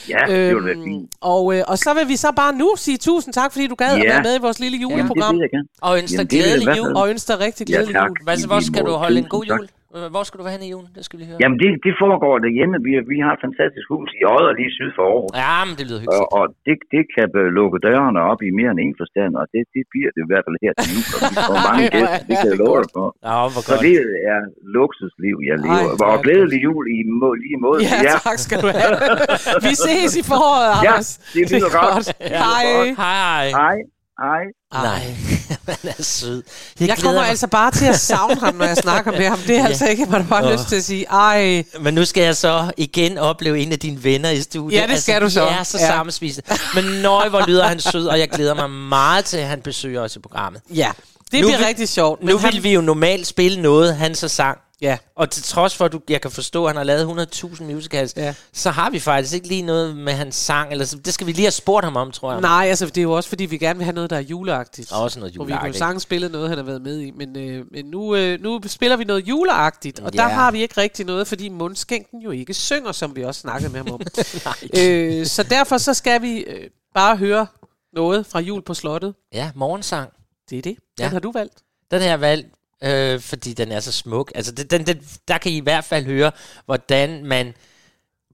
ja, 0.09 0.19
det 0.33 0.39
ville 0.55 0.65
være 0.65 0.75
Øhm, 0.75 0.85
fint. 0.85 1.11
og, 1.21 1.55
øh, 1.57 1.65
og 1.69 1.79
så 1.79 1.95
vil 1.95 2.09
vi 2.09 2.17
så 2.17 2.33
bare 2.37 2.53
nu 2.55 2.75
sige 2.77 2.99
tusind 2.99 3.35
tak, 3.35 3.53
fordi 3.53 3.67
du 3.67 3.75
gad 3.75 3.87
at 3.87 3.99
Ja. 3.99 4.13
være 4.13 4.23
med 4.23 4.37
i 4.37 4.41
vores 4.41 4.59
lille 4.59 4.79
Jamen, 4.79 4.91
det 4.91 5.03
juleprogram. 5.03 5.35
vil 5.35 5.41
jeg 5.41 5.51
gerne. 5.51 5.69
Og 5.83 5.99
ønsker 5.99 6.19
vil 6.19 6.29
glædelig 6.29 6.77
jul. 6.79 6.97
Og 6.97 7.09
ønsker 7.11 7.37
dig 7.37 7.47
rigtig 7.47 7.69
Ja, 7.69 7.75
glædelig 7.75 7.95
jul. 8.09 8.17
Hvad, 8.25 8.47
hvor 8.47 8.61
skal 8.61 8.85
du 8.85 8.93
holde 8.93 9.19
en 9.19 9.25
god 9.37 9.45
jul? 9.53 9.67
Øh, 9.97 10.07
Hvor 10.15 10.23
skal 10.29 10.37
du 10.41 10.45
være 10.49 10.55
henne 10.57 10.67
i 10.69 10.73
julen? 10.75 10.91
Det 10.97 11.03
skal 11.07 11.15
vi 11.17 11.21
lige 11.23 11.31
høre. 11.33 11.41
Jamen, 11.43 11.59
det, 11.63 11.69
det 11.87 11.93
foregår 12.05 12.35
derhjemme. 12.47 12.75
Vi, 12.87 12.93
vi 13.13 13.19
har 13.25 13.33
et 13.39 13.43
fantastisk 13.47 13.87
hus 13.95 14.09
i 14.21 14.23
Odder, 14.35 14.53
lige 14.61 14.73
syd 14.79 14.91
for 14.97 15.05
Aarhus. 15.13 15.33
Ja, 15.45 15.57
men 15.69 15.75
det 15.79 15.85
lyder 15.91 16.01
Og, 16.01 16.05
hyggeligt. 16.05 16.35
og 16.39 16.45
det, 16.67 16.77
det 16.95 17.03
kan 17.17 17.27
øh, 17.43 17.47
lukke 17.59 17.79
dørene 17.89 18.21
op 18.33 18.41
i 18.49 18.51
mere 18.59 18.71
end 18.75 18.81
en 18.87 18.95
forstand, 19.03 19.33
og 19.41 19.45
det, 19.55 19.63
det 19.77 19.83
bliver 19.93 20.11
det 20.15 20.21
i 20.27 20.29
hvert 20.31 20.45
fald 20.47 20.57
her 20.65 20.73
til 20.81 20.89
jul, 20.95 21.07
og 21.25 21.29
vi 21.35 21.39
får 21.51 21.59
mange 21.71 21.85
Ej, 21.87 21.93
gæster, 21.97 22.19
det 22.29 22.35
kan 22.41 22.47
jeg 22.51 22.57
det 22.59 22.63
love 22.65 22.75
godt. 22.77 22.87
dig 22.87 22.93
for. 22.99 23.07
Ja, 23.29 23.37
hvor 23.53 23.63
Så 23.69 23.71
godt. 23.71 23.81
det 23.87 23.95
er 24.35 24.41
luksusliv, 24.79 25.37
jeg 25.51 25.57
Ej, 25.59 25.63
lever. 25.67 25.93
er 25.93 26.07
og 26.11 26.17
det 26.17 26.23
glædelig 26.27 26.59
jul 26.67 26.85
i 26.97 26.99
må, 27.21 27.29
lige 27.45 27.59
måde. 27.67 27.79
Ja, 28.07 28.13
tak 28.29 28.39
skal 28.47 28.59
du 28.65 28.69
have. 28.79 28.93
Vi 29.67 29.73
ses 29.87 30.11
i 30.21 30.23
foråret, 30.31 30.67
Ja, 30.71 30.77
Anders. 30.79 31.09
det 31.35 31.43
lyder 31.53 31.71
godt. 31.81 32.07
Hej. 32.45 32.67
Hej. 33.05 33.45
Hej, 33.63 33.77
hej. 34.21 34.43
Nej, 34.73 35.15
han 35.83 35.93
er 35.99 36.03
sød. 36.03 36.43
Jeg, 36.81 36.89
Jeg 36.89 36.97
glæder 36.97 37.03
kommer 37.09 37.21
mig. 37.21 37.29
altså 37.31 37.47
bare 37.47 37.71
til 37.71 37.85
at 37.87 38.01
savne 38.01 38.41
ham, 38.41 38.55
når 38.55 38.65
jeg 38.65 38.77
snakker 38.77 39.13
med 39.13 39.29
ham. 39.29 39.39
Det 39.39 39.59
er 39.59 39.67
altså 39.71 39.87
ikke, 39.87 40.05
du 40.05 40.11
bare 40.11 40.43
har 40.45 40.53
lyst 40.53 40.69
til 40.69 40.77
at 40.77 40.85
sige. 40.85 41.07
Ej, 41.11 41.65
Men 41.81 41.95
nu 41.95 42.05
skal 42.05 42.23
jeg 42.23 42.37
så 42.37 42.73
igen 42.77 43.19
opleve 43.19 43.59
en 43.59 43.73
af 43.73 43.79
dine 43.79 44.05
venner 44.05 44.31
i 44.31 44.43
studiet. 44.43 44.81
Ja, 44.81 44.87
det 44.87 45.03
skal 45.03 45.21
du 45.23 45.31
så. 45.31 45.45
Vi 45.45 45.51
er 45.59 45.63
så 45.63 45.79
Ja. 45.79 45.87
sammenspisende. 45.87 46.49
Men 46.75 46.85
nøj, 46.85 47.29
hvor 47.29 47.47
lyder 47.47 47.67
han 47.69 47.81
sød, 47.81 48.07
og 48.07 48.19
jeg 48.19 48.29
glæder 48.31 48.55
mig 48.55 48.71
meget 48.71 49.25
til, 49.25 49.37
at 49.37 49.47
han 49.47 49.61
besøger 49.61 50.01
os 50.01 50.17
i 50.17 50.19
programmet. 50.19 50.63
ja. 50.75 50.93
Det 51.33 51.41
Nu 51.41 51.47
bliver 51.49 51.59
vil- 51.59 51.67
rigtig 51.67 51.89
sjovt. 51.89 52.23
Nu 52.23 52.39
vil 52.39 52.63
vi 52.63 52.73
jo 52.75 52.81
normalt 52.81 53.27
spille 53.27 53.63
noget, 53.63 53.97
han 53.97 54.15
så 54.15 54.29
sang. 54.29 54.59
Ja. 54.81 54.99
Og 55.17 55.31
til 55.31 55.43
trods 55.43 55.77
for, 55.77 55.85
at 55.85 55.93
du, 55.93 56.01
jeg 56.09 56.21
kan 56.21 56.31
forstå, 56.31 56.65
at 56.65 56.69
han 56.71 56.77
har 56.77 56.85
lavet 56.85 57.29
100.000 57.35 57.63
musicals, 57.65 58.15
Ja. 58.17 58.35
så 58.53 58.71
har 58.71 58.91
vi 58.91 58.99
faktisk 59.01 59.35
ikke 59.35 59.49
lige 59.49 59.63
noget 59.63 59.97
med 59.97 60.13
hans 60.13 60.35
sang. 60.37 60.73
Eller, 60.73 60.85
så, 60.85 60.97
det 60.99 61.15
skal 61.15 61.27
vi 61.27 61.33
lige 61.33 61.45
have 61.45 61.51
spurgt 61.51 61.85
ham 61.85 61.97
om, 61.97 62.11
tror 62.13 62.33
jeg. 62.33 62.41
Nej, 62.41 62.67
altså 62.69 62.87
det 62.87 62.99
er 62.99 63.03
jo 63.03 63.13
også 63.13 63.29
fordi, 63.29 63.45
vi 63.45 63.59
gerne 63.59 63.79
vil 63.79 63.85
have 63.85 63.95
noget, 63.95 64.11
der 64.11 64.17
er 64.17 64.21
juleagtigt. 64.21 64.93
Også 64.93 65.19
noget 65.19 65.39
Og 65.39 65.47
vi 65.47 65.53
juleagtigt. 65.53 65.75
jo 65.75 65.79
sagtens 65.79 66.03
spille 66.03 66.29
noget, 66.29 66.49
han 66.49 66.59
har 66.59 66.65
været 66.65 66.83
med 66.83 67.01
i. 67.01 67.11
Men, 67.11 67.37
øh, 67.37 67.65
men 67.73 67.85
nu, 67.85 68.15
øh, 68.17 68.41
nu 68.41 68.61
spiller 68.67 68.97
vi 68.97 69.05
noget 69.05 69.29
juleagtigt. 69.29 70.01
Og 70.01 70.13
der 70.13 70.23
Ja. 70.23 70.29
har 70.29 70.51
vi 70.51 70.63
ikke 70.63 70.81
rigtig 70.81 71.07
noget, 71.07 71.27
fordi 71.29 71.49
mundskænken 71.49 72.23
jo 72.23 72.31
ikke 72.31 72.55
synger, 72.55 72.93
som 72.93 73.17
vi 73.17 73.25
også 73.25 73.41
snakkede 73.41 73.73
med 73.73 73.81
ham 73.81 73.91
om. 73.93 74.01
øh, 74.81 75.27
så 75.27 75.43
derfor 75.43 75.79
så 75.79 75.95
skal 75.95 76.23
vi 76.23 76.39
øh, 76.39 76.71
bare 76.95 77.17
høre 77.17 77.47
noget 77.93 78.27
fra 78.27 78.41
jul 78.41 78.63
på 78.63 78.75
slottet. 78.75 79.15
Ja, 79.33 79.51
morgensang. 79.55 80.11
Det 80.51 80.59
er 80.59 80.63
det. 80.63 80.77
Den 80.77 81.05
Ja. 81.05 81.09
har 81.09 81.19
du 81.19 81.33
valgt. 81.33 81.55
Den 81.91 82.01
har 82.01 82.09
jeg 82.09 82.21
valgt, 82.21 82.47
øh, 82.83 83.21
fordi 83.21 83.53
den 83.53 83.73
er 83.73 83.81
så 83.81 83.93
smuk. 83.93 84.33
Altså, 84.35 84.53
det, 84.53 84.71
den, 84.71 84.87
den, 84.87 85.01
der 85.29 85.39
kan 85.39 85.53
I 85.53 85.57
i 85.57 85.61
hvert 85.61 85.85
fald 85.85 86.05
høre, 86.05 86.33
hvordan 86.65 87.25
man 87.25 87.55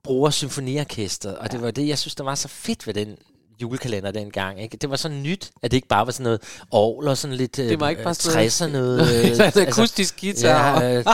bruger 0.04 0.30
symfoniorkestret. 0.30 1.38
Og 1.38 1.52
det 1.52 1.62
var 1.62 1.70
det, 1.70 1.88
jeg 1.88 1.98
synes, 1.98 2.14
der 2.14 2.24
var 2.24 2.34
så 2.34 2.48
fedt 2.48 2.86
ved 2.86 2.94
den 2.94 3.16
julekalender 3.62 4.10
dengang. 4.10 4.62
Ikke? 4.62 4.76
Det 4.76 4.90
var 4.90 4.96
så 4.96 5.08
nyt, 5.08 5.50
at 5.62 5.70
det 5.70 5.76
ikke 5.76 5.88
bare 5.88 6.06
var 6.06 6.12
sådan 6.12 6.24
noget 6.24 6.40
ovl 6.70 7.08
og 7.08 7.18
sådan 7.18 7.36
lidt 7.36 7.56
Det 7.56 7.80
var 7.80 7.88
ikke 7.88 8.02
bare 8.02 8.14
sådan 8.14 8.36
noget- 8.36 8.62
60'er 8.62 8.66
noget. 8.66 9.54
øh, 9.56 9.62
en 9.62 9.68
akustisk 9.68 10.20
guitar 10.20 10.82
ja, 10.82 10.98
øh, 10.98 11.04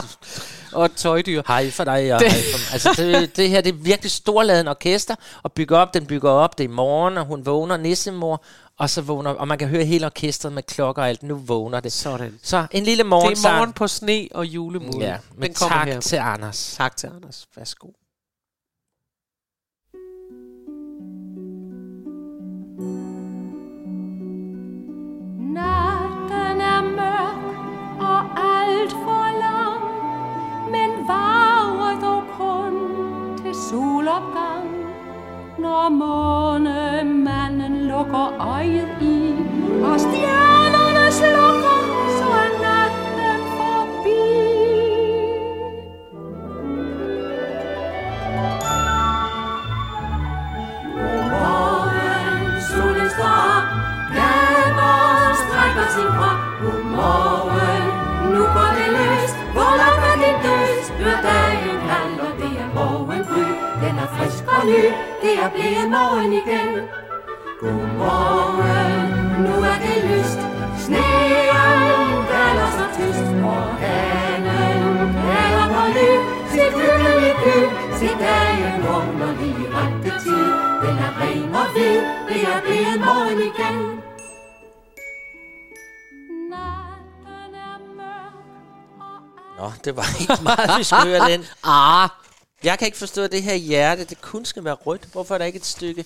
og 0.73 0.85
et 0.85 0.91
tøjdyr. 0.95 1.41
hej 1.47 1.71
for 1.71 1.83
dig 1.83 2.13
og 2.13 2.19
hej 2.21 2.29
for. 2.29 2.71
Altså, 2.73 2.93
det, 2.97 3.37
det 3.37 3.49
her 3.49 3.61
det 3.61 3.69
er 3.69 3.73
virkelig 3.77 4.11
storladen 4.11 4.67
orkester, 4.67 5.15
og 5.43 5.51
bygger 5.51 5.77
op, 5.77 5.93
den 5.93 6.05
bygger 6.05 6.29
op. 6.29 6.57
Det 6.57 6.63
er 6.63 6.67
morgen, 6.69 7.17
og 7.17 7.25
hun 7.25 7.45
vågner, 7.45 7.77
nissemor, 7.77 8.43
og 8.79 8.89
så 8.89 9.01
vågner, 9.01 9.31
og 9.31 9.47
man 9.47 9.57
kan 9.57 9.67
høre 9.67 9.85
hele 9.85 10.05
orkestret 10.05 10.53
med 10.53 10.63
klokker 10.63 11.01
og 11.01 11.09
alt. 11.09 11.23
Nu 11.23 11.35
vågner 11.35 11.79
det. 11.79 11.91
Sådan. 11.91 12.39
Så 12.43 12.67
en 12.71 12.83
lille 12.83 13.03
Det 13.03 13.09
morgensang. 13.09 13.53
er 13.53 13.57
morgen 13.59 13.73
på 13.73 13.87
sne 13.87 14.27
og 14.31 14.45
julemod. 14.45 14.99
Ja, 15.01 15.17
men 15.35 15.43
Den 15.49 15.53
kommer 15.53 15.77
tak 15.77 15.87
her. 15.87 15.99
til 16.01 16.15
Anders. 16.17 16.73
Tak 16.77 16.97
til 16.97 17.07
Anders. 17.07 17.47
Værsgo. 17.55 17.87
Natten 25.39 26.61
er 26.61 26.81
mørk 26.81 27.43
og 27.99 28.21
alt 28.55 28.91
for 28.91 29.25
lang, 29.43 29.83
men 30.71 31.07
varer 31.07 31.99
dog 32.01 32.23
kun 32.37 32.75
til 33.43 33.53
solopgang. 33.69 34.76
Når 35.59 35.89
månemanden 35.89 37.87
lukker 37.87 38.27
øjet 38.39 38.89
i, 39.01 39.33
og 39.83 39.99
stjernerne 39.99 41.11
slukker, 41.19 41.79
så 42.17 42.27
er 42.43 42.51
natten 42.63 43.39
forbi. 43.57 44.25
Godmorgen, 50.97 52.43
solen 52.69 53.09
står 53.15 53.37
op, 53.55 53.67
gaver 54.17 55.35
strækker 55.41 55.87
sin 55.95 56.09
krop. 56.17 56.39
Godmorgen, 56.61 57.83
nu 58.33 58.41
går 58.55 58.71
det 58.77 58.89
løs, 58.97 59.31
hvor 59.55 59.71
langt 59.81 60.03
er 60.11 60.17
din 60.23 60.37
døs? 60.45 60.83
Hør 60.99 61.17
dag 61.27 61.56
og 64.57 64.65
ny, 64.65 64.83
det 65.23 65.33
er 65.43 65.49
blevet 65.55 65.87
morgen 65.95 66.33
igen. 66.41 66.69
Godmorgen, 67.59 69.07
nu 69.45 69.53
er 69.71 69.77
det 69.85 69.97
lyst, 70.11 70.41
sneen 70.85 72.07
falder 72.29 72.69
så 72.77 72.85
tyst, 72.97 73.27
og 73.51 73.63
hanen 73.81 74.83
kalder 75.27 75.67
på 75.75 75.83
ny, 75.97 76.09
sit 76.53 76.73
hyggelige 76.79 77.33
ky, 77.43 77.57
sit 77.99 78.17
dagen 78.25 78.77
vågner 78.87 79.31
lige 79.41 79.65
rette 79.75 80.11
tid, 80.23 80.47
den 80.83 80.95
er 81.07 81.11
ren 81.21 81.55
og 81.61 81.67
hvid, 81.73 81.97
det 82.29 82.41
er 82.53 82.59
blevet 82.65 82.99
morgen 83.07 83.39
igen. 83.49 83.77
Nå, 89.59 89.71
det 89.85 89.95
var 89.95 90.07
ikke 90.21 90.43
meget, 90.43 90.79
vi 90.79 90.83
skulle 90.83 91.05
høre 91.05 91.31
den. 91.31 91.45
Ah, 91.73 92.09
Jeg 92.63 92.79
kan 92.79 92.85
ikke 92.85 92.97
forstå, 92.97 93.23
at 93.23 93.31
det 93.31 93.43
her 93.43 93.55
hjerte, 93.55 94.03
det 94.03 94.21
kun 94.21 94.45
skal 94.45 94.63
være 94.63 94.73
rødt. 94.73 95.01
Hvorfor 95.11 95.33
er 95.33 95.37
der 95.37 95.45
ikke 95.45 95.57
et 95.57 95.65
stykke 95.65 96.05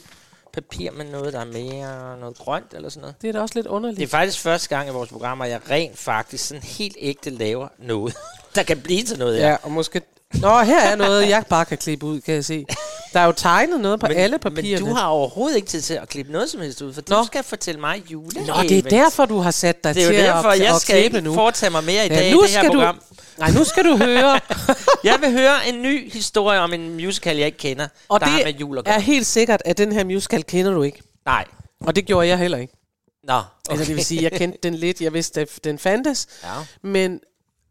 papir 0.53 0.91
med 0.91 1.05
noget, 1.05 1.33
der 1.33 1.39
er 1.39 1.45
mere 1.45 2.17
noget 2.17 2.37
grønt 2.37 2.73
eller 2.73 2.89
sådan 2.89 3.01
noget? 3.01 3.15
det 3.21 3.27
er 3.27 3.31
da 3.31 3.41
også 3.41 3.55
lidt 3.55 3.67
underligt. 3.67 3.97
Det 3.99 4.03
er 4.03 4.17
faktisk 4.17 4.39
første 4.39 4.69
gang 4.69 4.87
i 4.89 4.91
vores 4.91 5.09
program, 5.09 5.41
at 5.41 5.49
jeg 5.49 5.61
rent 5.69 5.97
faktisk 5.97 6.47
sådan 6.47 6.63
helt 6.63 6.97
ægte 6.99 7.29
laver 7.29 7.67
noget. 7.77 8.15
der 8.55 8.63
kan 8.63 8.81
blive 8.81 9.03
til 9.03 9.19
noget, 9.19 9.39
ja. 9.39 9.49
Ja, 9.49 9.57
og 9.63 9.71
måske... 9.71 10.01
Nå, 10.33 10.61
her 10.61 10.81
er 10.81 10.95
noget, 10.95 11.29
jeg 11.29 11.43
bare 11.49 11.65
kan 11.65 11.77
klippe 11.77 12.05
ud, 12.05 12.21
kan 12.21 12.33
jeg 12.33 12.45
se. 12.45 12.65
Der 13.13 13.19
er 13.19 13.25
jo 13.25 13.31
tegnet 13.31 13.79
noget 13.81 13.99
på 13.99 14.07
men, 14.07 14.17
alle 14.17 14.39
papirerne. 14.39 14.85
Men 14.85 14.89
du 14.93 14.99
har 14.99 15.07
overhovedet 15.07 15.55
ikke 15.55 15.67
tid 15.67 15.81
til 15.81 15.93
at 15.93 16.09
klippe 16.09 16.31
noget 16.31 16.49
som 16.49 16.61
helst 16.61 16.81
ud, 16.81 16.93
for 16.93 17.01
Nå. 17.09 17.15
du 17.15 17.25
skal 17.25 17.43
fortælle 17.43 17.79
mig 17.81 18.03
jule. 18.11 18.45
Nå, 18.45 18.53
det 18.61 18.77
er 18.77 18.81
derfor, 18.89 19.25
du 19.25 19.37
har 19.39 19.51
sat 19.51 19.83
dig 19.83 19.95
Det 19.95 20.03
er 20.03 20.07
til 20.07 20.15
jo 20.15 20.21
derfor, 20.23 20.49
at, 20.49 20.59
jeg 20.59 20.75
at 20.75 20.81
skal 20.81 21.03
ikke 21.03 21.21
nu. 21.21 21.33
foretage 21.33 21.69
mig 21.69 21.83
mere 21.83 22.05
i 22.05 22.09
dag 22.09 22.29
i 22.29 22.33
nu 22.33 22.41
det 22.41 22.49
her 22.49 22.59
skal 22.59 22.71
program. 22.71 22.95
Du, 22.95 23.15
nej, 23.37 23.51
nu 23.51 23.63
skal 23.63 23.85
du 23.85 23.97
høre. 23.97 24.39
Jeg 25.03 25.17
vil 25.21 25.31
høre 25.31 25.67
en 25.67 25.81
ny 25.81 26.13
historie 26.13 26.59
om 26.59 26.73
en 26.73 26.93
musical, 26.95 27.37
jeg 27.37 27.45
ikke 27.45 27.57
kender, 27.57 27.87
Og 28.09 28.19
der 28.19 28.25
har 28.25 28.37
med 28.37 28.53
det 28.53 28.61
jul 28.61 28.77
at 28.77 28.85
gøre. 28.85 28.95
er 28.95 28.99
helt 28.99 29.27
sikkert, 29.27 29.61
at 29.65 29.77
den 29.77 29.91
her 29.91 30.03
musical 30.03 30.43
kender 30.43 30.71
du 30.73 30.83
ikke. 30.83 31.01
Nej. 31.25 31.45
Og 31.85 31.95
det 31.95 32.05
gjorde 32.05 32.27
jeg 32.27 32.37
heller 32.37 32.57
ikke. 32.57 32.73
Nå, 33.23 33.33
Okay. 33.33 33.79
Altså, 33.79 33.85
det 33.89 33.95
vil 33.95 34.05
sige, 34.05 34.23
jeg 34.23 34.31
kendte 34.31 34.59
den 34.63 34.75
lidt. 34.75 35.01
Jeg 35.01 35.13
vidste, 35.13 35.41
at 35.41 35.49
den 35.63 35.79
fandtes. 35.79 36.27
Ja. 36.43 36.49
Men 36.89 37.19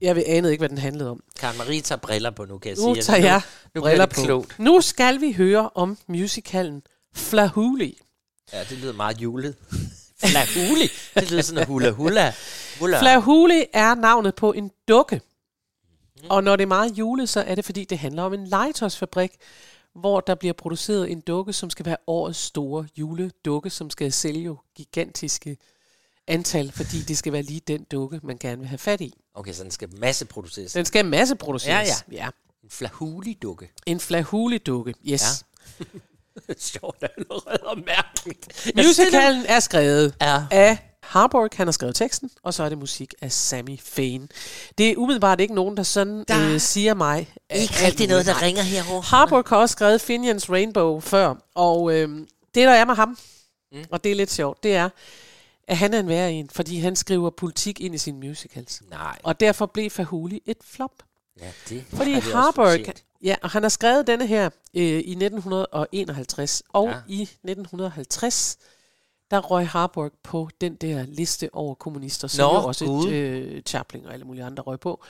jeg 0.00 0.16
ved- 0.16 0.22
anede 0.26 0.52
ikke, 0.52 0.60
hvad 0.60 0.68
den 0.68 0.78
handlede 0.78 1.10
om. 1.10 1.22
Karen 1.40 1.58
Marie 1.58 1.80
tager 1.80 1.98
briller 1.98 2.30
på 2.30 2.44
nu, 2.44 2.58
kan 2.58 2.68
jeg 2.70 2.78
Nu 2.86 2.94
sige. 2.94 3.02
tager 3.02 3.24
jeg 3.24 3.40
nu 3.64 3.70
bliver 3.80 3.84
briller 3.88 4.06
på. 4.06 4.20
klogt. 4.24 4.58
Nu 4.58 4.80
skal 4.80 5.20
vi 5.20 5.32
høre 5.32 5.70
om 5.74 5.98
musicalen 6.06 6.82
Flahuli. 7.14 7.98
Ja, 8.52 8.64
det 8.64 8.78
lyder 8.78 8.92
meget 8.92 9.18
julet. 9.20 9.54
Flahuli. 10.24 10.88
Det 11.14 11.30
lyder 11.30 11.42
sådan 11.42 11.66
hula 11.66 11.90
hula. 11.90 12.32
hula. 12.80 13.00
Flahuli 13.00 13.64
er 13.72 13.94
navnet 13.94 14.34
på 14.34 14.52
en 14.52 14.70
dukke. 14.88 15.20
Og 16.28 16.44
når 16.44 16.56
det 16.56 16.62
er 16.62 16.66
meget 16.68 16.98
julet, 16.98 17.28
så 17.28 17.40
er 17.40 17.54
det 17.54 17.64
fordi, 17.64 17.84
det 17.84 17.98
handler 17.98 18.22
om 18.22 18.34
en 18.34 18.46
legetøjsfabrik, 18.46 19.30
hvor 19.94 20.20
der 20.20 20.34
bliver 20.34 20.52
produceret 20.52 21.10
en 21.12 21.20
dukke, 21.20 21.52
som 21.52 21.70
skal 21.70 21.86
være 21.86 21.96
årets 22.06 22.38
store 22.38 22.86
juledukke, 22.96 23.70
som 23.70 23.90
skal 23.90 24.12
sælge 24.12 24.56
gigantiske 24.76 25.56
antal, 26.26 26.72
fordi 26.72 26.98
det 27.08 27.18
skal 27.18 27.32
være 27.32 27.42
lige 27.42 27.60
den 27.68 27.84
dukke, 27.90 28.20
man 28.22 28.38
gerne 28.38 28.58
vil 28.58 28.68
have 28.68 28.78
fat 28.78 29.00
i. 29.00 29.14
Okay, 29.34 29.52
så 29.52 29.62
den 29.62 29.70
skal 29.70 29.88
masseproduceres. 29.98 30.72
Den 30.72 30.84
skal 30.84 31.04
masseproduceres. 31.04 31.88
Ja, 31.88 31.94
ja. 32.24 32.28
En 32.64 32.70
flahuli-dukke. 32.70 33.70
En 33.86 34.00
flahuli-dukke, 34.00 34.94
yes. 35.04 35.44
Ja. 35.80 35.84
Sjovt 36.58 37.02
allerede 37.16 37.60
og 37.62 37.78
mærkeligt. 37.86 38.72
Musicalen 38.76 39.46
er 39.46 39.60
skrevet 39.60 40.14
Ja. 40.20 40.42
af 40.50 40.78
Harburg, 41.02 41.50
han 41.54 41.66
har 41.66 41.72
skrevet 41.72 41.96
teksten, 41.96 42.30
og 42.42 42.54
så 42.54 42.62
er 42.62 42.68
det 42.68 42.78
musik 42.78 43.14
af 43.22 43.32
Sammy 43.32 43.78
Fain. 43.80 44.28
Det 44.78 44.90
er 44.90 44.96
umiddelbart 44.96 45.40
ikke 45.40 45.54
nogen, 45.54 45.76
der 45.76 45.82
sådan 45.82 46.24
Der 46.28 46.52
øh, 46.52 46.60
siger 46.60 46.94
mig... 46.94 47.34
Ikke 47.54 47.74
rigtig 47.86 48.08
noget, 48.08 48.26
der 48.26 48.42
ringer 48.42 48.62
herovre. 48.62 49.00
Harburg 49.00 49.44
har 49.48 49.56
også 49.56 49.72
skrevet 49.72 50.00
Finians 50.00 50.50
Rainbow 50.50 51.00
før, 51.00 51.34
og 51.54 51.92
øh, 51.94 52.08
det 52.54 52.66
der 52.66 52.70
er 52.70 52.84
med 52.84 52.94
ham, 52.94 53.18
mm. 53.72 53.84
og 53.90 54.04
det 54.04 54.12
er 54.12 54.16
lidt 54.16 54.32
sjovt, 54.32 54.62
det 54.62 54.74
er, 54.74 54.88
at 55.70 55.76
han 55.76 55.94
er 55.94 56.00
en 56.00 56.08
værre 56.08 56.32
en, 56.32 56.50
fordi 56.50 56.78
han 56.78 56.96
skriver 56.96 57.30
politik 57.30 57.80
ind 57.80 57.94
i 57.94 57.98
sine 57.98 58.28
musicals. 58.28 58.82
Nej. 58.90 59.18
Og 59.22 59.40
derfor 59.40 59.66
blev 59.66 59.90
Fahuli 59.90 60.42
et 60.46 60.56
flop. 60.64 61.02
Ja, 61.40 61.50
det 61.68 61.84
Fordi 61.90 62.12
har 62.12 62.20
de 62.20 62.26
også 62.26 62.36
Harburg, 62.36 62.94
ja, 63.22 63.36
og 63.42 63.50
han 63.50 63.62
har 63.62 63.68
skrevet 63.68 64.06
denne 64.06 64.26
her 64.26 64.50
øh, 64.74 64.82
i 64.82 65.10
1951, 65.10 66.62
og 66.68 66.88
ja. 66.88 66.96
i 67.08 67.22
1950, 67.22 68.58
der 69.30 69.38
røg 69.38 69.68
Harburg 69.68 70.12
på 70.22 70.48
den 70.60 70.74
der 70.74 71.04
liste 71.08 71.50
over 71.52 71.74
kommunister, 71.74 72.28
som 72.28 72.52
Nå, 72.52 72.60
jo 72.60 72.66
også 72.66 72.84
et, 72.84 73.12
øh, 73.12 73.62
Chaplin 73.62 74.06
og 74.06 74.12
alle 74.12 74.24
mulige 74.24 74.44
andre 74.44 74.62
røg 74.62 74.80
på. 74.80 75.04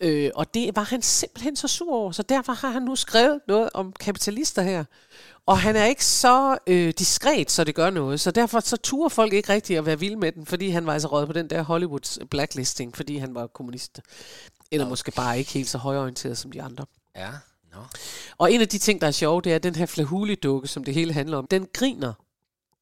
Øh, 0.00 0.30
og 0.34 0.54
det 0.54 0.76
var 0.76 0.82
han 0.82 1.02
simpelthen 1.02 1.56
så 1.56 1.68
sur 1.68 1.94
over, 1.94 2.12
så 2.12 2.22
derfor 2.22 2.52
har 2.52 2.70
han 2.70 2.82
nu 2.82 2.96
skrevet 2.96 3.40
noget 3.48 3.70
om 3.74 3.92
kapitalister 4.00 4.62
her. 4.62 4.84
Og 5.46 5.58
han 5.58 5.76
er 5.76 5.84
ikke 5.84 6.04
så 6.04 6.58
øh, 6.66 6.94
diskret, 6.98 7.50
så 7.50 7.64
det 7.64 7.74
gør 7.74 7.90
noget. 7.90 8.20
Så 8.20 8.30
derfor 8.30 8.60
så 8.60 8.76
turer 8.76 9.08
folk 9.08 9.32
ikke 9.32 9.52
rigtig 9.52 9.78
at 9.78 9.86
være 9.86 9.98
vilde 9.98 10.16
med 10.16 10.32
den, 10.32 10.46
fordi 10.46 10.68
han 10.68 10.86
var 10.86 10.92
altså 10.92 11.08
røget 11.08 11.26
på 11.26 11.32
den 11.32 11.50
der 11.50 11.62
Hollywoods 11.62 12.18
blacklisting, 12.30 12.96
fordi 12.96 13.16
han 13.16 13.34
var 13.34 13.46
kommunist. 13.46 14.00
Eller 14.70 14.88
måske 14.88 15.10
bare 15.10 15.38
ikke 15.38 15.52
helt 15.52 15.68
så 15.68 15.78
højorienteret 15.78 16.38
som 16.38 16.52
de 16.52 16.62
andre. 16.62 16.84
Ja, 17.16 17.30
nå. 17.72 17.78
Og 18.38 18.52
en 18.52 18.60
af 18.60 18.68
de 18.68 18.78
ting, 18.78 19.00
der 19.00 19.06
er 19.06 19.10
sjove, 19.10 19.40
det 19.42 19.52
er 19.52 19.56
at 19.56 19.62
den 19.62 19.74
her 19.74 19.86
flahuli-dukke, 19.86 20.68
som 20.68 20.84
det 20.84 20.94
hele 20.94 21.12
handler 21.12 21.38
om. 21.38 21.46
Den 21.46 21.68
griner 21.72 22.12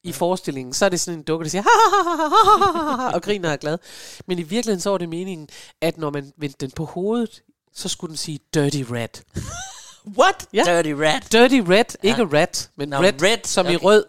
i 0.05 0.13
forestillingen. 0.13 0.75
Så 0.75 0.85
er 0.85 0.89
det 0.89 1.01
sådan 1.01 1.19
en 1.19 1.25
dukke, 1.25 1.45
der 1.45 1.51
siger, 1.51 1.65
og 3.15 3.23
griner 3.23 3.49
og 3.49 3.53
er 3.53 3.57
glad. 3.57 3.79
Men 4.27 4.39
i 4.39 4.43
virkeligheden 4.43 4.81
så 4.81 4.91
var 4.91 4.99
det 4.99 5.09
meningen, 5.09 5.49
at 5.81 5.99
når 5.99 6.11
man 6.11 6.33
vendte 6.37 6.67
den 6.67 6.71
på 6.71 6.85
hovedet, 6.85 7.43
så 7.75 7.89
skulle 7.89 8.09
den 8.09 8.17
sige 8.17 8.41
Dirty 8.55 8.83
Red. 8.91 9.09
What? 10.19 10.47
Ja. 10.53 10.63
Dirty 10.67 10.93
rat? 10.93 11.33
Dirty 11.33 11.71
Red, 11.71 11.85
ikke 12.03 12.25
rat, 12.25 12.71
men 12.77 12.89
Nå, 12.89 12.97
red, 12.97 13.23
red, 13.23 13.39
som 13.45 13.67
i 13.67 13.77
okay. 13.77 13.85
rød. 13.85 14.05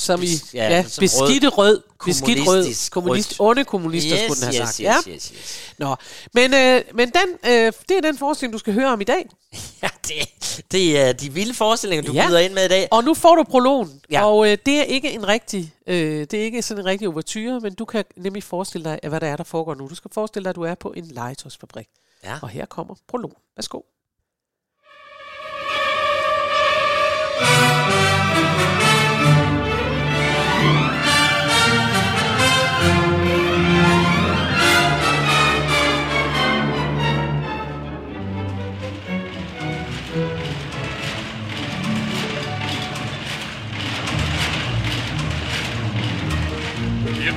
Som 0.00 0.22
i, 0.22 0.26
ja, 0.54 0.68
ja, 0.68 0.82
som 0.88 1.00
beskidte 1.02 1.48
rød. 1.48 1.82
Beskidt 2.04 2.46
rød. 2.46 2.90
Kommunist, 2.90 3.36
onde 3.38 3.64
kommunister, 3.64 4.16
yes, 4.16 4.22
skulle 4.24 4.40
den 4.46 4.54
have 4.54 4.62
yes, 4.62 4.74
sagt. 4.74 5.06
yes, 5.06 5.06
ja. 5.06 5.12
yes, 5.14 5.32
yes. 5.36 5.72
Nå, 5.78 5.96
men, 6.34 6.54
øh, 6.54 6.82
men 6.94 7.08
den, 7.10 7.50
øh, 7.50 7.72
det 7.88 7.96
er 7.96 8.00
den 8.00 8.18
forestilling, 8.18 8.52
du 8.52 8.58
skal 8.58 8.72
høre 8.72 8.86
om 8.92 9.00
i 9.00 9.04
dag. 9.04 9.28
Ja, 9.82 9.88
det, 10.08 10.62
det 10.72 10.98
er 11.00 11.12
de 11.12 11.32
vilde 11.32 11.54
forestillinger, 11.54 12.02
du 12.02 12.12
Ja. 12.12 12.28
byder 12.28 12.38
ind 12.38 12.52
med 12.52 12.64
i 12.64 12.68
dag. 12.68 12.88
Og 12.90 13.04
nu 13.04 13.14
får 13.14 13.34
du 13.36 13.42
prologen, 13.42 14.00
Ja. 14.10 14.24
og 14.26 14.50
øh, 14.50 14.58
det 14.66 14.78
er 14.78 14.82
ikke 14.82 15.10
en 15.12 15.28
rigtig, 15.28 15.74
øh, 15.86 16.20
det 16.30 16.34
er 16.34 16.42
ikke 16.44 16.62
sådan 16.62 16.82
en 16.82 16.86
rigtig 16.86 17.08
ouverture, 17.08 17.60
men 17.60 17.74
du 17.74 17.84
kan 17.84 18.04
nemlig 18.16 18.42
forestille 18.42 18.84
dig, 18.90 19.08
hvad 19.08 19.20
der 19.20 19.26
er, 19.26 19.36
der 19.36 19.44
foregår 19.44 19.74
nu. 19.74 19.88
Du 19.88 19.94
skal 19.94 20.10
forestille 20.14 20.44
dig, 20.44 20.50
at 20.50 20.56
du 20.56 20.62
er 20.62 20.74
på 20.74 20.92
en 20.96 21.04
legetøjsfabrik. 21.06 21.86
Ja. 22.24 22.38
Og 22.42 22.48
her 22.48 22.66
kommer 22.66 22.94
prologen. 23.08 23.36
Værsgo. 23.56 23.80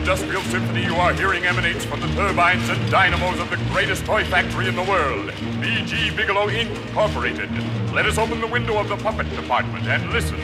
Industrial 0.01 0.41
symphony 0.41 0.83
you 0.83 0.95
are 0.95 1.13
hearing 1.13 1.45
emanates 1.45 1.85
from 1.85 2.01
the 2.01 2.07
turbines 2.15 2.67
and 2.69 2.89
dynamos 2.89 3.39
of 3.39 3.47
the 3.51 3.57
greatest 3.71 4.03
toy 4.03 4.25
factory 4.25 4.67
in 4.67 4.75
the 4.75 4.81
world, 4.81 5.31
B.G. 5.61 6.09
Bigelow 6.15 6.47
Incorporated. 6.47 7.51
Let 7.93 8.07
us 8.07 8.17
open 8.17 8.41
the 8.41 8.47
window 8.47 8.79
of 8.79 8.89
the 8.89 8.97
puppet 8.97 9.29
department 9.35 9.85
and 9.85 10.11
listen. 10.11 10.39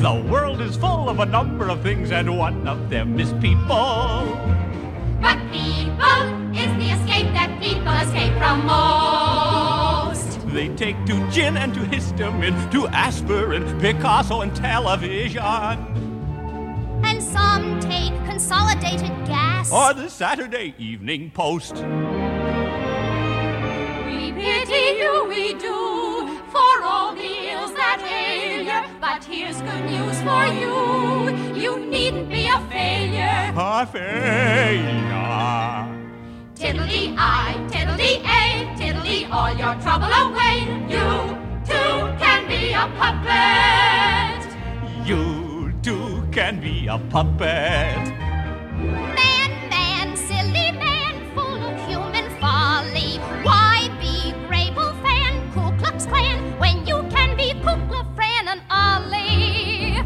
The 0.00 0.24
world 0.30 0.60
is 0.60 0.76
full 0.76 1.08
of 1.08 1.18
a 1.18 1.26
number 1.26 1.68
of 1.68 1.82
things, 1.82 2.12
and 2.12 2.38
one 2.38 2.68
of 2.68 2.90
them 2.90 3.18
is 3.18 3.32
people. 3.40 4.38
But 5.20 5.38
people 5.50 6.54
is 6.54 6.70
the 6.78 6.90
escape 6.94 7.32
that 7.34 7.58
people 7.60 7.92
escape 7.92 8.34
from 8.38 8.66
most. 8.66 10.46
They 10.54 10.68
take 10.76 11.04
to 11.06 11.28
gin 11.32 11.56
and 11.56 11.74
to 11.74 11.80
histamine, 11.80 12.70
to 12.70 12.86
aspirin, 12.86 13.80
Picasso, 13.80 14.42
and 14.42 14.54
television. 14.54 16.05
And 17.02 17.22
some 17.22 17.80
take 17.80 18.14
consolidated 18.24 19.12
gas. 19.26 19.72
Or 19.72 19.92
the 19.94 20.08
Saturday 20.08 20.74
Evening 20.78 21.30
Post. 21.30 21.74
We 21.74 21.82
pity 24.32 24.98
you, 25.00 25.26
we 25.28 25.54
do, 25.54 26.38
for 26.50 26.82
all 26.82 27.14
the 27.14 27.50
ills 27.50 27.72
that 27.74 28.00
ail 28.02 28.62
you. 28.62 28.80
But 29.00 29.24
here's 29.24 29.60
good 29.62 29.84
news 29.86 30.20
for 30.22 30.46
you. 30.46 30.74
You 31.54 31.78
needn't 31.78 32.28
be 32.28 32.46
a 32.48 32.60
failure. 32.68 33.52
A 33.56 33.86
failure. 33.86 35.16
Tiddly 36.54 37.14
I, 37.18 37.54
tiddly 37.70 38.22
A, 38.24 38.74
tiddly 38.78 39.26
all 39.26 39.52
your 39.54 39.74
trouble 39.82 40.06
away. 40.06 40.64
You 40.88 41.36
too 41.66 42.16
can 42.18 42.46
be 42.48 42.72
a 42.72 42.88
puppet. 42.96 44.46
You 45.06 45.35
can 46.36 46.60
be 46.60 46.86
a 46.86 46.98
puppet. 47.08 47.96
Man, 48.76 49.50
man, 49.70 50.14
silly 50.14 50.70
man, 50.72 51.14
full 51.34 51.62
of 51.64 51.88
human 51.88 52.28
folly. 52.38 53.16
Why 53.42 53.88
be 53.98 54.34
Grable 54.46 54.92
fan, 55.02 55.32
Ku 55.54 55.74
Klux 55.78 56.04
Klan, 56.04 56.38
when 56.60 56.86
you 56.86 57.02
can 57.08 57.38
be 57.38 57.54
Ku 57.64 57.72
Klux 57.88 58.06
Fran 58.14 58.48
and 58.48 58.60
Ollie? 58.70 60.04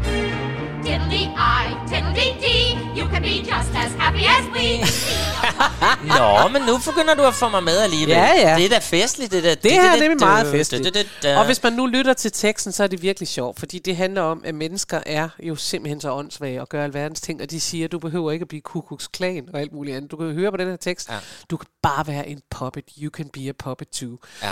Tiddly 0.81 1.33
I, 1.35 1.75
tiddly 1.89 2.39
D, 2.39 2.79
you 2.97 3.09
can 3.09 3.23
be 3.23 3.41
just 3.41 3.75
as 3.75 3.93
happy 3.95 4.25
as 4.25 4.47
we. 4.53 5.30
Nå, 6.17 6.47
men 6.47 6.61
nu 6.61 6.77
begynder 6.85 7.13
du 7.13 7.23
at 7.23 7.33
få 7.35 7.49
mig 7.49 7.63
med 7.63 7.77
alligevel. 7.77 8.15
Ja, 8.15 8.29
ja. 8.49 8.55
Det 8.55 8.65
er 8.65 8.69
da 8.69 8.77
festligt, 8.79 9.31
det 9.31 9.43
der. 9.43 9.55
Det 9.55 9.71
her 9.71 9.91
er 9.91 9.99
nemlig 9.99 10.19
meget 10.19 10.47
festligt. 10.47 10.97
Og 11.37 11.45
hvis 11.45 11.63
man 11.63 11.73
nu 11.73 11.85
lytter 11.85 12.13
til 12.13 12.31
teksten, 12.31 12.71
så 12.71 12.83
er 12.83 12.87
det 12.87 13.01
virkelig 13.01 13.27
sjovt, 13.27 13.59
fordi 13.59 13.79
det 13.79 13.95
handler 13.95 14.21
om, 14.21 14.41
at 14.45 14.55
mennesker 14.55 14.99
er 15.05 15.29
jo 15.43 15.55
simpelthen 15.55 16.01
så 16.01 16.11
åndssvage 16.11 16.61
og 16.61 16.69
gør 16.69 16.83
alverdens 16.83 17.21
ting, 17.21 17.41
og 17.41 17.51
de 17.51 17.59
siger, 17.61 17.85
at 17.85 17.91
du 17.91 17.99
behøver 17.99 18.31
ikke 18.31 18.43
at 18.43 18.47
blive 18.49 18.61
kukuks 18.61 19.07
klan 19.07 19.43
og 19.53 19.59
alt 19.59 19.73
muligt 19.73 19.97
andet. 19.97 20.11
Du 20.11 20.17
kan 20.17 20.31
høre 20.33 20.51
på 20.51 20.57
den 20.57 20.67
her 20.67 20.75
tekst, 20.75 21.09
Ja. 21.09 21.15
du 21.49 21.57
kan 21.57 21.67
bare 21.83 22.07
være 22.07 22.27
en 22.29 22.39
puppet. 22.51 22.83
You 23.01 23.09
can 23.09 23.29
be 23.33 23.39
a 23.49 23.51
puppet 23.59 23.87
too. 23.89 24.17
Ja. 24.43 24.51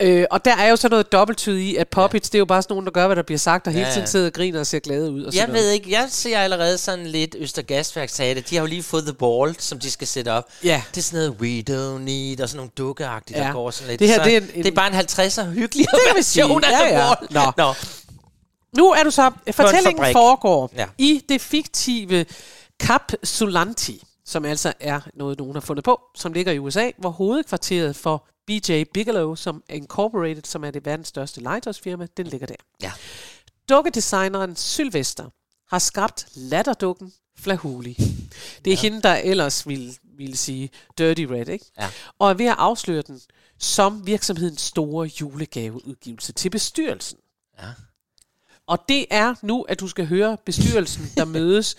Øh, 0.00 0.24
og 0.30 0.44
der 0.44 0.56
er 0.56 0.68
jo 0.70 0.76
så 0.76 0.88
noget 0.88 1.12
dobbelttyd 1.12 1.56
i, 1.58 1.76
at 1.76 1.88
puppets, 1.88 2.26
ja. 2.28 2.32
det 2.32 2.34
er 2.34 2.38
jo 2.38 2.44
bare 2.44 2.62
sådan 2.62 2.72
nogen, 2.74 2.86
der 2.86 2.92
gør, 2.92 3.06
hvad 3.06 3.16
der 3.16 3.22
bliver 3.22 3.38
sagt, 3.38 3.66
og 3.66 3.72
hele 3.72 3.86
Ja, 3.86 3.90
tiden 3.92 4.02
ja. 4.02 4.06
sidder 4.06 4.26
og 4.26 4.32
griner 4.32 4.60
og 4.60 4.66
ser 4.66 4.78
glade 4.78 5.10
ud. 5.12 5.22
Og 5.24 5.34
Jeg 5.34 5.40
sådan 5.40 5.54
ved 5.54 5.60
noget. 5.62 5.74
ikke, 5.74 5.90
jeg 5.90 6.06
ser 6.10 6.38
allerede 6.38 6.78
sådan 6.78 7.06
lidt 7.06 7.36
Østergasværk 7.38 8.08
sagde 8.08 8.34
det. 8.34 8.50
De 8.50 8.56
har 8.56 8.62
jo 8.62 8.66
lige 8.66 8.82
fået 8.82 9.04
The 9.04 9.12
Ball, 9.14 9.56
som 9.58 9.78
de 9.80 9.90
skal 9.90 10.06
sætte 10.06 10.32
op. 10.32 10.37
Ja. 10.64 10.82
Det 10.94 10.96
er 11.00 11.02
sådan 11.02 11.18
noget 11.26 11.40
We 11.40 11.64
Don't 11.70 11.98
Need, 11.98 12.40
og 12.40 12.48
sådan 12.48 12.56
nogle 12.56 12.70
dukkeagtige, 12.78 13.38
Ja. 13.38 13.44
der 13.46 13.52
går 13.52 13.70
sådan 13.70 13.88
lidt. 13.88 13.98
Det 14.00 14.08
her, 14.08 14.16
så, 14.16 14.24
det 14.24 14.36
er 14.36 14.40
en- 14.40 14.48
det 14.48 14.66
er 14.66 14.72
bare 14.72 14.86
en 14.88 14.94
50'er 14.94 15.44
hyggelig 15.50 15.86
version 16.16 16.64
af 16.64 16.70
ja, 16.70 16.98
ja. 17.08 17.14
Nå. 17.30 17.52
Nå. 17.56 17.74
Nu 18.76 18.90
er 18.90 19.02
du 19.02 19.10
så... 19.10 19.30
Fortællingen 19.52 20.12
foregår 20.12 20.70
Ja. 20.76 20.86
i 20.98 21.22
det 21.28 21.40
fiktive 21.40 22.26
Cap 22.82 23.12
Sulanti, 23.24 24.02
som 24.26 24.44
altså 24.44 24.72
er 24.80 25.00
noget, 25.14 25.38
nogen 25.38 25.54
har 25.54 25.60
fundet 25.60 25.84
på, 25.84 26.00
som 26.16 26.32
ligger 26.32 26.52
i 26.52 26.58
USA, 26.58 26.90
hvor 26.98 27.10
hovedkvarteret 27.10 27.96
for 27.96 28.26
BJ 28.46 28.84
Bigelow, 28.94 29.34
som 29.34 29.62
er 29.68 29.74
Incorporated, 29.74 30.42
som 30.44 30.64
er 30.64 30.70
det 30.70 30.86
verdens 30.86 31.08
største 31.08 31.40
legetøjsfirma, 31.40 32.06
den 32.16 32.26
ligger 32.26 32.46
der. 32.46 32.54
Ja. 32.82 32.92
Dukkedesigneren 33.68 34.56
Sylvester 34.56 35.24
har 35.70 35.78
skabt 35.78 36.26
latterdukken 36.34 37.12
Flahuli. 37.40 37.92
Det 38.64 38.70
er 38.72 38.74
ja. 38.74 38.80
hende, 38.80 39.02
der 39.02 39.14
ellers 39.14 39.68
ville, 39.68 39.92
ville 40.18 40.36
sige 40.36 40.70
Dirty 40.98 41.22
Red, 41.22 41.48
ikke? 41.48 41.64
Ja. 41.80 41.88
Og 42.18 42.30
er 42.30 42.34
ved 42.34 42.46
at 42.46 42.54
afsløre 42.58 43.02
den 43.02 43.20
som 43.58 44.06
virksomhedens 44.06 44.60
store 44.60 45.10
julegaveudgivelse 45.20 46.32
til 46.32 46.50
bestyrelsen. 46.50 47.18
Ja. 47.58 47.66
Og 48.66 48.78
det 48.88 49.06
er 49.10 49.34
nu, 49.42 49.62
at 49.62 49.80
du 49.80 49.88
skal 49.88 50.06
høre 50.06 50.36
bestyrelsen, 50.46 51.12
der 51.16 51.24
mødes 51.38 51.76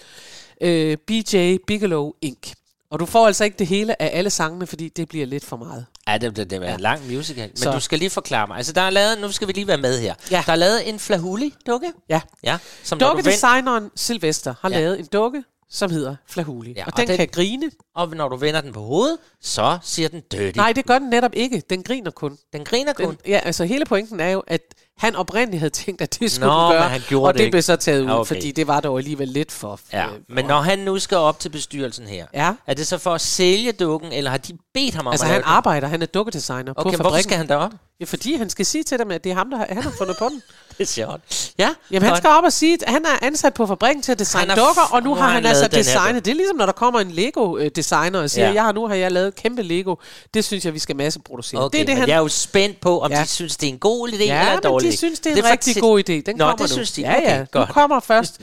øh, 0.61 0.97
BJ 0.97 1.57
Bigelow 1.67 2.11
Inc. 2.21 2.53
Og 2.91 2.99
du 2.99 3.05
får 3.05 3.27
altså 3.27 3.43
ikke 3.43 3.57
det 3.59 3.67
hele 3.67 4.01
af 4.01 4.09
alle 4.17 4.29
sangene, 4.29 4.67
fordi 4.67 4.89
det 4.89 5.09
bliver 5.09 5.25
lidt 5.25 5.45
for 5.45 5.57
meget. 5.57 5.85
Ja, 6.07 6.17
det, 6.17 6.35
det, 6.35 6.49
det 6.49 6.61
var 6.61 6.67
en 6.67 6.79
lang 6.79 7.11
musical. 7.11 7.49
Men 7.49 7.57
Så- 7.57 7.71
du 7.71 7.79
skal 7.79 7.99
lige 7.99 8.09
forklare 8.09 8.47
mig. 8.47 8.57
Altså, 8.57 8.73
der 8.73 8.81
er 8.81 8.89
lavet, 8.89 9.21
nu 9.21 9.31
skal 9.31 9.47
vi 9.47 9.53
lige 9.53 9.67
være 9.67 9.77
med 9.77 9.99
her. 10.01 10.15
Ja. 10.31 10.43
Der 10.45 10.51
er 10.51 10.55
lavet 10.55 10.89
en 10.89 10.99
flahuli-dukke. 10.99 11.91
Ja. 12.09 12.21
Ja. 12.43 12.57
Som 12.83 12.97
når 12.97 13.07
du 13.07 13.13
vend- 13.15 13.17
Dukkedesigneren 13.23 13.89
Sylvester 13.95 14.53
har 14.61 14.69
Ja. 14.69 14.75
ja. 14.75 14.81
lavet 14.81 14.99
en 14.99 15.05
dukke, 15.05 15.43
som 15.69 15.91
hedder 15.91 16.15
Flahuli. 16.27 16.69
Ja, 16.71 16.79
Ja, 16.79 16.85
og, 16.85 16.91
og 16.93 16.97
den, 16.99 17.07
den- 17.07 17.17
kan 17.17 17.27
grine. 17.27 17.71
Og 17.99 18.09
når 18.15 18.29
du 18.29 18.35
vender 18.35 18.61
den 18.61 18.73
på 18.73 18.79
hovedet, 18.81 19.17
så 19.41 19.77
siger 19.83 20.09
den 20.09 20.21
dirty. 20.31 20.57
Nej, 20.57 20.71
det 20.73 20.85
gør 20.85 20.99
den 20.99 21.09
netop 21.09 21.31
ikke. 21.33 21.63
Den 21.69 21.83
griner 21.83 22.11
kun. 22.11 22.37
Den 22.53 22.65
griner 22.65 22.93
kun. 22.93 23.05
Den, 23.05 23.17
ja, 23.27 23.39
altså 23.43 23.65
hele 23.65 23.85
pointen 23.85 24.19
er 24.19 24.29
jo, 24.29 24.43
at 24.47 24.61
han 24.97 25.15
oprindeligt 25.15 25.59
havde 25.59 25.69
tænkt, 25.73 26.01
at 26.01 26.19
det 26.19 26.31
skulle 26.31 26.47
Nå, 26.53 26.63
den 26.63 26.71
gøre, 26.71 26.81
han 26.89 27.01
gjorde 27.07 27.27
og 27.29 27.33
det 27.33 27.39
det, 27.43 27.51
blev 27.51 27.61
så 27.61 27.75
taget 27.75 28.01
ud, 28.01 28.05
Ja, 28.07 28.19
okay. 28.19 28.27
fordi 28.27 28.51
det 28.51 28.67
var 28.67 28.79
dog 28.79 28.97
alligevel 28.97 29.27
lidt 29.27 29.51
for... 29.51 29.79
Ja, 29.93 30.05
øh, 30.05 30.11
men 30.29 30.45
når 30.45 30.61
han 30.61 30.79
nu 30.79 30.99
skal 30.99 31.17
op 31.17 31.39
til 31.39 31.49
bestyrelsen 31.49 32.05
her, 32.07 32.25
Ja. 32.33 32.53
er 32.67 32.73
det 32.73 32.87
så 32.87 32.97
for 32.97 33.13
at 33.13 33.21
sælge 33.21 33.71
dukken, 33.71 34.11
eller 34.11 34.31
har 34.31 34.37
de 34.37 34.57
bedt 34.73 34.95
ham 34.95 35.07
om 35.07 35.11
Altså 35.11 35.25
at 35.25 35.31
han 35.31 35.35
lave 35.35 35.43
den? 35.43 35.49
arbejder, 35.51 35.87
han 35.87 36.01
er 36.01 36.05
dukkedesigner 36.05 36.63
på 36.73 36.81
Okay, 36.81 36.83
fabrikken. 36.83 37.01
hvorfor 37.01 37.21
skal 37.21 37.37
han 37.37 37.47
derop? 37.47 37.71
Ja, 37.99 38.05
fordi 38.05 38.35
han 38.35 38.49
skal 38.49 38.65
sige 38.65 38.83
til 38.83 38.99
dem, 38.99 39.11
at 39.11 39.23
det 39.23 39.29
er 39.31 39.35
ham, 39.35 39.49
der 39.49 39.57
har, 39.57 39.65
han 39.69 39.83
har 39.83 39.91
fundet 39.97 40.15
på 40.19 40.29
den. 40.29 40.41
Det 40.77 40.83
er 40.85 40.87
sjovt. 40.87 41.51
Ja, 41.57 41.69
Jamen 41.91 42.07
han 42.07 42.17
skal 42.17 42.29
op 42.29 42.43
og 42.43 42.53
sige, 42.53 42.73
at 42.73 42.93
han 42.93 43.05
er 43.05 43.25
ansat 43.25 43.53
på 43.53 43.65
fabrikken 43.67 44.01
til 44.03 44.11
at 44.11 44.19
designe 44.19 44.55
dukker, 44.55 44.81
og 44.91 45.03
nu, 45.03 45.09
nu 45.09 45.15
har 45.15 45.27
han, 45.27 45.33
han 45.35 45.45
altså 45.45 45.67
designet. 45.67 46.25
Det 46.25 46.31
er 46.31 46.35
ligesom, 46.35 46.57
når 46.57 46.65
der 46.65 46.73
kommer 46.73 46.99
en 46.99 47.11
Lego-designer 47.11 47.88
og 47.97 48.29
siger, 48.29 48.43
Ja. 48.45 48.49
ja. 48.49 48.53
jeg 48.55 48.63
har 48.63 48.71
nu 48.71 48.87
har 48.87 48.95
jeg 48.95 49.11
lavet 49.11 49.27
et 49.27 49.35
kæmpe 49.35 49.61
Lego. 49.61 49.95
Det 50.33 50.45
synes 50.45 50.65
jeg, 50.65 50.73
vi 50.73 50.79
skal 50.79 50.95
masseproducere. 50.95 51.65
Okay, 51.65 51.77
det 51.77 51.81
er 51.81 51.85
det, 51.85 51.93
men 51.93 51.99
han... 51.99 52.09
jeg 52.09 52.15
er 52.15 52.19
jo 52.19 52.27
spændt 52.27 52.79
på, 52.81 52.99
om 53.01 53.11
Ja. 53.11 53.21
de 53.21 53.27
synes, 53.27 53.57
det 53.57 53.69
er 53.69 53.73
en 53.73 53.79
god 53.79 54.09
idé 54.09 54.23
Ja, 54.23 54.23
eller 54.39 54.41
en 54.51 54.55
men 54.55 54.63
dårlig 54.63 54.91
de 54.91 54.97
synes, 54.97 55.19
det 55.19 55.31
er 55.31 55.37
en 55.37 55.43
var 55.43 55.51
rigtig 55.51 55.73
til- 55.73 55.81
god 55.81 55.99
idé. 55.99 56.11
Den 56.11 56.23
Nå, 56.35 56.45
kommer 56.45 56.51
det 56.57 56.59
nu. 56.61 56.67
synes 56.67 56.91
de. 56.91 57.01
Ja, 57.01 57.17
okay, 57.17 57.25
ja. 57.39 57.45
godt. 57.51 57.69
Nu 57.69 57.73
kommer 57.73 57.99
først. 57.99 58.41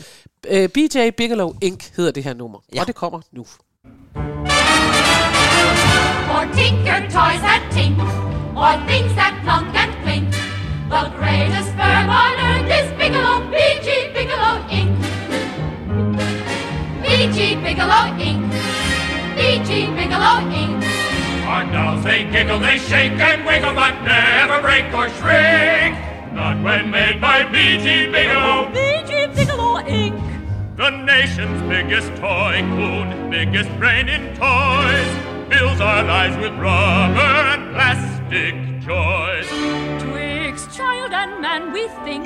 Uh, 0.53 0.67
BJ 0.67 1.11
Bigelow 1.17 1.53
Inc. 1.61 1.85
hedder 1.97 2.11
det 2.11 2.25
her 2.25 2.35
nummer. 2.35 2.59
Ja. 2.75 2.81
Og 2.81 2.87
det 2.87 2.95
kommer 2.95 3.21
nu. 3.33 3.47
For 6.29 6.43
tinker 6.57 6.99
toys 7.17 7.41
that 7.49 7.63
tink, 7.73 7.99
or 8.57 8.73
things 8.89 9.13
that 9.21 9.35
plunk 9.45 9.67
and 9.83 9.93
clink. 10.05 10.27
The 10.95 11.03
greatest 11.21 11.71
firm 11.81 12.09
on 12.23 12.33
earth 12.49 12.71
is 12.79 12.89
Bigelow, 13.01 13.37
B.G. 13.55 13.89
Bigelow 14.17 14.55
Inc. 14.81 14.93
B.G. 17.05 17.39
Bigelow 17.67 18.05
Inc. 18.29 18.43
B.G. 19.37 19.87
Bigelow 19.95 20.41
Inc. 20.49 20.83
Our 21.47 21.71
dolls, 21.71 22.03
they 22.03 22.25
giggle, 22.25 22.59
they 22.59 22.79
shake 22.79 23.13
and 23.21 23.45
wiggle, 23.45 23.75
but 23.75 23.93
never 24.03 24.63
break 24.63 24.87
or 24.95 25.11
shrink. 25.21 25.95
Not 26.33 26.63
when 26.65 26.91
made 26.91 27.21
by 27.21 27.45
B.G. 27.45 28.11
Bigelow. 28.11 28.71
B.G. 28.73 29.27
Bigelow 29.35 29.83
Inc. 29.83 30.77
The 30.79 30.89
nation's 30.89 31.61
biggest 31.69 32.09
toy 32.17 32.63
coon, 32.77 33.31
biggest 33.31 33.69
brain 33.79 34.09
in 34.09 34.35
toys, 34.37 35.11
fills 35.51 35.83
our 35.83 36.03
lives 36.05 36.37
with 36.39 36.53
rubber 36.55 37.37
and 37.53 37.75
plastic 37.75 38.55
joys. 38.81 39.49
Twixt 40.03 40.75
child 40.75 41.13
and 41.13 41.43
man 41.43 41.73
we 41.75 41.89
think 42.05 42.25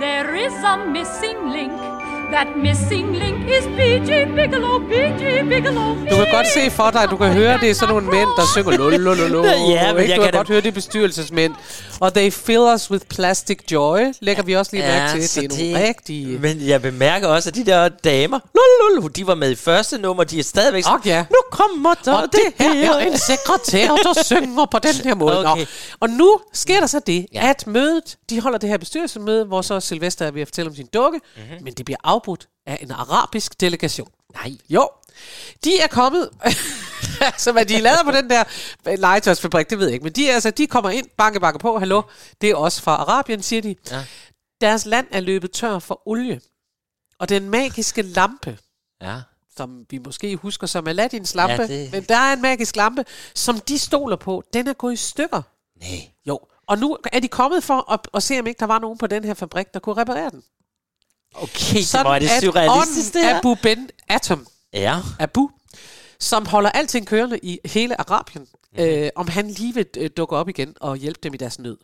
there 0.00 0.34
is 0.34 0.54
a 0.64 0.84
missing 0.84 1.50
link. 1.50 1.99
That 2.32 2.46
missing 2.56 3.06
link 3.16 3.38
is 3.56 3.64
B.G. 3.78 4.10
Bigelow, 4.36 4.78
B.G. 4.78 5.22
Bigelow. 5.48 5.88
Du 6.10 6.16
kan 6.16 6.26
godt 6.32 6.46
se 6.54 6.70
for 6.70 6.90
dig, 6.90 7.06
du 7.10 7.16
kan 7.16 7.32
høre, 7.32 7.58
det 7.60 7.70
er 7.70 7.74
sådan 7.74 7.94
nogle 7.94 8.06
mænd, 8.10 8.28
der 8.36 8.42
synger 8.54 8.76
lulululu. 8.76 9.44
Ja, 9.70 9.92
men 9.92 10.02
ikke? 10.02 10.10
jeg 10.10 10.16
Du 10.16 10.22
kan 10.22 10.30
kan 10.32 10.38
godt 10.38 10.48
høre, 10.48 10.60
det 10.60 10.68
er 10.68 10.72
bestyrelsesmænd. 10.72 11.54
Og 12.00 12.14
they 12.14 12.32
fill 12.32 12.60
us 12.74 12.90
with 12.90 13.06
plastic 13.06 13.58
joy, 13.72 14.00
lægger 14.20 14.42
vi 14.42 14.56
også 14.56 14.70
lige 14.76 14.82
mærke 14.86 15.20
til. 15.20 15.50
Det 15.50 15.60
er 15.60 15.70
nogle 15.74 15.88
rigtige... 15.88 16.38
Men 16.38 16.66
jeg 16.68 16.82
bemærker 16.82 17.28
også, 17.28 17.48
at 17.50 17.54
de 17.54 17.66
der 17.66 17.88
damer, 17.88 18.38
lul, 18.54 19.02
lul, 19.02 19.10
de 19.16 19.26
var 19.26 19.34
med 19.34 19.50
i 19.50 19.54
første 19.54 19.98
nummer, 19.98 20.24
de 20.24 20.38
er 20.38 20.42
stadigvæk 20.42 20.82
sådan, 20.84 20.98
Og 20.98 21.04
ja. 21.06 21.24
nu 21.30 21.36
kommer 21.50 21.94
der 22.04 22.12
Og 22.14 22.28
det 22.32 22.66
her 22.66 22.92
er 22.94 22.98
en 22.98 23.18
sekretær, 23.18 23.88
der 23.88 24.22
synger 24.32 24.66
på 24.70 24.78
den 24.78 24.94
her 25.04 25.14
måde. 25.14 25.46
Okay. 25.46 25.60
Nå. 25.60 25.66
Og 26.00 26.10
nu 26.10 26.40
sker 26.52 26.80
der 26.80 26.86
så 26.86 27.00
det, 27.06 27.26
Ja. 27.34 27.44
ja. 27.44 27.50
at 27.50 27.66
mødet, 27.66 28.16
de 28.30 28.40
holder 28.40 28.58
det 28.58 28.68
her 28.68 28.78
bestyrelsesmøde, 28.78 29.44
hvor 29.44 29.62
så 29.62 29.80
Sylvester 29.80 30.26
er 30.26 30.30
ved 30.30 30.42
at 30.42 30.48
fortælle 30.48 30.68
om 30.70 30.76
sin 30.76 30.86
dukke, 30.94 31.20
Mhm. 31.36 31.44
mm-hmm. 31.50 31.64
men 31.64 31.72
det 31.74 31.84
bliver 31.84 31.98
afbrudt 32.20 32.48
af 32.66 32.78
en 32.82 32.90
arabisk 32.90 33.60
delegation. 33.60 34.08
Nej. 34.34 34.52
Jo, 34.68 34.88
de 35.64 35.80
er 35.80 35.86
kommet, 35.86 36.30
som 37.44 37.56
er 37.56 37.64
de 37.64 37.74
er 37.74 37.80
lavet 37.80 38.00
på 38.04 38.10
den 38.10 38.30
der 38.30 38.44
legetøjsfabrik, 38.96 39.70
det 39.70 39.78
ved 39.78 39.86
jeg 39.86 39.94
ikke, 39.94 40.04
men 40.04 40.12
de, 40.12 40.28
er, 40.30 40.34
altså, 40.34 40.50
de 40.50 40.66
kommer 40.66 40.90
ind, 40.90 41.06
banke, 41.18 41.40
banke 41.40 41.58
på, 41.58 41.78
hallo, 41.78 42.02
det 42.40 42.50
er 42.50 42.54
også 42.54 42.82
fra 42.82 42.92
Arabien, 42.94 43.42
siger 43.42 43.62
de. 43.62 43.76
Ja. 43.90 44.04
Deres 44.60 44.86
land 44.86 45.06
er 45.10 45.20
løbet 45.20 45.50
tør 45.52 45.78
for 45.78 46.02
olie, 46.08 46.40
og 47.18 47.28
den 47.28 47.50
magiske 47.50 48.02
lampe, 48.02 48.58
Ja. 49.02 49.20
som 49.56 49.84
vi 49.90 49.98
måske 49.98 50.36
husker 50.36 50.66
som 50.66 50.86
Aladdins 50.88 51.34
lampe, 51.34 51.52
ja, 51.62 51.66
det- 51.66 51.92
men 51.92 52.02
der 52.02 52.16
er 52.16 52.32
en 52.32 52.42
magisk 52.42 52.76
lampe, 52.76 53.04
som 53.34 53.60
de 53.60 53.78
stoler 53.78 54.16
på, 54.16 54.42
den 54.52 54.68
er 54.68 54.72
gået 54.72 54.92
i 54.92 54.96
stykker. 54.96 55.42
Nej. 55.80 56.10
Jo, 56.26 56.40
og 56.66 56.78
nu 56.78 56.98
er 57.12 57.20
de 57.20 57.28
kommet 57.28 57.64
for 57.64 57.92
at, 57.92 58.00
at 58.14 58.22
se, 58.22 58.38
om 58.40 58.46
ikke 58.46 58.58
der 58.60 58.66
var 58.66 58.78
nogen 58.78 58.98
på 58.98 59.06
den 59.06 59.24
her 59.24 59.34
fabrik, 59.34 59.66
der 59.74 59.80
kunne 59.80 59.96
reparere 59.96 60.30
den. 60.30 60.42
Okay, 61.34 61.82
så 61.82 62.02
var 62.02 62.18
det 62.18 62.28
at 62.30 62.42
surrealistisk, 62.42 63.14
det 63.14 63.22
her. 63.22 63.38
Abu 63.38 63.54
Ben 63.62 63.88
Atom, 64.08 64.46
Ja. 64.72 64.98
Abu, 65.18 65.50
som 66.20 66.46
holder 66.46 66.70
alting 66.70 67.06
kørende 67.06 67.38
i 67.42 67.58
hele 67.64 68.00
Arabien, 68.00 68.46
Mhm. 68.72 68.82
mm-hmm. 68.82 69.02
øh, 69.02 69.10
om 69.16 69.28
han 69.28 69.50
lige 69.50 69.74
vil 69.74 69.86
øh, 69.96 70.10
dukke 70.16 70.36
op 70.36 70.48
igen 70.48 70.74
og 70.80 70.96
hjælpe 70.96 71.20
dem 71.22 71.34
i 71.34 71.36
deres 71.36 71.58
nød. 71.58 71.78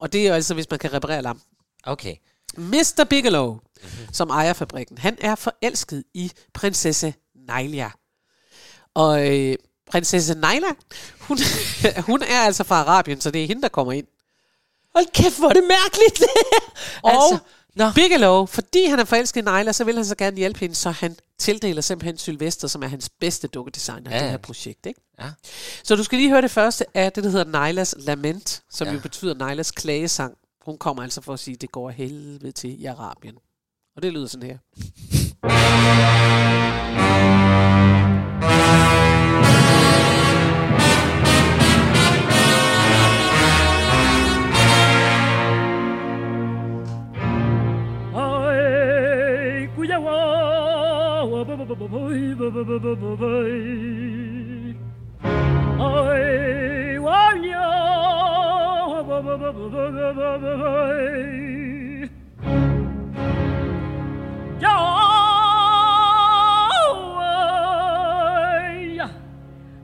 Og 0.00 0.12
det 0.12 0.22
er 0.22 0.28
jo 0.28 0.34
altså, 0.34 0.54
hvis 0.54 0.70
man 0.70 0.78
kan 0.78 0.92
reparere 0.92 1.22
lampen. 1.22 1.44
Okay. 1.84 2.14
Mr. 2.56 3.04
Bigelow, 3.10 3.52
Mhm. 3.52 3.60
mm-hmm. 3.82 4.14
som 4.14 4.30
ejer 4.30 4.52
fabrikken, 4.52 4.98
han 4.98 5.18
er 5.20 5.34
forelsket 5.34 6.04
i 6.14 6.32
prinsesse 6.54 7.14
Naila. 7.48 7.90
Og 8.94 9.30
øh, 9.30 9.56
prinsesse 9.90 10.34
Naila, 10.34 10.66
hun, 11.20 11.38
hun 12.08 12.22
er 12.22 12.40
altså 12.40 12.64
fra 12.64 12.74
Arabien, 12.80 13.20
så 13.20 13.30
det 13.30 13.42
er 13.42 13.46
hende, 13.46 13.62
der 13.62 13.68
kommer 13.68 13.92
ind. 13.92 14.06
Hold 14.94 15.06
kæft, 15.12 15.38
hvor 15.38 15.48
er 15.48 15.52
det 15.52 15.64
mærkeligt, 15.68 16.18
det 16.18 16.26
her. 16.52 16.70
Og 17.02 17.12
altså, 17.12 17.38
nå. 17.76 17.84
Bigelow, 17.94 18.46
fordi 18.46 18.84
han 18.86 18.98
er 18.98 19.04
forelsket 19.04 19.40
i 19.40 19.44
Naila, 19.44 19.72
så 19.72 19.84
vil 19.84 19.94
han 19.94 20.04
så 20.04 20.14
gerne 20.14 20.36
hjælpe 20.36 20.60
hende, 20.60 20.74
så 20.74 20.90
han 20.90 21.16
tildeler 21.38 21.82
simpelthen 21.82 22.18
Sylvester, 22.18 22.68
som 22.68 22.82
er 22.82 22.86
hans 22.88 23.08
bedste 23.20 23.48
dukkedesigner 23.48 24.10
ja. 24.10 24.16
I 24.16 24.22
det 24.22 24.30
her 24.30 24.36
projekt. 24.36 24.86
Ikke? 24.86 25.00
Ja. 25.20 25.30
Så 25.84 25.96
du 25.96 26.04
skal 26.04 26.18
lige 26.18 26.30
høre 26.30 26.42
det 26.42 26.50
første 26.50 26.84
af 26.94 27.12
det, 27.12 27.24
der 27.24 27.30
hedder 27.30 27.44
Nailas 27.44 27.94
Lament, 27.98 28.62
som 28.70 28.86
Ja. 28.86 28.92
jo 28.92 29.00
betyder 29.00 29.34
Nailas 29.34 29.70
klagesang. 29.70 30.34
Hun 30.64 30.78
kommer 30.78 31.02
altså 31.02 31.20
for 31.20 31.32
at 31.32 31.40
sige, 31.40 31.54
at 31.54 31.60
det 31.60 31.72
går 31.72 31.90
helvede 31.90 32.52
til 32.52 32.82
i 32.82 32.84
Arabien. 32.84 33.34
Og 33.96 34.02
det 34.02 34.12
lyder 34.12 34.26
sådan 34.26 34.48
her. 34.48 34.58
I 55.84 56.98
want 57.00 57.44
you. 57.44 57.58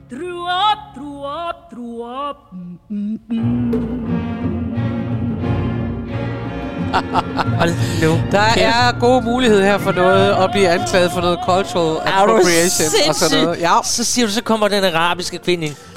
Through 0.09 0.47
up, 0.47 0.95
through 0.95 1.23
up, 1.25 1.71
through 1.71 2.03
up. 2.03 2.55
Mm-hmm. 2.91 3.98
Der 8.33 8.41
er 8.41 9.01
gode 9.01 9.23
muligheder 9.23 9.65
her 9.65 9.79
for 9.79 9.93
noget 9.93 10.45
at 10.45 10.51
blive 10.53 10.69
anklaget 10.69 11.13
for 11.13 11.21
noget 11.21 11.39
cultural 11.45 12.01
appropriation 12.07 12.89
og 13.09 13.15
sådan 13.15 13.45
noget. 13.45 13.61
Ja. 13.61 13.73
Så 13.85 14.05
siger 14.05 14.27
du, 14.27 14.33
så 14.33 14.43
kommer 14.43 14.69
den 14.69 14.85
arabiske 14.85 15.39
kvinde 15.39 15.67
ind. 15.67 15.77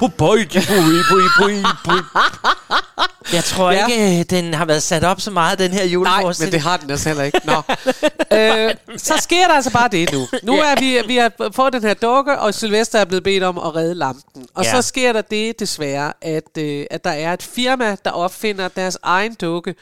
Jeg 3.32 3.44
tror 3.44 3.70
Ja. 3.72 3.86
ikke, 3.86 4.18
øh, 4.18 4.24
den 4.30 4.54
har 4.54 4.64
været 4.64 4.82
sat 4.82 5.04
op 5.04 5.20
så 5.20 5.30
meget, 5.30 5.58
den 5.58 5.70
her 5.72 5.78
Nej, 5.78 5.84
men 5.84 5.92
juleforestilling. 5.92 6.52
det 6.52 6.60
har 6.60 6.76
den 6.76 6.90
altså 6.90 7.08
heller 7.08 7.24
ikke. 7.24 7.40
Nå. 7.44 7.52
øh, 8.38 8.74
så 8.98 9.14
sker 9.20 9.46
der 9.48 9.54
altså 9.54 9.70
bare 9.72 9.88
det 9.88 10.12
nu. 10.12 10.26
Nu 10.42 10.52
er 10.52 10.80
vi, 10.80 10.98
vi 11.06 11.16
har 11.16 11.32
fået 11.52 11.72
den 11.72 11.82
her 11.82 11.94
dukke, 11.94 12.38
og 12.38 12.54
Sylvester 12.54 12.98
er 12.98 13.04
blevet 13.04 13.24
bedt 13.24 13.42
om 13.42 13.58
at 13.58 13.74
redde 13.76 13.94
lampen. 13.94 14.46
Og 14.54 14.64
Ja. 14.64 14.70
så 14.70 14.82
sker 14.82 15.12
der 15.12 15.20
det 15.20 15.60
desværre, 15.60 16.12
at, 16.22 16.58
øh, 16.58 16.86
at 16.90 17.04
der 17.04 17.10
er 17.10 17.32
et 17.32 17.42
firma, 17.42 17.96
der 18.04 18.10
opfinder 18.10 18.68
deres 18.68 18.98
egen 19.02 19.34
dukke, 19.34 19.74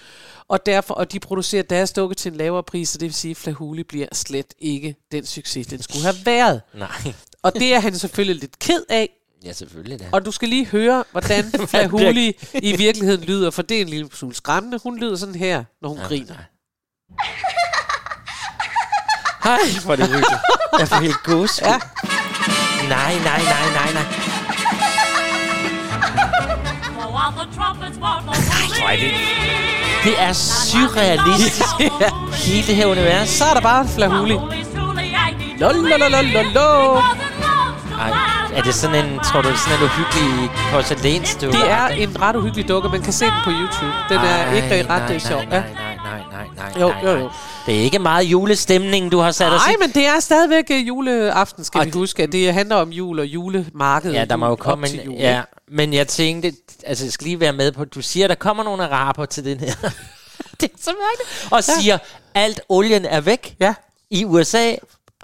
og 0.48 0.66
derfor 0.66 0.94
og 0.94 1.12
de 1.12 1.20
producerer 1.20 1.62
deres 1.62 1.92
dukke 1.92 2.14
til 2.14 2.32
en 2.32 2.38
lavere 2.38 2.62
pris, 2.62 2.88
så 2.88 2.98
det 2.98 3.06
vil 3.06 3.14
sige, 3.14 3.30
at 3.30 3.36
Flahuli 3.36 3.82
bliver 3.82 4.06
slet 4.12 4.46
ikke 4.58 4.94
den 5.12 5.26
succes, 5.26 5.66
den 5.66 5.82
skulle 5.82 6.02
have 6.02 6.16
været. 6.24 6.60
Nej. 6.74 7.12
Og 7.42 7.54
det 7.54 7.74
er 7.74 7.80
han 7.80 7.98
selvfølgelig 7.98 8.40
lidt 8.40 8.58
ked 8.58 8.82
af, 8.88 9.10
Ja, 9.44 9.52
selvfølgelig 9.52 10.00
da. 10.00 10.04
og 10.12 10.24
du 10.24 10.30
skal 10.30 10.48
lige 10.48 10.66
høre, 10.66 11.04
hvordan 11.10 11.44
Flahuli 11.70 12.32
i 12.54 12.76
virkeligheden 12.76 13.24
lyder, 13.24 13.50
for 13.50 13.62
det 13.62 13.76
er 13.76 13.80
en 13.80 13.88
lille 13.88 14.08
smule 14.12 14.34
skræmmende. 14.34 14.78
Hun 14.82 14.98
lyder 14.98 15.16
sådan 15.16 15.34
her, 15.34 15.64
når 15.82 15.88
hun 15.88 15.98
griner. 15.98 16.34
Hej, 19.44 19.58
hvor 19.84 19.92
er 19.92 19.96
det 19.96 20.06
hyggeligt. 20.06 20.40
Jeg 20.78 20.88
får 20.88 20.96
helt 20.96 21.22
gås. 21.24 21.60
Ja. 21.62 21.78
Nej, 22.88 23.14
nej, 23.14 23.42
nej, 23.42 23.70
nej, 23.74 23.92
nej. 23.92 24.02
Er 28.88 28.96
det? 28.96 29.12
Det 30.04 30.14
er 30.22 30.32
surrealistisk. 30.32 31.68
Hele 32.46 32.66
det 32.66 32.76
her 32.76 32.86
univers. 32.86 33.28
Så 33.28 33.44
er 33.44 33.54
der 33.54 33.60
bare 33.60 33.88
Flahuli. 33.88 34.34
Lolololololo. 35.58 37.00
Ej, 38.00 38.10
er 38.54 38.62
det 38.62 38.74
sådan 38.74 39.04
en, 39.04 39.18
tror 39.20 39.42
du, 39.42 39.48
det 39.48 39.54
er 39.54 39.58
sådan 39.58 39.78
en 39.78 39.84
uhyggelig 39.84 40.50
porcelænsdukke? 40.72 41.58
Det 41.58 41.70
er 41.70 41.86
en 41.88 42.20
ret 42.22 42.36
uhyggelig 42.36 42.68
dukke. 42.68 42.88
Man 42.88 43.02
kan 43.02 43.12
se 43.12 43.24
den 43.24 43.32
på 43.44 43.50
YouTube. 43.50 43.94
Den 44.08 44.16
er 44.18 44.22
Ej, 44.22 44.54
ikke 44.54 44.90
ret 44.90 45.08
nej, 45.10 45.18
sjov. 45.18 45.40
nej, 45.40 45.56
Ja. 45.56 45.60
nej, 45.60 45.96
nej, 46.04 46.22
nej, 46.32 46.46
nej, 46.56 46.80
Jo, 46.80 46.88
nej, 46.88 47.02
jo, 47.12 47.18
jo. 47.18 47.30
Det 47.66 47.78
er 47.78 47.82
ikke 47.82 47.98
meget 47.98 48.24
julestemning, 48.24 49.12
du 49.12 49.18
har 49.18 49.30
sat 49.32 49.52
os 49.52 49.60
Nej, 49.66 49.74
men 49.80 49.90
det 49.94 50.06
er 50.06 50.20
stadigvæk 50.20 50.64
øh, 50.70 50.88
juleaften, 50.88 51.64
skal 51.64 51.78
Og 51.78 51.84
vi 51.86 51.90
det- 51.90 51.94
huske. 51.98 52.26
Det 52.26 52.54
handler 52.54 52.76
om 52.76 52.90
jul 52.90 53.18
og 53.18 53.26
julemarked. 53.26 54.12
Ja, 54.12 54.24
der 54.24 54.36
må 54.36 54.46
jo 54.48 54.54
komme 54.56 54.88
en... 54.88 55.12
Ja, 55.12 55.42
men 55.72 55.92
jeg 55.92 56.08
tænkte, 56.08 56.52
altså 56.86 57.04
jeg 57.04 57.12
skal 57.12 57.24
lige 57.24 57.40
være 57.40 57.52
med 57.52 57.72
på, 57.72 57.84
du 57.84 58.02
siger, 58.02 58.28
der 58.28 58.34
kommer 58.34 58.64
nogle 58.64 58.88
araber 58.88 59.24
til 59.24 59.44
den 59.44 59.60
her. 59.60 59.72
det 60.60 60.70
er 60.70 60.76
så 60.80 60.90
mærkeligt. 60.90 61.48
Og 61.50 61.64
siger, 61.64 61.98
alt 62.34 62.60
olien 62.68 63.04
er 63.04 63.20
væk 63.20 63.54
Ja. 63.60 63.74
i 64.10 64.24
USA, 64.24 64.72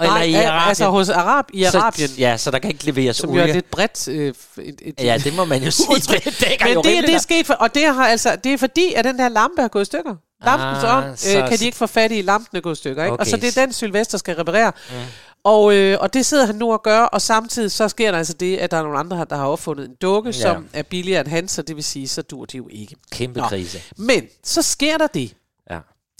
eller 0.00 0.12
Nej, 0.14 0.22
i 0.22 0.34
al- 0.34 0.44
Arabien. 0.46 0.68
altså 0.68 0.88
hos 0.90 1.08
Arab, 1.08 1.44
i 1.52 1.64
Arabien. 1.64 2.08
Så, 2.08 2.14
ja, 2.18 2.36
så 2.36 2.50
der 2.50 2.58
kan 2.58 2.70
ikke 2.70 2.84
leveres 2.84 3.16
Som 3.16 3.30
jo 3.30 3.34
olie. 3.34 3.48
er 3.48 3.54
lidt 3.54 3.70
bredt. 3.70 4.08
Øh, 4.08 4.28
et, 4.28 4.34
et, 4.82 4.94
Ja, 5.00 5.18
det 5.24 5.34
må 5.36 5.44
man 5.44 5.62
jo 5.62 5.70
sige. 5.80 5.86
Det 5.96 6.24
Men 6.64 6.72
jo 6.74 6.82
det, 6.82 7.04
det 7.06 7.14
er 7.14 7.18
sket, 7.18 7.46
for, 7.46 7.54
og 7.54 7.74
det, 7.74 7.82
har 7.94 8.06
altså, 8.08 8.36
det 8.44 8.52
er 8.52 8.58
fordi, 8.58 8.92
at 8.92 9.04
den 9.04 9.18
der 9.18 9.28
lampe 9.28 9.62
er 9.62 9.68
gået 9.68 9.82
i 9.82 9.84
stykker. 9.84 10.14
Ah, 10.42 11.06
ånd 11.08 11.16
så- 11.16 11.38
øh, 11.42 11.48
kan 11.48 11.58
de 11.58 11.64
ikke 11.64 11.76
få 11.76 11.86
fat 11.86 12.12
i, 12.12 12.22
lampen 12.22 12.56
er 12.56 12.60
gået 12.60 12.76
i 12.76 12.78
stykker. 12.78 13.04
Ikke? 13.04 13.16
Og 13.16 13.26
så 13.26 13.36
Okay. 13.36 13.46
det 13.46 13.56
er 13.56 13.64
den, 13.64 13.72
Sylvester 13.72 14.18
skal 14.18 14.34
reparere. 14.36 14.72
Mm. 14.90 14.96
Og, 15.44 15.74
øh, 15.74 15.98
og 16.00 16.14
det 16.14 16.26
sidder 16.26 16.46
han 16.46 16.54
nu 16.54 16.72
og 16.72 16.82
gør, 16.82 17.00
og 17.00 17.22
samtidig 17.22 17.70
så 17.70 17.88
sker 17.88 18.10
der 18.10 18.18
altså 18.18 18.32
det, 18.32 18.56
at 18.56 18.70
der 18.70 18.76
er 18.76 18.82
nogle 18.82 18.98
andre, 18.98 19.26
der 19.30 19.36
har 19.36 19.46
opfundet 19.46 19.88
en 19.88 19.94
dukke, 20.02 20.30
Ja. 20.30 20.40
som 20.42 20.66
er 20.72 20.82
billigere 20.82 21.20
end 21.20 21.28
hans, 21.28 21.52
så 21.52 21.62
det 21.62 21.76
vil 21.76 21.84
sige, 21.84 22.08
så 22.08 22.22
dur 22.22 22.44
det 22.44 22.58
jo 22.58 22.68
ikke. 22.70 22.96
Kæmpe 23.12 23.40
Nå. 23.40 23.46
krise. 23.46 23.82
Men 23.96 24.22
så 24.44 24.62
sker 24.62 24.98
der 24.98 25.06
det. 25.06 25.32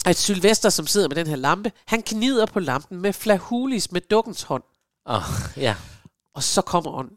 At 0.04 0.16
Sylvester, 0.16 0.68
som 0.70 0.86
sidder 0.86 1.08
med 1.08 1.16
den 1.16 1.26
her 1.26 1.36
lampe, 1.36 1.72
han 1.86 2.02
knider 2.02 2.46
på 2.46 2.60
lampen 2.60 3.00
med 3.00 3.12
flahulis 3.12 3.92
med 3.92 4.00
dukkens 4.00 4.42
hånd, 4.42 4.62
Oh, 5.08 5.22
ja. 5.56 5.74
og 6.34 6.42
så 6.42 6.62
kommer 6.62 6.90
ånden. 6.90 7.16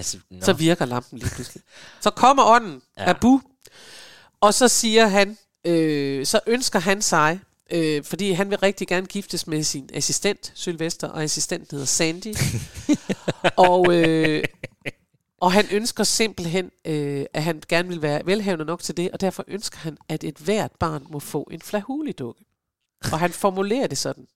så, 0.00 0.18
no. 0.30 0.40
Så 0.44 0.52
virker 0.52 0.84
lampen 0.84 1.18
lige 1.18 1.30
pludselig. 1.34 1.62
Så 2.00 2.10
kommer 2.10 2.44
ånden 2.44 2.82
ja. 2.98 3.10
Abu, 3.10 3.40
og 4.40 4.54
så 4.54 4.68
siger 4.68 5.06
han, 5.06 5.38
øh, 5.66 6.26
så 6.26 6.40
ønsker 6.46 6.78
han 6.78 7.02
sig, 7.02 7.40
øh, 7.70 8.04
fordi 8.04 8.32
han 8.32 8.50
vil 8.50 8.58
rigtig 8.58 8.88
gerne 8.88 9.06
giftes 9.06 9.46
med 9.46 9.62
sin 9.62 9.90
assistent, 9.94 10.52
Sylvester, 10.54 11.08
og 11.08 11.22
assistenten 11.22 11.68
hedder 11.70 11.86
Sandy. 11.86 12.34
og, 13.68 13.94
øh, 13.94 14.44
og 15.42 15.52
han 15.52 15.66
ønsker 15.72 16.04
simpelthen, 16.04 16.70
øh, 16.84 17.24
at 17.34 17.42
han 17.42 17.62
gerne 17.68 17.88
vil 17.88 18.02
være 18.02 18.22
velhavende 18.26 18.64
nok 18.64 18.82
til 18.82 18.96
det, 18.96 19.10
og 19.10 19.20
derfor 19.20 19.44
ønsker 19.48 19.78
han, 19.78 19.98
at 20.08 20.24
et 20.24 20.36
hvert 20.38 20.72
barn 20.80 21.06
må 21.10 21.20
få 21.20 21.48
en 21.50 21.60
flahuli-dukke. 21.60 22.44
Og 23.12 23.18
han 23.18 23.30
formulerer 23.32 23.86
det 23.86 23.98
sådan. 23.98 24.26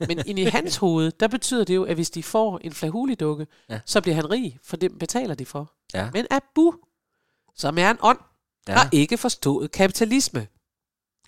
Men 0.00 0.22
ind 0.26 0.38
i 0.38 0.44
hans 0.44 0.76
hoved, 0.82 1.12
der 1.20 1.28
betyder 1.28 1.64
det 1.64 1.74
jo, 1.74 1.84
at 1.84 1.94
hvis 1.94 2.10
de 2.10 2.22
får 2.22 2.58
en 2.58 2.72
flahuli-dukke, 2.72 3.46
Ja. 3.70 3.80
så 3.86 4.00
bliver 4.00 4.14
han 4.14 4.30
rig, 4.30 4.58
for 4.64 4.76
det 4.76 4.98
betaler 4.98 5.34
de 5.34 5.46
for. 5.46 5.72
Ja. 5.94 6.10
Men 6.12 6.26
Abu, 6.30 6.72
som 7.56 7.78
er 7.78 7.90
en 7.90 7.96
ånd, 8.00 8.18
Ja. 8.68 8.72
har 8.72 8.88
ikke 8.92 9.18
forstået 9.18 9.72
kapitalisme. 9.72 10.46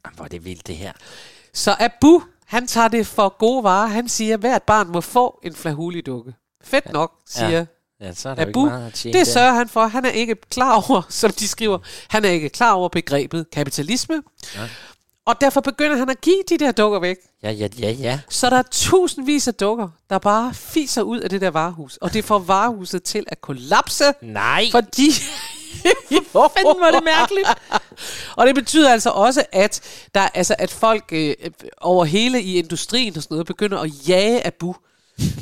Jamen, 0.04 0.16
Hvor 0.16 0.24
er 0.24 0.28
det 0.28 0.44
vildt, 0.44 0.66
det 0.66 0.76
her. 0.76 0.92
Så 1.52 1.76
Abu, 1.80 2.22
han 2.46 2.66
tager 2.66 2.88
det 2.88 3.06
for 3.06 3.28
gode 3.38 3.64
varer. 3.64 3.86
Han 3.86 4.08
siger, 4.08 4.34
at 4.34 4.40
hvert 4.40 4.62
barn 4.62 4.88
må 4.88 5.00
få 5.00 5.40
en 5.42 5.54
flahuli-dukke. 5.54 6.34
Fedt 6.62 6.92
nok, 6.92 7.12
siger 7.26 7.50
Ja. 7.50 7.66
Ja. 8.00 8.14
Så 8.14 8.28
er 8.28 8.34
der 8.34 8.42
Abu. 8.42 8.48
ikke 8.48 8.70
meget 8.70 8.86
at 8.86 8.92
tjene 8.94 9.18
Det 9.18 9.26
der. 9.26 9.32
sørger 9.32 9.52
han 9.54 9.68
for. 9.68 9.86
Han 9.86 10.04
er 10.04 10.10
ikke 10.10 10.34
klar 10.50 10.74
over, 10.88 11.02
som 11.20 11.30
de 11.32 11.48
skriver, 11.48 11.78
han 12.08 12.24
er 12.24 12.28
ikke 12.30 12.48
klar 12.48 12.72
over 12.72 12.88
begrebet 12.88 13.46
kapitalisme. 13.52 14.22
Ja. 14.56 14.60
Og 15.26 15.40
derfor 15.40 15.60
begynder 15.60 15.96
han 15.96 16.10
at 16.10 16.20
give 16.20 16.42
de 16.48 16.58
der 16.58 16.72
dukker 16.72 16.98
væk. 17.00 17.16
Ja, 17.42 17.50
ja, 17.50 17.68
ja, 17.78 17.90
ja. 17.90 18.20
Så 18.28 18.50
der 18.50 18.56
er 18.56 18.62
tusindvis 18.70 19.48
af 19.48 19.54
dukker, 19.54 19.88
der 20.10 20.18
bare 20.18 20.54
fiser 20.54 21.02
ud 21.02 21.20
af 21.20 21.30
det 21.30 21.40
der 21.40 21.50
varehus. 21.50 21.96
Og 21.96 22.12
det 22.12 22.24
får 22.24 22.38
varehuset 22.38 23.02
til 23.02 23.24
at 23.28 23.40
kollapse, 23.40 24.04
Nej. 24.22 24.64
fordi... 24.70 25.10
Hvor 26.32 26.52
fanden 26.56 26.80
var 26.80 26.90
det 26.90 27.04
mærkeligt. 27.04 27.48
og 28.36 28.46
det 28.46 28.54
betyder 28.54 28.92
altså 28.92 29.10
også, 29.10 29.44
at, 29.52 29.80
der, 30.14 30.20
altså, 30.20 30.54
at 30.58 30.70
folk 30.70 31.04
øh, 31.12 31.34
over 31.80 32.04
hele 32.04 32.42
i 32.42 32.58
industrien 32.58 33.16
og 33.16 33.22
sådan 33.22 33.34
noget 33.34 33.46
begynder 33.46 33.78
at 33.78 33.90
jage 34.08 34.46
Abu 34.46 34.74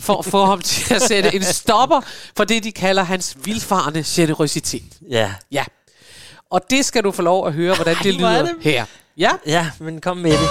for 0.00 0.18
at 0.18 0.24
få 0.24 0.44
ham 0.44 0.60
til 0.62 0.94
at 0.94 1.02
sætte 1.02 1.34
en 1.34 1.44
stopper 1.44 2.00
for 2.36 2.44
det, 2.44 2.64
de 2.64 2.72
kalder 2.72 3.02
hans 3.02 3.36
vildfarende 3.44 4.02
generøsitet. 4.06 4.82
Ja. 5.10 5.32
Ja. 5.52 5.64
Og 6.50 6.60
det 6.70 6.84
skal 6.84 7.04
du 7.04 7.10
få 7.12 7.22
lov 7.22 7.46
at 7.46 7.52
høre, 7.52 7.74
hvordan 7.74 7.96
det 8.02 8.14
hvor 8.18 8.28
er 8.28 8.42
lyder 8.42 8.52
det- 8.52 8.62
her. 8.62 8.84
Ja. 9.18 9.30
Ja, 9.46 9.70
men 9.80 10.00
kom 10.00 10.16
med 10.16 10.32
det. 10.32 10.48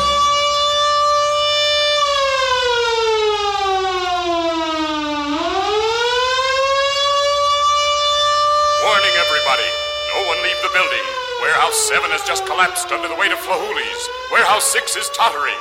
Warning 8.86 9.16
everybody. 9.26 9.70
No 10.12 10.18
one 10.32 10.40
leave 10.46 10.60
the 10.66 10.72
building. 10.78 11.06
Warehouse 11.42 11.78
7 11.90 12.02
has 12.16 12.24
just 12.30 12.44
collapsed 12.46 12.90
under 12.96 13.08
the 13.12 13.18
weight 13.22 13.34
of 13.34 13.40
Flahulis. 13.46 14.02
Warehouse 14.32 14.66
6 14.72 14.96
is 14.96 15.08
tottering. 15.20 15.60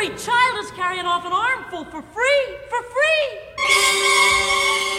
Every 0.00 0.16
child 0.16 0.64
is 0.64 0.70
carrying 0.76 1.06
off 1.06 1.26
an 1.26 1.32
armful 1.32 1.84
for 1.86 2.00
free. 2.00 2.56
For 2.70 2.82
free! 2.84 3.38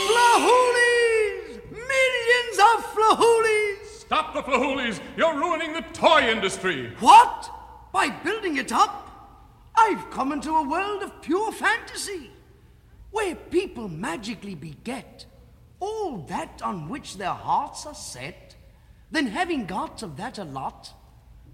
Flahoolies! 0.09 1.71
Millions 1.71 2.59
of 2.59 2.85
flahoolies! 2.93 3.85
Stop 3.85 4.33
the 4.33 4.43
Flahoolies! 4.43 4.99
You're 5.15 5.37
ruining 5.37 5.71
the 5.71 5.85
toy 5.93 6.29
industry! 6.29 6.91
What? 6.99 7.49
By 7.93 8.09
building 8.09 8.57
it 8.57 8.73
up? 8.73 9.39
I've 9.73 10.09
come 10.11 10.33
into 10.33 10.51
a 10.51 10.67
world 10.67 11.01
of 11.01 11.21
pure 11.21 11.53
fantasy, 11.53 12.31
where 13.11 13.35
people 13.35 13.87
magically 13.87 14.55
beget 14.55 15.25
all 15.79 16.17
that 16.23 16.61
on 16.61 16.89
which 16.89 17.15
their 17.15 17.29
hearts 17.29 17.85
are 17.85 17.95
set. 17.95 18.57
Then, 19.11 19.27
having 19.27 19.65
got 19.65 20.03
of 20.03 20.17
that 20.17 20.39
a 20.39 20.43
lot, 20.43 20.91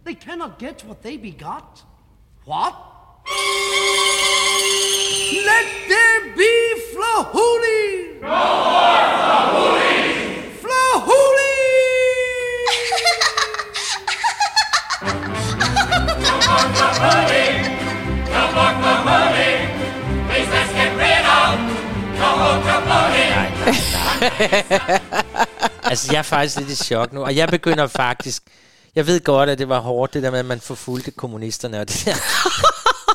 they 0.03 0.15
cannot 0.15 0.57
get 0.57 0.83
what 0.83 1.03
they 1.03 1.15
begot. 1.15 1.83
What? 2.45 2.93
Let 5.49 5.67
there 5.89 6.21
be 6.37 6.51
Flahuli! 6.93 8.21
No 8.21 8.27
more 8.27 9.05
flahuli! 9.19 9.95
Flahuli! 10.61 11.53
Altså, 25.87 26.07
jeg 26.11 26.19
er 26.19 26.23
faktisk 26.23 26.57
lidt 26.57 26.69
i 26.69 26.75
chok 26.75 27.13
nu, 27.13 27.23
og 27.23 27.35
jeg 27.35 27.49
begynder 27.49 27.87
faktisk... 27.87 28.43
Jeg 28.95 29.07
ved 29.07 29.23
godt, 29.23 29.49
at 29.49 29.57
det 29.57 29.69
var 29.69 29.79
hårdt, 29.79 30.13
det 30.13 30.23
der 30.23 30.31
med, 30.31 30.39
at 30.39 30.45
man 30.45 30.59
forfulgte 30.59 31.11
kommunisterne 31.11 31.79
og 31.81 31.87
det 31.89 32.03
der. 32.05 32.15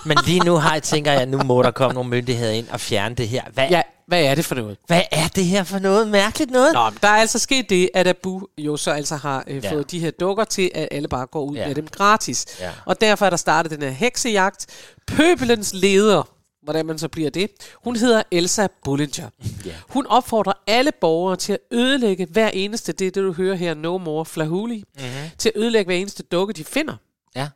Men 0.06 0.18
lige 0.26 0.40
nu 0.40 0.54
har 0.56 0.72
jeg, 0.72 0.82
tænker 0.82 1.12
jeg, 1.12 1.20
at 1.22 1.28
nu 1.28 1.38
må 1.38 1.62
der 1.62 1.70
komme 1.70 1.94
nogle 1.94 2.10
myndigheder 2.10 2.50
ind 2.52 2.68
og 2.68 2.80
fjerne 2.80 3.14
det 3.14 3.28
her. 3.28 3.42
Hvad, 3.52 3.68
Ja, 3.70 3.82
Hvad 4.06 4.24
er 4.24 4.34
det 4.34 4.44
for 4.44 4.54
noget? 4.54 4.76
Hvad 4.86 5.02
er 5.12 5.28
det 5.28 5.44
her 5.44 5.64
for 5.64 5.78
noget 5.78 6.08
mærkeligt 6.08 6.50
noget? 6.50 6.72
Nå, 6.74 6.90
men 6.90 6.98
der 7.02 7.08
er 7.08 7.16
altså 7.16 7.38
sket 7.38 7.70
det, 7.70 7.90
at 7.94 8.06
Abu 8.06 8.40
jo 8.58 8.76
så 8.76 8.90
altså 8.90 9.16
har 9.16 9.44
øh, 9.46 9.64
Ja. 9.64 9.72
fået 9.72 9.90
de 9.90 9.98
her 9.98 10.10
dukker 10.10 10.44
til, 10.44 10.70
at 10.74 10.88
alle 10.90 11.08
bare 11.08 11.26
går 11.26 11.42
ud 11.44 11.56
Ja. 11.56 11.66
med 11.66 11.74
dem 11.74 11.86
gratis. 11.88 12.46
Ja. 12.60 12.70
Og 12.84 13.00
derfor 13.00 13.26
er 13.26 13.30
der 13.30 13.36
startet 13.36 13.72
den 13.72 13.82
her 13.82 13.90
heksejagt. 13.90 14.66
Pøbelens 15.06 15.74
leder, 15.74 16.22
hvordan 16.62 16.86
man 16.86 16.98
så 16.98 17.08
bliver 17.08 17.30
det, 17.30 17.50
hun 17.84 17.96
hedder 17.96 18.22
Elsa 18.30 18.66
Bullinger. 18.84 19.28
Ja. 19.66 19.70
Hun 19.88 20.06
opfordrer 20.06 20.52
alle 20.66 20.92
borgere 21.00 21.36
til 21.36 21.52
at 21.52 21.58
ødelægge 21.72 22.26
hver 22.30 22.48
eneste, 22.48 22.92
det 22.92 23.06
er 23.06 23.10
det 23.10 23.22
du 23.24 23.32
hører 23.32 23.54
her, 23.56 23.74
No 23.74 23.98
More 23.98 24.24
Flahuli, 24.24 24.84
Mhm. 24.96 25.04
til 25.38 25.48
at 25.54 25.60
ødelægge 25.60 25.88
hver 25.88 25.96
eneste 25.96 26.22
dukke, 26.22 26.52
de 26.52 26.64
finder. 26.64 26.94
Ja. 27.36 27.48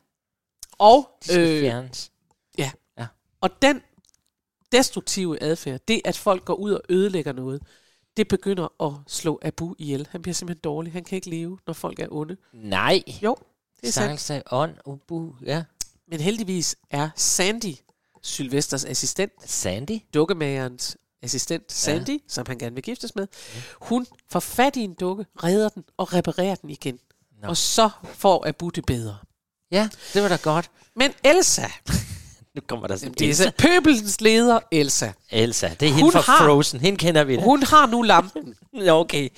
Og, 0.78 1.08
øh, 1.32 1.60
fjernes. 1.60 2.10
Ja. 3.44 3.48
Ja. 3.48 3.54
og 3.54 3.62
den 3.62 3.82
destruktive 4.72 5.42
adfærd, 5.42 5.80
det 5.88 6.00
at 6.04 6.16
folk 6.16 6.44
går 6.44 6.54
ud 6.54 6.72
og 6.72 6.80
ødelægger 6.88 7.32
noget, 7.32 7.62
det 8.16 8.28
begynder 8.28 8.82
at 8.82 8.92
slå 9.06 9.38
Abu 9.42 9.74
ihjel. 9.78 10.08
Han 10.10 10.22
bliver 10.22 10.34
simpelthen 10.34 10.60
dårlig. 10.64 10.92
Han 10.92 11.04
kan 11.04 11.16
ikke 11.16 11.30
leve, 11.30 11.58
når 11.66 11.74
folk 11.74 11.98
er 11.98 12.06
onde. 12.10 12.36
Nej. 12.52 13.02
Jo, 13.22 13.36
det 13.80 13.88
er 13.88 13.92
sandt. 13.92 14.20
Stakkels 14.20 14.30
af 14.30 14.42
ånd, 14.50 14.74
ubu, 14.84 15.34
ja. 15.46 15.64
Men 16.08 16.20
heldigvis 16.20 16.76
er 16.90 17.10
Sandy 17.16 17.74
Sylvesters 18.22 18.84
assistent, 18.84 19.32
Sandy? 19.44 19.98
dukkemagerens 20.14 20.96
assistent 21.22 21.72
Sandy, 21.72 22.08
ja. 22.08 22.18
som 22.28 22.44
han 22.46 22.58
gerne 22.58 22.74
vil 22.74 22.84
giftes 22.84 23.14
med, 23.14 23.26
hun 23.80 24.06
får 24.30 24.40
fat 24.40 24.76
i 24.76 24.80
en 24.80 24.94
dukke, 24.94 25.26
redder 25.44 25.68
den 25.68 25.84
og 25.96 26.14
reparerer 26.14 26.54
den 26.54 26.70
igen. 26.70 26.98
Nå. 27.42 27.48
Og 27.48 27.56
så 27.56 27.90
får 28.04 28.48
Abu 28.48 28.68
det 28.68 28.86
bedre. 28.86 29.16
Ja, 29.70 29.88
det 30.14 30.22
var 30.22 30.28
da 30.28 30.36
godt. 30.36 30.70
Men 30.96 31.12
Elsa, 31.24 31.66
Nu 32.54 32.60
kommer 32.68 32.86
der 32.86 32.96
sådan 32.96 33.14
det 33.18 33.30
er 33.30 33.34
så 33.34 33.52
pøbelens 33.58 34.20
leder 34.20 34.58
Elsa. 34.72 35.10
Elsa, 35.30 35.68
det 35.80 35.82
er 35.88 35.90
hende 35.92 36.02
Hun 36.02 36.12
fra 36.12 36.20
har- 36.20 36.38
Frozen. 36.46 36.80
Hende 36.80 36.98
kender 36.98 37.24
vi 37.24 37.36
da. 37.36 37.42
Hun 37.42 37.62
har 37.62 37.86
nu 37.86 38.02
lampen. 38.02 38.54
Okay. 38.88 39.28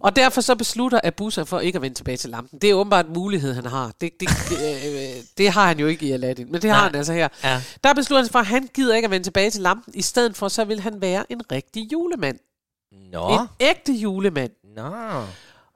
Og 0.00 0.16
derfor 0.16 0.40
så 0.40 0.54
beslutter 0.54 1.00
Abu 1.04 1.30
sig 1.30 1.48
for 1.48 1.60
ikke 1.60 1.76
at 1.76 1.82
vende 1.82 1.96
tilbage 1.96 2.16
til 2.16 2.30
lampen. 2.30 2.58
Det 2.58 2.70
er 2.70 2.74
åbenbart 2.74 3.06
en 3.06 3.12
mulighed, 3.12 3.54
han 3.54 3.66
har. 3.66 3.92
Det, 4.00 4.10
det, 4.20 4.28
det, 4.48 4.56
øh, 4.86 5.22
det 5.38 5.50
har 5.50 5.66
han 5.66 5.78
jo 5.78 5.86
ikke 5.86 6.06
i 6.06 6.12
Aladdin, 6.12 6.52
men 6.52 6.62
det 6.62 6.70
har 6.70 6.76
Nej. 6.76 6.86
han 6.86 6.94
altså 6.94 7.12
her. 7.12 7.28
Ja. 7.44 7.62
Der 7.84 7.92
beslutter 7.94 8.20
han 8.20 8.24
sig 8.26 8.32
for, 8.32 8.38
at 8.38 8.46
han 8.46 8.68
gider 8.74 8.94
ikke 8.96 9.06
at 9.06 9.10
vende 9.10 9.26
tilbage 9.26 9.50
til 9.50 9.60
lampen. 9.60 9.94
I 9.96 10.02
stedet 10.02 10.36
for, 10.36 10.48
så 10.48 10.64
vil 10.64 10.80
han 10.80 11.00
være 11.00 11.32
en 11.32 11.40
rigtig 11.52 11.92
julemand. 11.92 12.38
Nå. 13.12 13.28
En 13.40 13.46
ægte 13.60 13.92
julemand. 13.92 14.50
Nå. 14.76 15.22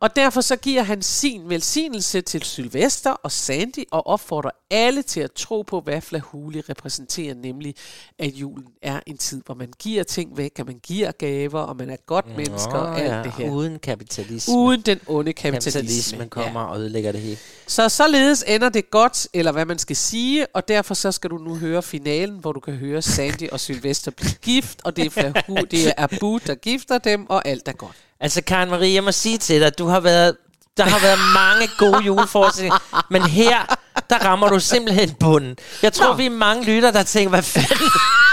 Og 0.00 0.16
derfor 0.16 0.40
så 0.40 0.56
giver 0.56 0.82
han 0.82 1.02
sin 1.02 1.48
velsignelse 1.48 2.20
til 2.20 2.42
Sylvester 2.42 3.10
og 3.10 3.32
Sandy 3.32 3.84
og 3.90 4.06
opfordrer 4.06 4.50
alle 4.72 5.02
til 5.02 5.20
at 5.20 5.32
tro 5.32 5.62
på, 5.62 5.80
hvad 5.80 6.00
Flahuli 6.00 6.60
repræsenterer, 6.60 7.34
nemlig 7.34 7.74
at 8.18 8.28
julen 8.28 8.66
er 8.82 9.00
en 9.06 9.18
tid, 9.18 9.42
hvor 9.46 9.54
man 9.54 9.72
giver 9.78 10.02
ting 10.02 10.36
væk, 10.36 10.52
og 10.58 10.66
man 10.66 10.80
giver 10.82 11.12
gaver, 11.12 11.60
og 11.60 11.76
man 11.76 11.90
er 11.90 11.96
godt 12.06 12.36
menneske 12.36 12.72
og 12.72 13.00
alt 13.00 13.12
ja, 13.12 13.22
det 13.22 13.32
her. 13.32 13.50
Uden 13.50 13.78
kapitalisme. 13.78 14.54
Uden 14.54 14.80
den 14.80 15.00
onde 15.06 15.32
kapitalisme. 15.32 15.80
Kapitalismen 15.80 16.28
kommer 16.28 16.60
og 16.60 16.78
ødelægger 16.80 17.12
det 17.12 17.20
hele. 17.20 17.38
Så 17.66 17.88
således 17.88 18.44
ender 18.48 18.68
det 18.68 18.90
godt, 18.90 19.28
eller 19.32 19.52
hvad 19.52 19.64
man 19.64 19.78
skal 19.78 19.96
sige, 19.96 20.46
og 20.54 20.68
derfor 20.68 20.94
så 20.94 21.12
skal 21.12 21.30
du 21.30 21.38
nu 21.38 21.56
høre 21.56 21.82
finalen, 21.82 22.38
hvor 22.38 22.52
du 22.52 22.60
kan 22.60 22.74
høre 22.74 23.02
Sandy 23.02 23.50
og 23.50 23.60
Sylvester 23.60 24.10
blive 24.10 24.32
gift, 24.42 24.80
og 24.84 24.96
det 24.96 25.06
er, 25.06 25.10
Flahu, 25.10 25.56
det 25.70 25.86
er 25.86 25.92
Abu, 25.96 26.38
der 26.46 26.54
gifter 26.54 26.98
dem, 26.98 27.26
og 27.30 27.48
alt 27.48 27.68
er 27.68 27.72
godt. 27.72 27.96
Altså, 28.20 28.42
Karen 28.42 28.70
Marie, 28.70 28.94
jeg 28.94 29.04
må 29.04 29.12
sige 29.12 29.38
til 29.38 29.60
dig, 29.60 29.78
du 29.78 29.86
har 29.86 30.00
været, 30.00 30.36
der 30.76 30.84
har 30.84 31.00
været 31.00 31.18
mange 31.34 31.68
gode 31.78 32.04
juleforestillinger, 32.04 33.06
men 33.10 33.22
her, 33.22 33.76
der 34.12 34.24
rammer 34.26 34.48
du 34.48 34.60
simpelthen 34.60 35.10
bunden. 35.10 35.56
Jeg 35.82 35.92
tror, 35.92 36.06
Nå. 36.06 36.14
vi 36.14 36.26
er 36.26 36.30
mange 36.30 36.64
lytter, 36.64 36.90
der 36.90 37.02
tænker, 37.02 37.30
hvad 37.30 37.42
fanden 37.42 37.76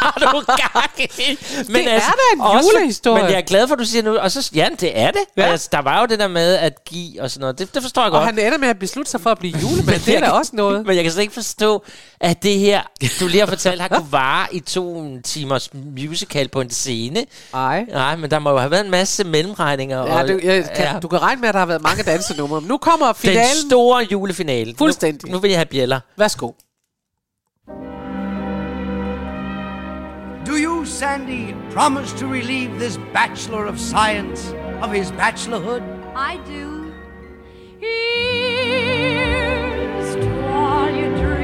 har 0.01 0.31
du 0.33 0.41
gang 0.45 1.09
i? 1.19 1.37
Men 1.67 1.75
Det 1.75 1.93
er 1.93 1.99
da 1.99 2.05
en 2.35 2.41
også- 2.41 2.69
julehistorie. 2.73 3.21
Men 3.23 3.31
jeg 3.31 3.37
er 3.37 3.45
glad 3.45 3.67
for, 3.67 3.75
at 3.75 3.79
du 3.79 3.85
siger 3.85 4.03
nu, 4.03 4.17
og 4.17 4.31
så, 4.31 4.49
ja, 4.55 4.67
det 4.79 4.99
er 4.99 5.11
det. 5.11 5.21
Ja. 5.37 5.41
Altså, 5.51 5.69
der 5.71 5.81
var 5.81 5.99
jo 5.99 6.05
det 6.05 6.19
der 6.19 6.27
med 6.27 6.55
at 6.55 6.85
give 6.85 7.21
og 7.21 7.31
sådan 7.31 7.41
noget. 7.41 7.59
Det, 7.59 7.73
det 7.73 7.81
forstår 7.81 8.01
jeg 8.01 8.11
Og 8.11 8.19
godt. 8.21 8.25
han 8.25 8.39
ender 8.39 8.57
med 8.57 8.67
at 8.67 8.79
beslutte 8.79 9.11
sig 9.11 9.21
for 9.21 9.29
at 9.29 9.39
blive 9.39 9.57
julemand, 9.61 10.01
det 10.05 10.15
er 10.15 10.19
da 10.19 10.29
også 10.29 10.51
noget. 10.55 10.85
Men 10.85 10.95
jeg 10.95 11.03
kan 11.03 11.11
slet 11.13 11.21
ikke 11.21 11.33
forstå, 11.33 11.83
at 12.19 12.43
det 12.43 12.59
her, 12.59 12.81
du 13.19 13.27
lige 13.27 13.39
har 13.39 13.47
fortalt, 13.47 13.81
har 13.81 13.87
kunne 13.87 14.11
vare 14.11 14.47
i 14.51 14.59
to 14.59 15.07
timers 15.23 15.69
musical 15.73 16.47
på 16.47 16.61
en 16.61 16.69
scene. 16.69 17.25
Nej. 17.53 17.85
Nej, 17.91 18.15
men 18.15 18.31
der 18.31 18.39
må 18.39 18.49
jo 18.51 18.57
have 18.57 18.71
været 18.71 18.85
en 18.85 18.91
masse 18.91 19.23
mellemregninger. 19.23 19.97
Ja, 20.05 20.21
og, 20.21 20.27
du, 20.27 20.39
jeg, 20.43 20.63
kan, 20.75 20.85
ja. 20.93 20.99
du 20.99 21.07
kan 21.07 21.21
regne 21.21 21.41
med, 21.41 21.49
at 21.49 21.53
der 21.53 21.59
har 21.59 21.65
været 21.65 21.81
mange 21.81 22.03
dansenumre. 22.03 22.61
Nu 22.61 22.77
kommer 22.77 23.05
Den 23.05 23.15
finalen. 23.15 23.69
store 23.69 24.07
julefinale. 24.11 24.73
Fuldstændig. 24.77 25.29
Nu, 25.29 25.35
nu 25.35 25.39
vil 25.39 25.49
jeg 25.49 25.59
have 25.59 25.65
bjæller. 25.69 25.99
Værsgo. 26.17 26.53
Do 30.45 30.55
you, 30.55 30.85
Sandy, 30.85 31.53
promise 31.71 32.13
to 32.13 32.25
relieve 32.27 32.79
this 32.79 32.97
bachelor 33.13 33.65
of 33.67 33.79
science 33.79 34.53
of 34.81 34.91
his 34.91 35.11
bachelorhood? 35.11 35.83
I 36.15 36.37
do. 36.47 36.91
Here's 37.79 38.55
to 40.15 40.29
all 40.47 40.89
your 40.89 41.17
dreams. 41.17 41.38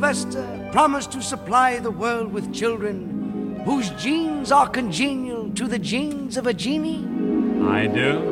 Sylvester, 0.00 0.48
promise 0.72 1.06
to 1.08 1.20
supply 1.20 1.78
the 1.78 1.90
world 1.90 2.32
with 2.32 2.54
children 2.54 3.60
whose 3.66 3.90
genes 4.02 4.50
are 4.50 4.66
congenial 4.66 5.50
to 5.50 5.68
the 5.68 5.78
genes 5.78 6.38
of 6.38 6.46
a 6.46 6.54
genie? 6.54 7.04
I 7.68 7.86
do. 7.86 8.22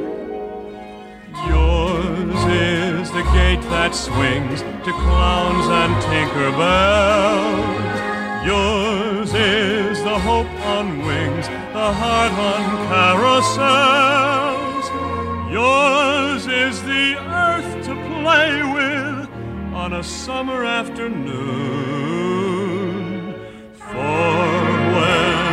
Yours 1.46 2.42
is 2.46 3.10
the 3.10 3.22
gate 3.34 3.60
that 3.68 3.94
swings 3.94 4.62
to 4.62 4.92
clowns 4.92 5.68
and 5.68 5.94
tinker 6.08 6.52
bells. 6.56 8.00
Yours 8.46 9.34
is 9.34 10.02
the 10.04 10.18
hope 10.20 10.48
on 10.74 11.04
wings, 11.04 11.48
the 11.48 11.92
heart 11.92 12.32
on 12.32 12.64
carousels. 12.88 14.86
Yours 15.52 16.46
is 16.46 16.82
the 16.84 17.18
earth 17.28 17.84
to 17.84 17.94
play 18.22 18.62
with 18.72 19.17
on 19.78 19.92
a 19.92 20.02
summer 20.02 20.64
afternoon. 20.64 21.34
For 23.76 23.94
when 24.94 25.44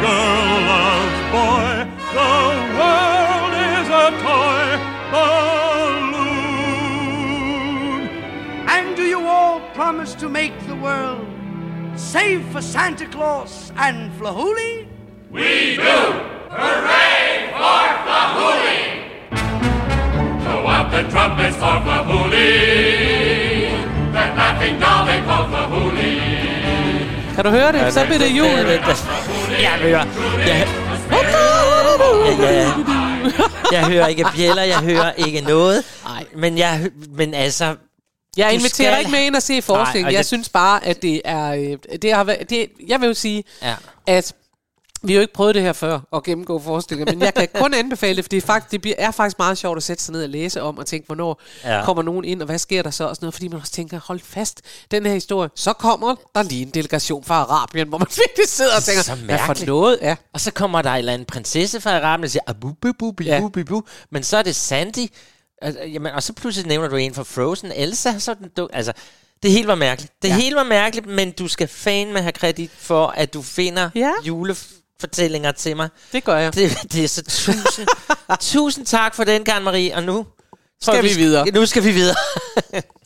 girl 0.00 0.52
loves 0.72 1.20
boy, 1.36 1.68
the 2.16 2.34
world 2.78 3.52
is 3.72 3.86
a 4.04 4.08
toy 4.24 4.64
balloon. 5.12 6.24
And 8.74 8.96
do 8.96 9.02
you 9.02 9.20
all 9.26 9.60
promise 9.74 10.14
to 10.14 10.30
make 10.30 10.58
the 10.66 10.76
world 10.76 11.26
safe 11.94 12.42
for 12.52 12.62
Santa 12.62 13.06
Claus 13.06 13.70
and 13.76 14.10
Flahuli? 14.18 14.88
We 15.30 15.76
do! 15.76 15.82
Hooray 16.58 17.52
for 17.52 17.84
Flahuli! 18.04 18.82
Blow 20.40 20.66
out 20.68 20.90
the 20.90 21.02
trumpets 21.10 21.56
for 21.56 21.78
Flahuli! 21.84 23.33
Doll 24.70 25.06
they 25.08 25.20
call 25.28 25.48
Flahuli! 25.48 26.20
Kan 27.34 27.44
du 27.44 27.50
høre 27.50 27.72
det? 27.72 27.94
Så 27.94 28.04
bliver 28.04 28.18
det 28.18 28.28
jul. 28.38 28.48
Jeg 29.60 29.70
hører... 29.80 30.04
Jeg, 30.46 30.68
jeg, 32.38 32.74
jeg 33.72 33.86
hører 33.86 34.06
ikke 34.06 34.24
bjæller, 34.36 34.62
jeg 34.62 34.78
hører 34.78 35.12
ikke 35.12 35.40
noget. 35.40 35.84
Nej. 36.04 36.24
Men, 36.36 36.58
jeg, 36.58 36.90
men 37.16 37.34
altså... 37.34 37.76
Jeg 38.36 38.48
du 38.50 38.54
inviterer 38.54 38.90
skal- 38.90 38.98
ikke 38.98 39.10
med 39.10 39.20
ind 39.26 39.36
og 39.36 39.42
se. 39.42 39.60
Nej, 39.68 39.78
og 39.80 39.96
jeg 40.12 40.12
det- 40.18 40.26
synes 40.26 40.48
bare, 40.48 40.84
at 40.86 41.02
det 41.02 41.20
er... 41.24 41.52
øh, 41.52 41.98
Det 42.02 42.12
har 42.14 42.24
været, 42.24 42.50
det, 42.50 42.66
jeg 42.88 43.00
vil 43.00 43.06
jo 43.06 43.14
sige, 43.14 43.44
Ja. 43.62 43.74
at 44.06 44.32
vi 45.04 45.12
har 45.12 45.16
jo 45.16 45.20
ikke 45.20 45.32
prøvet 45.34 45.54
det 45.54 45.62
her 45.62 45.72
før, 45.72 46.00
at 46.14 46.22
gennemgå 46.22 46.58
forestillinger, 46.60 47.12
men 47.14 47.22
jeg 47.22 47.34
kan 47.34 47.48
kun 47.54 47.74
anbefale 47.84 48.16
det, 48.16 48.24
fordi 48.24 48.36
det, 48.36 48.44
faktisk, 48.44 48.82
det 48.84 48.94
er 48.98 49.10
faktisk 49.10 49.38
meget 49.38 49.58
sjovt 49.58 49.76
at 49.76 49.82
sætte 49.82 50.02
sig 50.04 50.12
ned 50.12 50.22
og 50.22 50.28
læse 50.28 50.62
om, 50.62 50.78
og 50.78 50.86
tænke, 50.86 51.06
hvornår 51.06 51.40
Ja. 51.64 51.76
ja. 51.78 51.84
kommer 51.84 52.02
nogen 52.02 52.24
ind, 52.24 52.40
og 52.42 52.46
hvad 52.46 52.58
sker 52.58 52.82
der 52.82 52.90
så, 52.90 53.04
og 53.08 53.16
sådan 53.16 53.24
noget, 53.24 53.34
fordi 53.34 53.48
man 53.48 53.60
også 53.60 53.72
tænker, 53.72 54.00
hold 54.04 54.20
fast, 54.20 54.60
den 54.90 55.06
her 55.06 55.12
historie, 55.14 55.50
så 55.54 55.72
kommer 55.72 56.14
der 56.34 56.42
lige 56.42 56.62
en 56.62 56.70
delegation 56.70 57.24
fra 57.24 57.34
Arabien, 57.34 57.88
hvor 57.88 57.98
man 57.98 58.06
virkelig 58.26 58.48
sidder 58.48 58.76
og 58.76 58.82
tænker, 58.82 59.02
Så 59.02 59.14
hvad 59.14 59.38
for 59.38 59.46
mærkeligt. 59.46 59.66
noget 59.66 59.98
er. 60.00 60.16
Og 60.32 60.40
så 60.40 60.50
kommer 60.50 60.82
der 60.82 60.90
en 60.90 60.98
eller 60.98 61.12
anden 61.12 61.26
prinsesse 61.26 61.80
fra 61.80 61.96
Arabien 61.96 62.24
og 62.24 62.30
siger, 62.30 62.42
abu, 62.46 62.72
bu, 62.82 62.92
bu, 62.98 63.12
bu, 63.12 63.22
Ja. 63.22 63.40
bu, 63.40 63.48
bu, 63.48 63.60
bu. 63.68 63.82
Men 64.10 64.22
så 64.22 64.36
er 64.36 64.42
det 64.42 64.56
Sandy. 64.56 65.06
Og, 65.62 65.72
jamen, 65.92 66.12
og 66.12 66.22
så 66.22 66.32
pludselig 66.32 66.68
nævner 66.68 66.88
du 66.88 66.96
en 66.96 67.14
fra 67.14 67.22
Frozen. 67.22 67.72
Elsa, 67.76 68.18
så 68.18 68.34
den 68.34 68.48
du, 68.56 68.68
Altså, 68.72 68.92
det 69.42 69.50
hele 69.52 69.66
var 69.68 69.74
mærkeligt. 69.74 70.12
Det 70.22 70.28
Ja. 70.28 70.34
hele 70.36 70.56
var 70.56 70.62
mærkeligt, 70.64 71.06
men 71.06 71.30
du 71.30 71.48
skal 71.48 71.68
fandme 71.68 72.20
have 72.20 72.32
kredit 72.32 72.70
for, 72.78 73.06
at 73.06 73.34
du 73.34 73.42
finder 73.42 73.90
Ja. 73.94 74.12
Julefortællinger 75.02 75.52
til 75.52 75.76
mig. 75.76 75.88
Det 76.12 76.24
gør 76.24 76.36
jeg. 76.36 76.54
Det, 76.54 76.92
det 76.92 77.04
er 77.04 77.08
så 77.08 77.22
tusind, 77.22 77.88
tusind 78.52 78.86
tak 78.86 79.14
for 79.14 79.24
den, 79.24 79.44
Karen 79.44 79.64
Marie. 79.64 79.96
Og 79.96 80.02
nu 80.02 80.26
Skal 80.80 80.94
jeg, 80.94 81.04
vi 81.04 81.08
videre. 81.08 81.50
Nu 81.50 81.66
skal 81.66 81.84
vi 81.84 81.90
videre. 81.92 82.16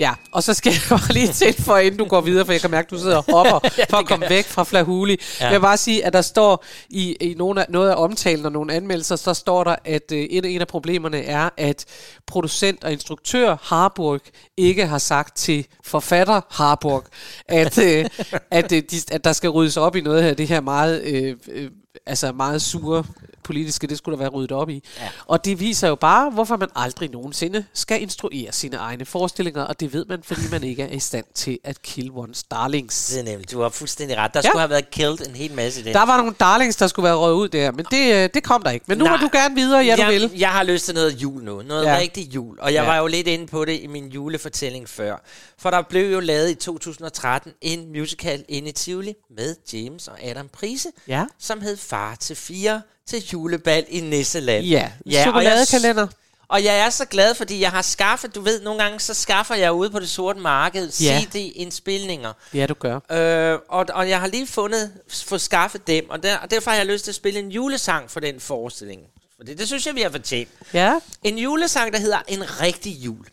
Ja, 0.00 0.14
og 0.32 0.42
så 0.42 0.54
skal 0.54 0.72
jeg 0.76 0.82
bare 0.88 1.12
lige 1.12 1.32
tilføje, 1.32 1.84
inden 1.84 1.98
du 1.98 2.04
går 2.04 2.20
videre, 2.20 2.44
for 2.44 2.52
jeg 2.52 2.60
kan 2.60 2.70
mærke, 2.70 2.86
at 2.86 2.90
du 2.90 2.98
sidder 2.98 3.16
og 3.16 3.24
hopper 3.32 3.68
for 3.90 3.96
at 3.96 4.06
komme 4.06 4.26
væk 4.28 4.44
fra 4.44 4.64
Flahuli. 4.64 5.12
Ja. 5.12 5.44
Ja. 5.44 5.44
Jeg 5.44 5.60
vil 5.60 5.60
bare 5.60 5.76
sige, 5.76 6.04
at 6.04 6.12
der 6.12 6.22
står 6.22 6.64
i, 6.88 7.12
i 7.12 7.34
nogle 7.34 7.60
af, 7.60 7.66
noget 7.68 7.90
af 7.90 7.94
omtalen 7.96 8.46
og 8.46 8.52
nogle 8.52 8.72
anmeldelser, 8.72 9.16
så 9.16 9.34
står 9.34 9.64
der, 9.64 9.76
at 9.84 10.12
øh, 10.12 10.26
en, 10.30 10.44
en 10.44 10.60
af 10.60 10.68
problemerne 10.68 11.22
er, 11.24 11.48
at 11.56 11.84
producent 12.26 12.84
og 12.84 12.92
instruktør 12.92 13.56
Harburg 13.62 14.20
ikke 14.56 14.86
har 14.86 14.98
sagt 14.98 15.36
til 15.36 15.66
forfatter 15.84 16.40
Harburg, 16.50 17.04
at, 17.48 17.78
øh, 17.78 18.04
at, 18.50 18.72
øh, 18.72 18.82
de, 18.90 18.96
at 19.12 19.24
der 19.24 19.32
skal 19.32 19.50
ryddes 19.50 19.76
op 19.76 19.96
i 19.96 20.00
noget 20.00 20.22
her, 20.22 20.34
det 20.34 20.48
her 20.48 20.60
meget, 20.60 21.02
øh, 21.02 21.36
øh, 21.52 21.70
altså 22.06 22.32
meget 22.32 22.62
sure 22.62 23.04
politiske, 23.44 23.86
det 23.86 23.98
skulle 23.98 24.12
der 24.12 24.18
være 24.18 24.28
ryddet 24.28 24.52
op 24.52 24.70
i. 24.70 24.82
Ja. 25.00 25.08
Og 25.26 25.44
det 25.44 25.60
viser 25.60 25.88
jo 25.88 25.94
bare, 25.94 26.30
hvorfor 26.30 26.56
man 26.56 26.68
aldrig 26.76 27.10
nogensinde 27.10 27.64
skal 27.74 28.02
instruere 28.02 28.52
sine 28.52 28.76
egne 28.76 29.04
forestillinger, 29.04 29.62
og 29.62 29.80
det 29.80 29.92
ved 29.92 30.04
man, 30.08 30.22
fordi 30.22 30.40
man 30.50 30.64
ikke 30.64 30.82
er 30.82 30.88
i 30.88 30.98
stand 30.98 31.24
til 31.34 31.58
at 31.64 31.82
kill 31.82 32.10
one's 32.10 32.42
darlings. 32.50 33.06
Det 33.06 33.18
er 33.20 33.22
nemlig, 33.24 33.50
du 33.52 33.60
har 33.60 33.68
fuldstændig 33.68 34.16
ret. 34.16 34.34
Der 34.34 34.40
Ja. 34.44 34.48
skulle 34.48 34.60
have 34.60 34.70
været 34.70 34.90
killed 34.90 35.18
en 35.28 35.34
hel 35.34 35.52
masse 35.54 35.80
i 35.80 35.84
det. 35.84 35.94
Der 35.94 36.06
var 36.06 36.16
nogle 36.16 36.34
darlings, 36.40 36.76
der 36.76 36.86
skulle 36.86 37.04
være 37.04 37.14
røget 37.16 37.34
ud 37.36 37.48
der, 37.48 37.72
men 37.72 37.84
det, 37.90 38.14
øh, 38.14 38.28
det 38.34 38.42
kom 38.44 38.62
der 38.62 38.70
ikke. 38.70 38.84
Men 38.88 38.98
nu 38.98 39.04
Nej. 39.04 39.16
må 39.16 39.26
du 39.26 39.28
gerne 39.32 39.54
videre, 39.54 39.84
ja 39.84 39.96
du 39.96 40.02
jeg, 40.02 40.10
vil. 40.10 40.30
Jeg 40.38 40.48
har 40.50 40.62
lyst 40.62 40.84
til 40.84 40.94
noget 40.94 41.12
jul 41.22 41.42
nu. 41.44 41.62
Noget 41.62 41.84
Ja. 41.84 41.98
rigtig 41.98 42.34
jul. 42.34 42.58
Og 42.60 42.74
jeg 42.74 42.82
ja. 42.82 42.88
var 42.90 42.96
jo 42.98 43.06
lidt 43.06 43.26
inde 43.26 43.46
på 43.46 43.64
det 43.64 43.80
i 43.80 43.86
min 43.86 44.08
julefortælling 44.08 44.88
før. 44.88 45.16
For 45.58 45.70
der 45.70 45.82
blev 45.82 46.12
jo 46.12 46.20
lavet 46.20 46.50
i 46.50 46.54
2013 46.54 47.52
en 47.60 47.92
musical 47.92 48.44
inde 48.48 48.68
i 48.68 48.72
Tivoli 48.72 49.14
med 49.36 49.56
James 49.72 50.08
og 50.08 50.22
Adam 50.24 50.48
Prise, 50.48 50.88
Ja. 51.08 51.24
som 51.38 51.60
hed 51.60 51.76
Far 51.80 52.14
til 52.14 52.36
fire 52.36 52.82
til 53.06 53.22
julebal 53.32 53.84
i 53.88 54.00
Nisseland. 54.00 54.64
Ja, 54.64 54.90
og 55.06 55.12
jeg- 55.12 55.22
chokoladekalender. 55.22 56.06
Og 56.48 56.64
jeg 56.64 56.78
er 56.78 56.90
så 56.90 57.04
glad, 57.04 57.34
fordi 57.34 57.60
jeg 57.60 57.70
har 57.70 57.82
skaffet, 57.82 58.34
du 58.34 58.40
ved, 58.40 58.60
nogle 58.62 58.82
gange 58.82 59.00
så 59.00 59.14
skaffer 59.14 59.54
jeg 59.54 59.72
ude 59.72 59.90
på 59.90 60.00
det 60.00 60.08
sorte 60.10 60.40
marked 60.40 60.90
Ja. 61.00 61.20
CD-indspilninger. 61.20 62.32
Ja, 62.54 62.66
du 62.66 62.74
gør. 62.74 63.00
Øh, 63.12 63.58
og, 63.68 63.86
og 63.92 64.08
jeg 64.08 64.20
har 64.20 64.26
lige 64.26 64.46
fundet, 64.46 64.92
fået 65.10 65.40
skaffet 65.40 65.86
dem, 65.86 66.10
og, 66.10 66.22
der, 66.22 66.36
og 66.38 66.50
derfor 66.50 66.70
har 66.70 66.78
jeg 66.78 66.86
lyst 66.86 67.04
til 67.04 67.10
at 67.10 67.14
spille 67.14 67.40
en 67.40 67.48
julesang 67.50 68.10
for 68.10 68.20
den 68.20 68.40
forestilling. 68.40 69.02
For 69.36 69.44
det, 69.44 69.58
det 69.58 69.66
synes 69.66 69.86
jeg, 69.86 69.94
vi 69.94 70.00
har 70.00 70.10
fortjent. 70.10 70.48
Ja. 70.74 70.94
En 71.22 71.38
julesang, 71.38 71.92
der 71.92 71.98
hedder 71.98 72.18
En 72.28 72.60
rigtig 72.60 72.92
jul. 72.92 73.24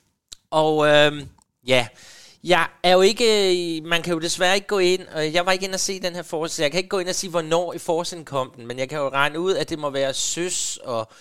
Og 0.51 0.87
øh, 0.87 1.23
ja, 1.67 1.87
jeg 2.43 2.67
er 2.83 2.91
jo 2.91 3.01
ikke, 3.01 3.53
i- 3.55 3.79
man 3.81 4.01
kan 4.01 4.13
jo 4.13 4.19
desværre 4.19 4.55
ikke 4.55 4.67
gå 4.67 4.79
ind, 4.79 5.07
og 5.07 5.33
jeg 5.33 5.45
var 5.45 5.51
ikke 5.51 5.65
inde 5.65 5.75
og 5.75 5.79
se 5.79 5.99
den 5.99 6.15
her 6.15 6.23
forestilling. 6.23 6.63
Jeg 6.63 6.71
kan 6.71 6.77
ikke 6.77 6.89
gå 6.89 6.99
ind 6.99 7.09
og 7.09 7.15
sige, 7.15 7.29
hvornår 7.29 7.73
i 7.73 7.77
forestillingen 7.77 8.25
kom 8.25 8.51
den, 8.55 8.67
men 8.67 8.79
jeg 8.79 8.89
kan 8.89 8.97
jo 8.97 9.09
regne 9.09 9.39
ud, 9.39 9.55
at 9.55 9.69
det 9.69 9.79
må 9.79 9.89
være 9.89 10.13
søs 10.13 10.79
og 10.83 11.11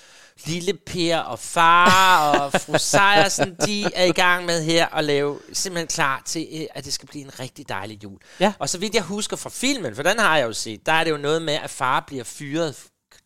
lille 0.47 0.73
Per 0.87 1.19
og 1.19 1.39
far 1.39 2.31
og 2.41 2.61
fru 2.61 2.79
Sejersen, 2.79 3.57
de 3.67 3.85
er 3.95 4.05
i 4.05 4.13
gang 4.13 4.45
med 4.45 4.65
her 4.65 4.87
at 4.95 5.05
lave 5.05 5.39
simpelthen 5.53 5.87
klar 5.89 6.23
til, 6.27 6.49
øh, 6.53 6.67
at 6.75 6.85
det 6.85 6.93
skal 6.93 7.09
blive 7.09 7.25
en 7.25 7.41
rigtig 7.41 7.69
dejlig 7.69 8.03
jul. 8.05 8.19
Ja. 8.41 8.53
Og 8.59 8.69
så 8.69 8.79
vidt 8.79 8.95
jeg 8.95 9.03
husker 9.03 9.37
fra 9.37 9.51
filmen, 9.51 9.95
for 9.97 10.03
den 10.03 10.19
har 10.19 10.39
jeg 10.39 10.47
jo 10.47 10.53
set, 10.53 10.87
der 10.87 10.93
er 10.93 11.05
det 11.05 11.11
jo 11.11 11.17
noget 11.17 11.43
med, 11.43 11.55
at 11.55 11.71
far 11.71 12.05
bliver 12.07 12.25
fyret. 12.25 12.77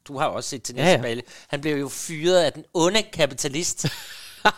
Du 0.09 0.19
har 0.19 0.27
også 0.27 0.51
set 0.51 0.63
til 0.63 0.75
næste 0.75 1.09
ja. 1.09 1.15
ja, 1.15 1.21
Han 1.49 1.61
bliver 1.61 1.77
jo 1.77 1.89
fyret 1.89 2.39
af 2.39 2.53
den 2.53 2.65
onde 2.75 3.03
kapitalist. 3.03 3.87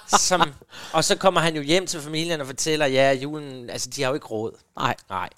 som, 0.06 0.54
og 0.92 1.04
så 1.04 1.16
kommer 1.16 1.40
han 1.40 1.56
jo 1.56 1.62
hjem 1.62 1.86
til 1.86 2.00
familien 2.00 2.40
og 2.40 2.46
fortæller, 2.46 2.86
ja, 2.86 3.12
julen, 3.12 3.70
altså 3.70 3.90
de 3.90 4.02
har 4.02 4.08
jo 4.08 4.14
ikke 4.14 4.26
råd. 4.26 4.52
Nej. 4.76 4.96
Nej. 5.08 5.28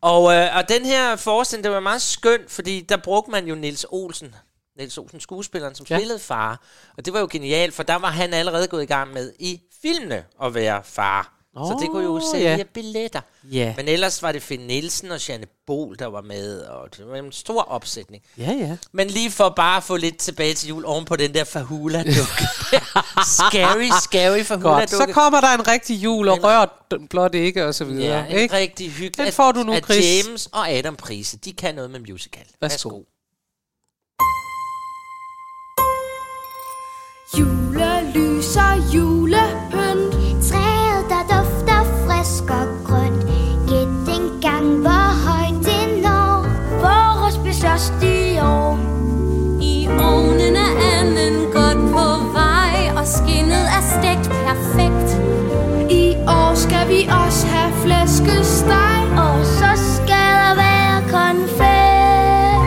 Og, 0.00 0.34
øh, 0.34 0.56
og 0.56 0.68
den 0.68 0.84
her 0.86 1.16
forestilling, 1.16 1.64
det 1.64 1.72
var 1.72 1.80
meget 1.80 2.02
skønt, 2.02 2.50
fordi 2.50 2.80
der 2.80 2.96
brugte 2.96 3.30
man 3.30 3.46
jo 3.46 3.54
Nils 3.54 3.86
Olsen, 3.90 4.34
Niels 4.78 4.98
Olsen, 4.98 5.20
skuespilleren, 5.20 5.74
som 5.74 5.86
Ja. 5.90 5.98
spillede 5.98 6.18
far. 6.18 6.62
Og 6.98 7.04
det 7.04 7.12
var 7.12 7.20
jo 7.20 7.28
genialt, 7.30 7.74
for 7.74 7.82
der 7.82 7.96
var 7.96 8.10
han 8.10 8.34
allerede 8.34 8.68
gået 8.68 8.82
i 8.82 8.86
gang 8.86 9.12
med 9.12 9.32
i 9.38 9.60
filmene 9.82 10.24
at 10.42 10.54
være 10.54 10.82
far. 10.84 11.32
Oh, 11.56 11.66
så 11.66 11.78
det 11.80 11.90
kunne 11.90 12.04
jo 12.04 12.20
sælge 12.32 12.50
ja. 12.50 12.62
billetter. 12.74 13.20
Ja. 13.52 13.74
Men 13.76 13.88
ellers 13.88 14.22
var 14.22 14.32
det 14.32 14.42
Finn 14.42 14.66
Nielsen 14.66 15.10
og 15.10 15.28
Janne 15.28 15.46
Bol, 15.66 15.98
der 15.98 16.06
var 16.06 16.20
med, 16.20 16.60
og 16.60 16.96
det 16.96 17.08
var 17.08 17.16
en 17.16 17.32
stor 17.32 17.62
opsætning. 17.62 18.22
Ja, 18.38 18.52
ja. 18.52 18.76
Men 18.92 19.08
lige 19.08 19.30
for 19.30 19.48
bare 19.48 19.76
at 19.76 19.82
få 19.82 19.96
lidt 19.96 20.18
tilbage 20.18 20.54
til 20.54 20.68
jul 20.68 20.84
oven 20.84 21.04
på 21.04 21.16
den 21.16 21.34
der 21.34 21.44
fahula-dukke. 21.44 22.44
scary, 23.38 23.90
scary 24.00 24.42
fahula-dukke. 24.42 24.62
Godt, 24.62 24.90
så 24.90 25.06
kommer 25.12 25.40
der 25.40 25.48
en 25.48 25.68
rigtig 25.68 25.96
jul, 25.96 26.28
og 26.28 26.44
rør 26.44 26.86
den 26.90 27.08
blot 27.08 27.34
ikke, 27.34 27.66
og 27.66 27.74
så 27.74 27.84
videre. 27.84 28.16
Ja, 28.16 28.26
en 28.26 28.38
ikke? 28.38 28.56
rigtig 28.56 28.90
hyggelig. 28.90 29.26
Den 29.26 29.32
får 29.32 29.52
du 29.52 29.62
nu, 29.62 29.72
at 29.72 29.84
Chris. 29.84 30.26
James 30.26 30.48
og 30.52 30.70
Adam 30.70 30.96
Prise, 30.96 31.36
de 31.36 31.52
kan 31.52 31.74
noget 31.74 31.90
med 31.90 32.00
musical. 32.00 32.46
Værsgo. 32.60 33.02
Julelys 37.38 38.56
og 38.56 38.94
julepynt 38.94 40.21
flæskesteg 58.24 59.02
Og 59.16 59.46
så 59.46 59.70
skal 59.94 60.30
der 60.42 60.54
være 60.64 61.00
konfekt. 61.16 62.62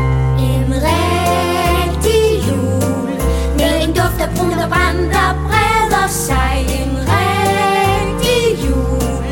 En 0.50 0.74
rigtig 0.90 2.50
jul 2.50 3.10
Med 3.58 3.74
en 3.84 3.94
duft 3.94 4.22
af 4.22 4.30
brun 4.36 4.52
og 4.52 4.70
der 5.16 5.30
breder 5.48 6.08
sig 6.08 6.66
En 6.80 6.98
rigtig 7.16 8.66
jul 8.66 9.26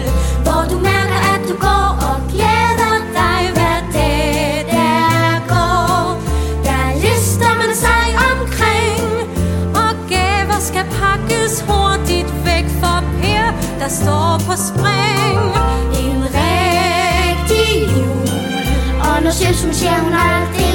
Hvor 0.43 0.61
du 0.71 0.77
mærker, 0.79 1.19
at 1.33 1.41
du 1.49 1.55
går 1.67 1.87
og 2.09 2.17
glæder 2.31 2.97
dig 3.19 3.41
hver 3.53 3.79
dag, 3.93 4.65
der 4.71 5.39
går 5.53 6.21
Der 6.63 6.85
lister 7.03 7.53
man 7.61 7.75
sig 7.75 8.05
omkring, 8.31 9.09
og 9.75 9.91
gaver 10.09 10.59
skal 10.59 10.85
pakkes 11.01 11.65
hurtigt 11.67 12.45
væk. 12.45 12.65
For 12.81 12.99
Per, 13.21 13.45
der 13.79 13.87
står 13.87 14.37
på 14.47 14.53
spring. 14.67 15.02
Og 19.63 19.69
når 19.69 20.72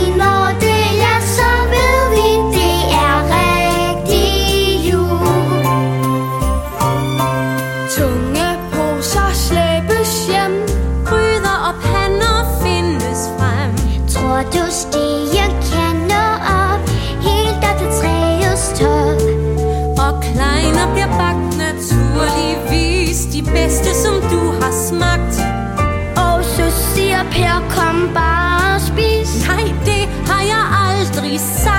aldrig 31.38 31.77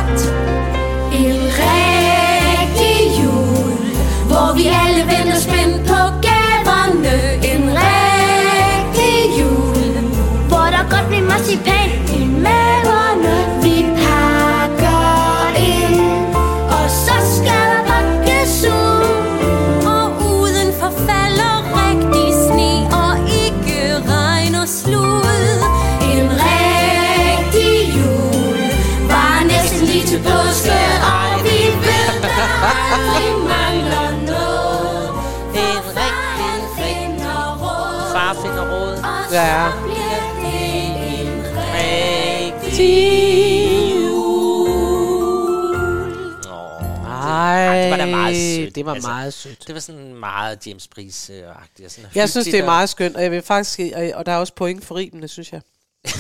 det 48.80 48.86
var 48.86 48.94
altså. 48.94 49.10
meget 49.10 49.34
sødt. 49.34 49.68
Det 49.68 49.76
var 49.76 49.82
sådan 49.82 50.16
meget 50.16 50.68
James 50.68 50.90
Price-agtigt. 50.96 51.86
og 51.86 51.92
Sådan 51.92 52.10
Jeg 52.16 52.30
synes, 52.30 52.48
det 52.48 52.60
er 52.60 52.66
meget 52.66 52.90
skønt, 52.90 53.16
og 53.16 53.24
jeg 53.24 53.32
vil 53.32 53.42
faktisk, 53.42 53.80
og, 53.96 54.12
og 54.14 54.26
der 54.26 54.32
er 54.32 54.38
også 54.38 54.54
point 54.54 54.86
for 54.86 54.96
rimene, 54.96 55.28
synes 55.28 55.54
jeg. 55.54 55.62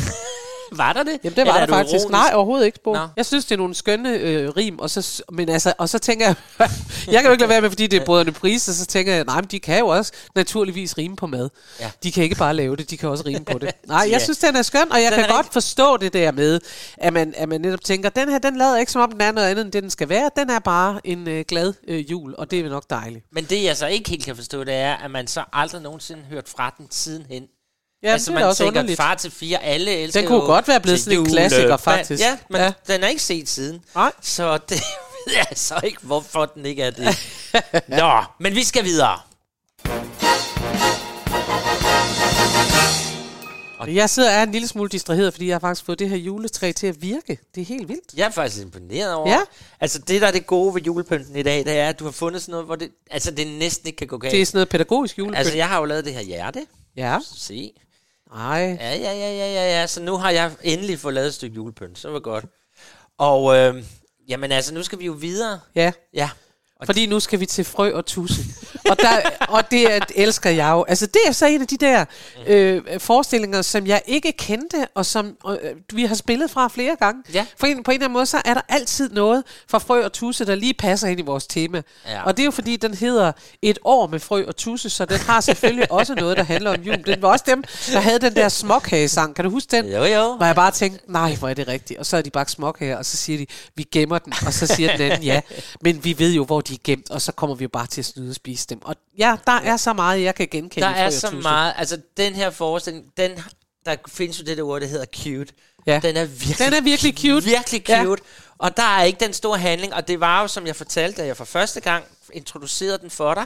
var 0.80 0.94
der 0.94 1.04
det? 1.04 1.20
Jamen, 1.24 1.36
det 1.36 1.46
var 1.48 1.52
Eller 1.52 1.54
er 1.62 1.66
der 1.66 1.74
faktisk. 1.74 1.94
ironisk? 1.94 2.10
Nej, 2.12 2.32
overhovedet 2.34 2.66
ikke, 2.66 2.80
Bo. 2.84 2.94
Nå. 2.94 3.08
Jeg 3.18 3.26
synes, 3.26 3.46
det 3.46 3.52
er 3.52 3.58
nogle 3.58 3.76
skønne 3.76 4.10
øh, 4.14 4.50
rim, 4.50 4.80
og 4.80 4.90
så, 4.90 5.24
men 5.32 5.50
altså, 5.50 5.74
og 5.78 5.90
så 5.90 6.00
tænker 6.00 6.26
jeg, 6.26 6.36
jeg 7.14 7.22
kan 7.22 7.26
jo 7.26 7.32
ikke 7.32 7.42
lade 7.42 7.50
være 7.50 7.62
med, 7.62 7.70
fordi 7.70 7.88
det 7.88 8.02
er 8.02 8.06
brødrene 8.06 8.32
Pris, 8.32 8.68
og 8.68 8.74
så 8.74 8.86
tænker 8.86 9.14
jeg, 9.16 9.26
nej, 9.26 9.36
men 9.42 9.46
de 9.52 9.60
kan 9.60 9.80
jo 9.80 9.88
også 9.88 10.12
naturligvis 10.36 10.98
rime 10.98 11.16
på 11.16 11.28
mad. 11.28 11.50
Ja. 11.80 11.92
De 12.04 12.12
kan 12.12 12.24
ikke 12.24 12.36
bare 12.36 12.54
lave 12.54 12.76
det, 12.76 12.90
de 12.90 12.98
kan 12.98 13.10
også 13.10 13.24
rime 13.28 13.46
på 13.46 13.58
det. 13.58 13.72
Nej, 13.88 14.04
Ja. 14.06 14.12
jeg 14.12 14.22
synes, 14.22 14.38
den 14.38 14.56
er 14.56 14.62
skøn, 14.62 14.92
og 14.92 15.02
jeg 15.02 15.12
Den 15.12 15.20
kan 15.20 15.30
godt 15.36 15.54
forstå 15.54 15.98
det 15.98 16.14
der 16.14 16.32
med, 16.32 16.60
at 16.98 17.14
man, 17.14 17.34
at 17.38 17.50
man 17.50 17.62
netop 17.62 17.84
tænker, 17.84 18.10
den 18.10 18.30
her, 18.30 18.38
den 18.40 18.58
lader 18.58 18.78
ikke 18.78 18.92
som 18.92 19.02
om, 19.02 19.12
den 19.12 19.22
er 19.22 19.32
noget 19.32 19.48
andet, 19.48 19.64
end 19.66 19.72
det, 19.72 19.84
den 19.84 19.90
skal 19.90 20.10
være. 20.10 20.30
Den 20.38 20.50
er 20.50 20.60
bare 20.60 21.00
en 21.04 21.28
øh, 21.28 21.46
glad 21.48 21.74
øh, 21.88 22.12
jul, 22.12 22.36
og 22.38 22.52
det 22.52 22.60
er 22.60 22.70
nok 22.70 22.84
dejligt. 22.90 23.26
Men 23.32 23.44
det, 23.44 23.64
jeg 23.64 23.78
så 23.78 23.88
ikke 23.88 24.10
helt 24.10 24.26
kan 24.26 24.36
forstå, 24.36 24.64
det 24.64 24.74
er, 24.74 24.96
at 24.96 25.12
man 25.12 25.28
så 25.28 25.44
aldrig 25.54 25.82
nogensinde 25.82 26.22
hørt 26.30 26.50
fra 26.50 26.74
den 26.78 26.88
sidenhen. 26.92 27.44
Ja, 28.04 28.12
altså, 28.12 28.32
det 28.32 28.36
er 28.36 28.40
man 28.40 28.48
også 28.50 28.64
tænker, 28.64 28.80
underligt. 28.80 28.98
far 28.98 29.16
til 29.16 29.32
fire, 29.32 29.64
alle 29.64 29.92
elsker 29.96 30.22
Den 30.22 30.28
kunne 30.28 30.40
jo 30.40 30.46
godt 30.46 30.68
være 30.68 30.80
blevet 30.80 30.98
til 31.00 31.04
sådan 31.04 31.20
en 31.20 31.26
jule- 31.26 31.32
klassiker, 31.32 31.78
faktisk. 31.78 32.24
Ja, 32.24 32.38
men 32.50 32.62
Ja. 32.62 32.66
ja. 32.88 32.94
den 32.94 33.04
er 33.04 33.08
ikke 33.08 33.22
set 33.24 33.50
siden. 33.50 33.82
Nej. 33.96 34.12
Så 34.22 34.58
det 34.58 34.78
ved 35.28 35.34
jeg 35.36 35.46
så 35.56 35.80
ikke, 35.84 35.98
hvorfor 36.02 36.46
den 36.46 36.66
ikke 36.66 36.84
er 36.84 36.92
det. 36.92 37.18
Nå, 38.00 38.12
men 38.40 38.56
vi 38.56 38.64
skal 38.64 38.84
videre. 38.84 39.20
Og 43.80 43.96
jeg 43.96 44.10
sidder 44.10 44.30
og 44.30 44.36
er 44.36 44.44
en 44.44 44.52
lille 44.52 44.68
smule 44.68 44.90
distraheret, 44.90 45.34
fordi 45.34 45.48
jeg 45.48 45.54
har 45.56 45.60
faktisk 45.60 45.86
fået 45.86 46.00
det 46.00 46.10
her 46.10 46.18
juletræ 46.18 46.72
til 46.72 46.88
at 46.88 47.02
virke. 47.02 47.40
Det 47.56 47.62
er 47.62 47.66
helt 47.66 47.88
vildt. 47.90 48.14
Jeg 48.16 48.26
er 48.28 48.32
faktisk 48.32 48.62
imponeret 48.64 49.14
over. 49.14 49.30
Ja. 49.30 49.40
Altså, 49.82 50.00
det 50.00 50.22
der 50.22 50.28
er 50.28 50.32
det 50.32 50.48
gode 50.48 50.76
ved 50.76 50.82
julepynten 50.82 51.36
i 51.36 51.44
dag, 51.44 51.66
det 51.66 51.78
er, 51.78 51.90
at 51.90 52.00
du 52.00 52.04
har 52.04 52.12
fundet 52.12 52.42
sådan 52.42 52.52
noget, 52.52 52.66
hvor 52.66 52.76
det, 52.76 52.90
altså, 53.12 53.32
det 53.32 53.48
næsten 53.48 53.88
ikke 53.88 53.98
kan 53.98 54.08
gå 54.08 54.18
galt. 54.18 54.32
Det 54.32 54.42
er 54.42 54.46
sådan 54.46 54.58
noget 54.58 54.70
pædagogisk 54.70 55.18
julepynt. 55.18 55.38
Altså, 55.38 55.56
jeg 55.56 55.68
har 55.68 55.80
jo 55.80 55.86
lavet 55.86 56.06
det 56.06 56.14
her 56.14 56.22
hjerte. 56.22 56.66
Ja. 56.98 57.18
Se. 57.36 57.72
Nej. 58.34 58.78
Ja, 58.80 58.96
ja, 58.96 59.14
ja, 59.14 59.32
ja, 59.32 59.54
ja, 59.54 59.80
ja. 59.80 59.88
Så 59.88 60.02
nu 60.02 60.18
har 60.18 60.30
jeg 60.30 60.52
endelig 60.64 61.00
fået 61.00 61.14
lavet 61.14 61.28
et 61.28 61.34
stykke 61.34 61.56
julepynt. 61.56 62.00
Så 62.00 62.10
var 62.10 62.20
godt. 62.20 62.46
Og, 63.18 63.58
øh, 63.58 63.84
jamen 64.30 64.52
altså, 64.52 64.74
nu 64.74 64.84
skal 64.84 65.00
vi 65.00 65.06
jo 65.06 65.12
videre. 65.12 65.60
Ja. 65.76 65.92
Ja. 66.14 66.30
Fordi 66.86 67.06
nu 67.06 67.20
skal 67.20 67.40
vi 67.40 67.46
til 67.46 67.66
frø 67.66 67.92
og 67.94 68.06
tusse. 68.06 68.42
og, 68.90 68.98
der, 69.00 69.22
og 69.48 69.72
det 69.72 69.94
er- 69.96 70.00
elsker 70.16 70.50
jeg 70.50 70.70
jo. 70.72 70.84
Altså 70.88 71.06
det 71.06 71.20
er 71.28 71.32
så 71.32 71.46
en 71.46 71.62
af 71.62 71.68
de 71.68 71.78
der 71.78 72.06
øh, 72.48 72.82
forestillinger, 73.00 73.62
som 73.62 73.88
jeg 73.88 74.02
ikke 74.06 74.32
kendte, 74.32 74.88
og 74.96 75.06
som 75.06 75.38
øh, 75.50 75.56
vi 75.94 76.06
har 76.06 76.16
spillet 76.16 76.52
fra 76.52 76.68
flere 76.68 76.96
gange. 77.00 77.24
Ja. 77.34 77.46
For 77.58 77.68
en, 77.68 77.84
på 77.84 77.92
en 77.92 77.96
eller 77.96 78.06
anden 78.06 78.14
måde, 78.14 78.26
så 78.26 78.42
er 78.46 78.54
der 78.54 78.62
altid 78.70 79.10
noget 79.10 79.44
fra 79.70 79.78
frø 79.78 80.04
og 80.06 80.14
tusse, 80.14 80.46
der 80.46 80.56
lige 80.56 80.74
passer 80.74 81.08
ind 81.08 81.20
i 81.20 81.24
vores 81.24 81.48
tema. 81.48 81.82
Ja. 82.08 82.24
Og 82.24 82.38
det 82.38 82.44
er 82.44 82.46
jo 82.46 82.52
fordi, 82.52 82.76
den 82.76 82.94
hedder 82.94 83.32
Et 83.62 83.80
år 83.84 84.08
med 84.08 84.20
frø 84.20 84.46
og 84.48 84.56
tusse, 84.56 84.90
så 84.90 85.06
den 85.06 85.20
har 85.20 85.42
selvfølgelig 85.42 85.92
også 86.00 86.16
noget, 86.16 86.38
der 86.38 86.44
handler 86.44 86.74
om 86.74 86.82
jul. 86.82 87.04
Den 87.06 87.22
var 87.22 87.28
også 87.30 87.46
dem, 87.48 87.64
der 87.94 88.00
havde 88.00 88.20
den 88.20 88.36
der 88.36 88.50
småkagesang. 88.50 89.36
Kan 89.36 89.46
du 89.46 89.52
huske 89.52 89.72
den? 89.72 89.86
Jo, 89.86 90.04
jo. 90.06 90.34
Hvor 90.36 90.46
jeg 90.46 90.56
bare 90.56 90.72
tænkte, 90.72 91.12
nej, 91.12 91.36
hvor 91.36 91.50
er 91.50 91.54
det 91.54 91.68
rigtigt. 91.68 92.00
Og 92.00 92.06
så 92.06 92.18
er 92.18 92.22
de 92.22 92.30
bagt 92.30 92.52
småkager, 92.52 92.98
og 92.98 93.06
så 93.06 93.18
siger 93.18 93.38
de, 93.38 93.46
vi 93.76 93.84
gemmer 93.92 94.20
den. 94.20 94.34
Og 94.46 94.54
så 94.54 94.68
siger 94.68 94.92
den 94.98 95.02
anden, 95.12 95.24
ja. 95.24 95.42
Men 95.82 96.04
vi 96.04 96.20
ved 96.20 96.34
jo, 96.34 96.46
hvor 96.46 96.62
de 96.70 96.74
er 96.74 96.78
gemt, 96.84 97.12
og 97.12 97.22
så 97.22 97.32
kommer 97.32 97.56
vi 97.56 97.64
jo 97.64 97.70
bare 97.70 97.88
til 97.88 98.02
at 98.02 98.06
snyde 98.06 98.30
og 98.30 98.36
spise 98.36 98.68
dem. 98.70 98.80
Og 98.82 98.96
ja, 99.18 99.36
der 99.48 99.52
er 99.52 99.78
så 99.78 99.94
meget, 99.94 100.22
jeg 100.24 100.36
kan 100.36 100.48
genkende. 100.52 100.88
Der 100.88 100.94
er 100.94 101.10
så 101.10 101.30
Tudse. 101.30 101.42
meget. 101.42 101.74
Altså, 101.78 102.02
den 102.18 102.34
her 102.34 102.50
forestilling, 102.50 103.06
den, 103.18 103.32
der 103.86 103.96
findes 104.08 104.40
jo 104.40 104.44
det 104.44 104.58
der 104.58 104.64
ord, 104.64 104.82
der 104.82 104.88
hedder 104.88 105.06
cute. 105.16 105.54
Ja. 105.88 106.00
Den 106.04 106.18
er 106.18 106.26
virkelig, 106.26 106.58
Den 106.60 106.74
er 106.74 106.82
virkelig 106.82 107.18
cute. 107.18 107.46
Virkelig 107.46 107.84
Ja. 107.90 108.04
cute. 108.04 108.24
Og 108.58 108.78
der 108.78 108.84
er 108.84 109.04
ikke 109.04 109.20
den 109.20 109.34
store 109.34 109.58
handling, 109.58 109.94
og 109.94 110.08
det 110.08 110.20
var 110.20 110.42
jo, 110.42 110.48
som 110.48 110.68
jeg 110.68 110.76
fortalte, 110.76 111.22
da 111.22 111.28
jeg 111.28 111.38
for 111.38 111.46
første 111.46 111.80
gang 111.82 112.06
introducerede 112.34 112.98
den 112.98 113.10
for 113.10 113.34
dig, 113.34 113.46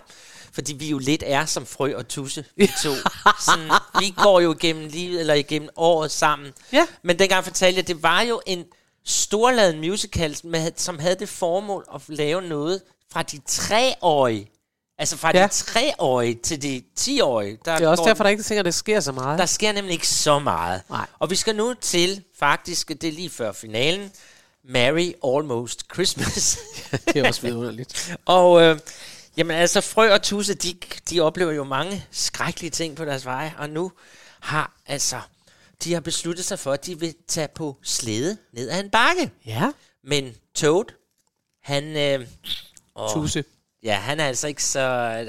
fordi 0.53 0.73
vi 0.73 0.89
jo 0.89 0.97
lidt 0.97 1.23
er 1.25 1.45
som 1.45 1.65
frø 1.65 1.95
og 1.95 2.07
tusse, 2.07 2.45
vi 2.57 2.67
to. 2.83 2.89
Sådan, 3.45 3.69
vi 3.99 4.13
går 4.17 4.39
jo 4.39 4.53
igennem 4.53 4.87
livet, 4.87 5.19
eller 5.19 5.33
igennem 5.33 5.69
året 5.75 6.11
sammen. 6.11 6.51
Ja. 6.73 6.87
Men 7.03 7.19
dengang 7.19 7.43
fortalte 7.43 7.77
jeg, 7.77 7.87
det 7.87 8.03
var 8.03 8.21
jo 8.21 8.41
en 8.45 8.65
storladen 9.05 9.79
musical, 9.79 10.37
med, 10.43 10.71
som 10.77 10.99
havde 10.99 11.15
det 11.15 11.29
formål 11.29 11.85
at 11.95 12.01
lave 12.07 12.41
noget 12.41 12.81
fra 13.13 13.23
de 13.23 13.39
treårige. 13.47 14.49
Altså 14.97 15.17
fra 15.17 15.31
Ja. 15.33 15.43
de 15.43 15.47
treårige 15.53 16.35
til 16.43 16.61
de 16.61 16.83
tiårige. 16.95 17.57
Der 17.65 17.77
Det 17.77 17.83
er 17.85 17.87
også 17.89 18.03
går- 18.03 18.07
derfor, 18.07 18.23
der 18.23 18.29
ikke 18.31 18.43
sikkert, 18.43 18.65
det 18.65 18.73
sker 18.73 18.99
så 18.99 19.11
meget. 19.11 19.39
der 19.39 19.45
sker 19.45 19.71
nemlig 19.71 19.93
ikke 19.93 20.07
så 20.07 20.39
meget. 20.39 20.81
Nej. 20.89 21.07
Og 21.19 21.29
vi 21.29 21.35
skal 21.35 21.55
nu 21.55 21.73
til, 21.81 22.23
faktisk, 22.39 22.87
det 22.87 23.03
er 23.03 23.11
lige 23.11 23.29
før 23.29 23.51
finalen, 23.51 24.11
Merry 24.69 25.11
Almost 25.25 25.83
Christmas. 25.93 26.59
det 27.05 27.15
er 27.15 27.27
også 27.27 27.41
vidunderligt. 27.41 28.15
og 28.25 28.61
øh, 28.61 28.79
jamen 29.37 29.57
altså, 29.57 29.81
Frø 29.81 30.13
og 30.13 30.21
Tusse, 30.21 30.53
de, 30.53 30.75
de 31.09 31.19
oplever 31.21 31.51
jo 31.51 31.63
mange 31.63 32.05
skrækkelige 32.11 32.71
ting 32.71 32.95
på 32.95 33.05
deres 33.05 33.25
vej, 33.25 33.51
og 33.57 33.69
nu 33.69 33.91
har 34.39 34.73
altså, 34.85 35.19
de 35.83 35.93
har 35.93 35.99
besluttet 35.99 36.45
sig 36.45 36.59
for, 36.59 36.71
at 36.73 36.85
de 36.85 36.99
vil 36.99 37.15
tage 37.27 37.47
på 37.55 37.77
slæde 37.83 38.37
ned 38.53 38.69
ad 38.69 38.79
en 38.79 38.89
bakke. 38.89 39.31
Ja. 39.45 39.71
Men 40.03 40.35
Toad, 40.55 40.85
han... 41.63 41.83
Øh, 41.97 42.27
åh, 42.95 43.13
Tusse. 43.13 43.43
Ja, 43.83 43.95
han 43.95 44.19
er 44.19 44.25
altså 44.27 44.47
ikke 44.47 44.63
så... 44.63 44.79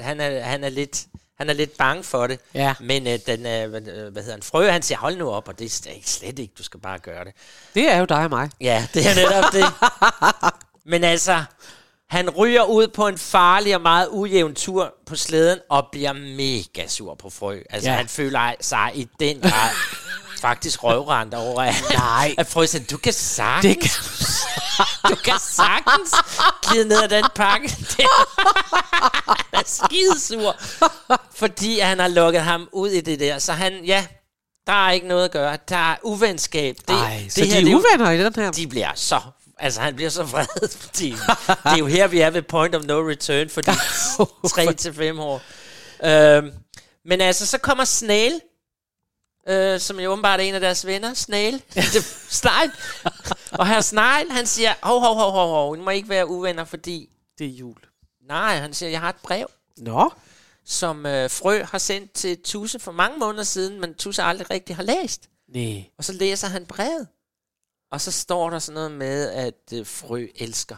Han 0.01 0.19
er, 0.21 0.39
han 0.43 0.63
er 0.63 0.69
lidt... 0.69 1.05
Han 1.37 1.49
er 1.49 1.53
lidt 1.53 1.77
bange 1.77 2.03
for 2.03 2.27
det. 2.27 2.39
Ja. 2.53 2.73
Men 2.79 3.07
øh, 3.07 3.19
den, 3.27 3.45
øh, 3.45 3.69
hvad, 3.69 3.81
øh, 3.81 4.15
hedder 4.15 4.31
han, 4.31 4.43
Frø, 4.43 4.69
han 4.69 4.81
siger, 4.81 4.97
hold 4.97 5.17
nu 5.17 5.29
op, 5.31 5.47
og 5.47 5.59
det 5.59 5.65
er 5.65 5.69
slet- 6.05 6.39
ikke, 6.39 6.53
du 6.57 6.63
skal 6.63 6.79
bare 6.79 6.99
gøre 6.99 7.25
det. 7.25 7.33
Det 7.75 7.89
er 7.91 7.97
jo 7.97 8.05
dig 8.05 8.23
og 8.23 8.29
mig. 8.29 8.49
Ja, 8.61 8.87
det 8.93 9.05
er 9.07 9.15
netop 9.15 9.51
det. 9.53 9.65
Men 10.91 11.03
altså, 11.03 11.43
han 12.09 12.29
ryger 12.29 12.63
ud 12.63 12.87
på 12.87 13.07
en 13.07 13.17
farlig 13.17 13.75
og 13.75 13.81
meget 13.81 14.07
ujævn 14.11 14.55
tur 14.55 14.93
på 15.05 15.15
slæden 15.15 15.59
og 15.69 15.87
bliver 15.91 16.13
mega 16.13 16.87
sur 16.87 17.15
på 17.15 17.29
Frø. 17.29 17.59
Altså, 17.69 17.89
ja. 17.89 17.95
han 17.95 18.07
føler 18.07 18.53
sig 18.61 18.91
i 18.95 19.07
den 19.19 19.39
grad 19.41 19.69
faktisk 20.45 20.83
røvrendt 20.83 21.33
over, 21.33 21.61
at, 21.61 21.75
Nej. 21.93 22.35
at 22.37 22.47
Frø 22.47 22.65
siger, 22.65 22.83
du 22.91 22.97
kan 22.97 23.13
sagtens, 23.13 23.75
Det 23.75 23.81
kan 23.81 23.91
du 25.11 25.15
kan 25.15 25.39
sagtens 25.39 26.13
glide 26.61 26.87
ned 26.87 27.03
ad 27.03 27.09
den 27.09 27.25
pakke. 27.35 27.69
Han 29.27 29.35
er 29.53 29.63
skidesur, 29.65 30.55
fordi 31.35 31.79
han 31.79 31.99
har 31.99 32.07
lukket 32.07 32.41
ham 32.41 32.69
ud 32.71 32.89
i 32.89 33.01
det 33.01 33.19
der. 33.19 33.39
Så 33.39 33.53
han, 33.53 33.85
ja, 33.85 34.05
der 34.67 34.87
er 34.87 34.91
ikke 34.91 35.07
noget 35.07 35.25
at 35.25 35.31
gøre. 35.31 35.57
Der 35.69 35.91
er 35.91 35.95
uvenskab. 36.03 36.75
Det, 36.87 36.95
Ej, 36.95 37.25
så 37.29 37.41
det 37.41 37.51
de 37.51 37.57
er 37.57 37.61
det 37.61 37.73
uvenner 37.73 38.11
i 38.11 38.23
den 38.23 38.33
her? 38.35 38.51
De 38.51 38.67
bliver 38.67 38.91
så... 38.95 39.21
Altså, 39.59 39.81
han 39.81 39.95
bliver 39.95 40.09
så 40.09 40.23
vred, 40.23 40.69
fordi 40.79 41.11
det 41.47 41.71
er 41.71 41.77
jo 41.77 41.85
her, 41.85 42.07
vi 42.07 42.19
er 42.19 42.29
ved 42.29 42.41
point 42.41 42.75
of 42.75 42.83
no 42.83 43.09
return 43.09 43.49
for 43.49 43.61
de 43.61 43.75
3 44.49 44.73
til 44.73 44.93
5 44.93 45.19
år. 45.19 45.41
Øhm, 46.03 46.51
men 47.05 47.21
altså, 47.21 47.45
så 47.45 47.57
kommer 47.57 47.85
Snail, 47.85 48.41
øh, 49.47 49.79
som 49.79 49.99
jo 49.99 50.11
åbenbart 50.11 50.39
er 50.39 50.43
en 50.43 50.53
af 50.53 50.59
deres 50.61 50.85
venner, 50.85 51.13
Snail, 51.13 51.61
Snegl. 52.29 52.71
og 53.51 53.67
her 53.67 53.81
Snegl, 53.81 54.29
han 54.31 54.45
siger, 54.45 54.73
hov, 54.83 54.99
hov, 54.99 55.15
hov, 55.15 55.31
hov, 55.31 55.49
hov, 55.49 55.75
I 55.77 55.79
må 55.79 55.89
ikke 55.89 56.09
være 56.09 56.27
uvenner, 56.27 56.63
fordi... 56.65 57.09
Det 57.37 57.45
er 57.47 57.51
jul. 57.51 57.77
Nej, 58.27 58.57
han 58.57 58.73
siger, 58.73 58.89
jeg 58.89 58.99
har 58.99 59.09
et 59.09 59.15
brev, 59.23 59.47
Nå. 59.77 60.11
som 60.65 61.05
øh, 61.05 61.29
Frø 61.29 61.63
har 61.63 61.77
sendt 61.77 62.11
til 62.11 62.37
Tusse 62.43 62.79
for 62.79 62.91
mange 62.91 63.19
måneder 63.19 63.43
siden, 63.43 63.81
men 63.81 63.93
Tusse 63.93 64.23
aldrig 64.23 64.49
rigtig 64.51 64.75
har 64.75 64.83
læst. 64.83 65.29
Nej. 65.47 65.83
Og 65.97 66.03
så 66.03 66.13
læser 66.13 66.47
han 66.47 66.65
brevet. 66.65 67.07
Og 67.91 68.01
så 68.01 68.11
står 68.11 68.49
der 68.49 68.59
sådan 68.59 68.73
noget 68.73 68.91
med, 68.91 69.29
at 69.31 69.53
øh, 69.73 69.85
Frø 69.85 70.25
elsker. 70.35 70.75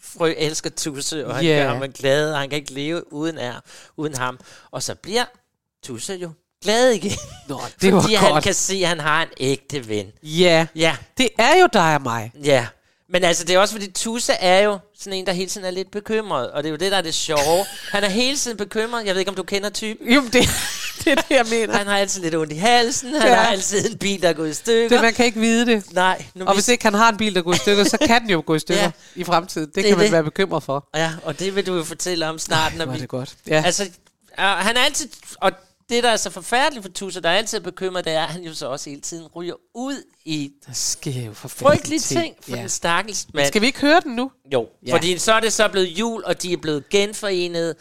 Frø 0.00 0.34
elsker 0.36 0.70
Tusse, 0.70 1.26
og 1.26 1.34
han 1.36 1.44
Ja. 1.44 1.62
gør 1.62 1.68
ham 1.74 1.92
glad, 1.92 2.32
og 2.32 2.38
han 2.38 2.48
kan 2.50 2.58
ikke 2.58 2.72
leve 2.72 3.12
uden, 3.12 3.38
er, 3.38 3.60
uden 3.96 4.14
ham. 4.14 4.38
Og 4.70 4.82
så 4.82 4.94
bliver 4.94 5.24
Tusse 5.82 6.14
jo 6.14 6.30
glad 6.62 6.90
igen. 6.90 7.18
Nå, 7.48 7.60
det 7.82 7.94
var 7.94 8.00
fordi 8.00 8.14
han 8.14 8.30
godt. 8.32 8.44
kan 8.44 8.54
se, 8.54 8.74
at 8.82 8.88
han 8.88 9.00
har 9.00 9.22
en 9.22 9.28
ægte 9.40 9.88
ven. 9.88 10.06
Ja. 10.22 10.66
Ja, 10.76 10.96
Det 11.18 11.28
er 11.38 11.60
jo 11.60 11.68
dig 11.72 11.94
og 11.94 12.02
mig. 12.02 12.32
ja. 12.44 12.66
Men 13.08 13.24
altså, 13.24 13.44
det 13.44 13.54
er 13.54 13.58
også 13.58 13.74
fordi, 13.74 13.90
Tusse 13.90 14.32
er 14.32 14.60
jo 14.60 14.78
sådan 14.98 15.12
en, 15.18 15.26
der 15.26 15.32
hele 15.32 15.50
tiden 15.50 15.66
er 15.66 15.70
lidt 15.70 15.90
bekymret. 15.90 16.50
Og 16.50 16.62
det 16.62 16.68
er 16.68 16.70
jo 16.70 16.76
det, 16.76 16.92
der 16.92 16.98
er 16.98 17.02
det 17.02 17.14
sjove. 17.14 17.64
Han 17.90 18.04
er 18.04 18.08
hele 18.08 18.36
tiden 18.36 18.56
bekymret. 18.56 19.06
Jeg 19.06 19.14
ved 19.14 19.20
ikke, 19.20 19.28
om 19.28 19.34
du 19.34 19.42
kender 19.42 19.70
typen. 19.70 20.12
Jo, 20.12 20.22
det, 20.22 20.32
det 21.04 21.06
er 21.06 21.14
det, 21.14 21.24
jeg 21.30 21.46
mener. 21.50 21.76
Han 21.78 21.86
har 21.86 21.98
altid 21.98 22.22
lidt 22.22 22.34
ondt 22.34 22.52
i 22.52 22.56
halsen. 22.56 23.14
Han 23.14 23.28
Ja. 23.28 23.34
har 23.34 23.46
altid 23.50 23.90
en 23.90 23.98
bil, 23.98 24.22
der 24.22 24.28
er 24.28 24.32
gået 24.32 24.50
i 24.50 24.54
stykker. 24.54 24.88
Det, 24.88 25.00
man 25.04 25.14
kan 25.14 25.24
ikke 25.26 25.40
vide 25.40 25.66
det. 25.66 25.92
Nej. 25.92 26.24
Nu 26.34 26.44
Og 26.44 26.54
hvis 26.54 26.68
ikke 26.68 26.84
han 26.84 26.94
har 26.94 27.08
en 27.08 27.16
bil, 27.16 27.34
der 27.34 27.42
går 27.42 27.52
i 27.52 27.56
stykker, 27.56 27.84
så 27.84 27.98
kan 28.06 28.20
den 28.22 28.30
jo 28.30 28.42
gå 28.46 28.54
i 28.54 28.58
stykker 28.58 28.82
Ja. 28.82 28.90
i 29.14 29.24
fremtiden. 29.24 29.66
Det, 29.66 29.74
Det 29.74 29.84
er 29.84 29.88
kan 29.88 29.96
man 29.96 30.04
det. 30.04 30.12
være 30.12 30.24
bekymret 30.24 30.62
for. 30.62 30.88
Ja, 30.96 31.10
og 31.24 31.38
det 31.38 31.56
vil 31.56 31.66
du 31.66 31.76
jo 31.76 31.84
fortælle 31.84 32.28
om 32.28 32.38
snart, 32.38 32.76
når 32.76 32.84
Hvor 32.84 32.92
er 32.92 32.96
vi... 32.96 33.00
det 33.02 33.08
godt. 33.08 33.34
Ja. 33.46 33.62
Altså, 33.66 33.82
øh, 33.84 34.44
han 34.44 34.76
er 34.76 34.80
altid... 34.80 35.08
Og 35.40 35.52
det, 35.88 36.02
der 36.02 36.10
er 36.10 36.16
så 36.16 36.30
forfærdeligt 36.30 36.84
for 36.84 36.92
Tusse, 36.92 37.20
der 37.20 37.28
er 37.28 37.36
altid 37.38 37.60
bekymret, 37.60 38.04
det 38.04 38.12
er, 38.12 38.22
at 38.22 38.28
han 38.28 38.42
jo 38.42 38.54
så 38.54 38.66
også 38.66 38.90
hele 38.90 39.02
tiden 39.02 39.26
ryger 39.26 39.54
ud 39.74 40.02
i 40.24 40.52
Der 40.66 40.72
sker 40.72 41.24
jo 41.26 41.32
forfærdelige 41.32 41.78
frygtelige 41.78 42.00
ting 42.00 42.34
for 42.42 42.50
Ja. 42.56 42.60
den 42.62 42.68
stakkels 42.68 43.26
mand. 43.34 43.46
Skal 43.46 43.60
vi 43.60 43.66
ikke 43.66 43.80
høre 43.80 44.00
den 44.00 44.14
nu? 44.16 44.30
Jo, 44.52 44.68
Ja. 44.86 44.94
fordi 44.94 45.18
så 45.18 45.32
er 45.32 45.40
det 45.40 45.52
så 45.52 45.68
blevet 45.68 45.86
jul, 45.88 46.24
og 46.24 46.42
de 46.42 46.52
er 46.52 46.56
blevet 46.56 46.88
genforenet, 46.88 47.76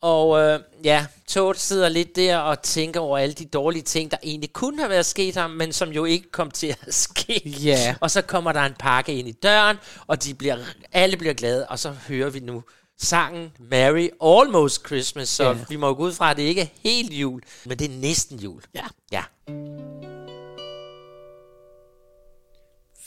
og 0.00 0.40
øh, 0.40 0.60
ja, 0.84 1.06
Toad 1.28 1.54
sidder 1.54 1.88
lidt 1.88 2.16
der 2.16 2.36
og 2.38 2.62
tænker 2.62 3.00
over 3.00 3.18
alle 3.18 3.32
de 3.34 3.44
dårlige 3.44 3.82
ting, 3.82 4.10
der 4.10 4.16
egentlig 4.22 4.52
kunne 4.52 4.78
have 4.78 4.90
været 4.90 5.06
sket 5.06 5.34
ham, 5.36 5.50
men 5.50 5.72
som 5.72 5.90
jo 5.90 6.04
ikke 6.04 6.30
kom 6.30 6.50
til 6.50 6.66
at 6.66 6.94
ske. 7.04 7.42
Ja. 7.48 7.94
Og 8.00 8.10
så 8.10 8.22
kommer 8.22 8.52
der 8.52 8.60
en 8.60 8.74
pakke 8.78 9.14
ind 9.14 9.28
i 9.28 9.32
døren, 9.32 9.76
og 10.06 10.24
de 10.24 10.34
bliver, 10.34 10.56
alle 10.92 11.16
bliver 11.16 11.34
glade, 11.34 11.66
og 11.66 11.78
så 11.78 11.90
hører 12.08 12.30
vi 12.30 12.40
nu 12.40 12.62
sangen 12.98 13.52
Merry 13.58 14.08
Almost 14.22 14.86
Christmas, 14.86 15.28
så 15.28 15.42
Ja. 15.44 15.48
ja. 15.50 15.56
vi 15.68 15.76
må 15.76 15.94
gå 15.94 16.02
ud 16.02 16.12
fra, 16.12 16.30
at 16.30 16.36
det 16.36 16.42
ikke 16.42 16.60
er 16.62 16.66
helt 16.82 17.12
jul, 17.12 17.42
men 17.66 17.78
det 17.78 17.84
er 17.94 17.98
næsten 17.98 18.38
jul. 18.38 18.62
Ja. 18.74 18.84
Ja. 19.12 19.22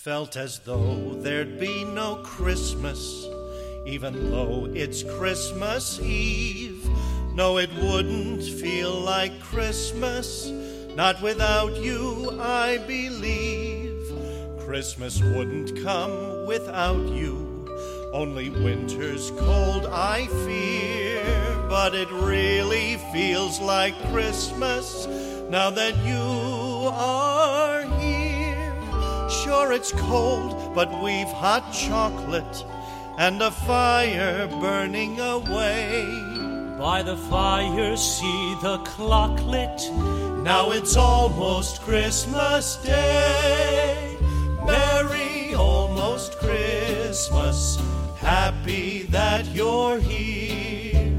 Felt 0.04 0.36
as 0.38 0.60
though 0.66 1.16
there'd 1.24 1.60
be 1.60 1.84
no 1.84 2.24
Christmas, 2.24 3.26
even 3.86 4.14
though 4.32 4.66
it's 4.74 5.04
Christmas 5.18 6.00
Eve. 6.00 6.90
No, 7.36 7.58
it 7.58 7.70
wouldn't 7.82 8.44
feel 8.62 8.94
like 8.94 9.34
Christmas, 9.42 10.48
not 10.96 11.22
without 11.22 11.72
you, 11.84 12.32
I 12.40 12.78
believe. 12.88 13.94
Christmas 14.66 15.20
wouldn't 15.22 15.76
come 15.84 16.46
without 16.48 17.10
you. 17.14 17.47
Only 18.14 18.50
winter's 18.50 19.32
cold, 19.32 19.86
I 19.86 20.28
fear. 20.46 21.24
But 21.68 21.94
it 21.94 22.10
really 22.12 22.96
feels 23.12 23.60
like 23.60 23.94
Christmas 24.12 25.06
now 25.50 25.70
that 25.72 25.96
you 26.06 26.90
are 26.94 27.82
here. 28.00 29.30
Sure, 29.30 29.74
it's 29.74 29.92
cold, 29.92 30.74
but 30.74 30.90
we've 31.04 31.28
hot 31.28 31.74
chocolate 31.74 32.66
and 33.18 33.42
a 33.42 33.52
fire 33.52 34.48
burning 34.62 35.20
away. 35.20 36.06
By 36.80 37.04
the 37.04 37.18
fire, 37.18 37.98
see 37.98 38.56
the 38.62 38.78
clock 38.86 39.44
lit. 39.44 39.92
Now 40.44 40.72
it's 40.72 40.96
almost 40.96 41.82
Christmas 41.82 42.78
Day. 42.78 44.18
Merry 44.66 45.54
almost 45.56 46.38
Christmas. 46.38 46.97
Happy 48.20 49.02
that 49.10 49.48
you're 49.48 49.98
here. 49.98 51.12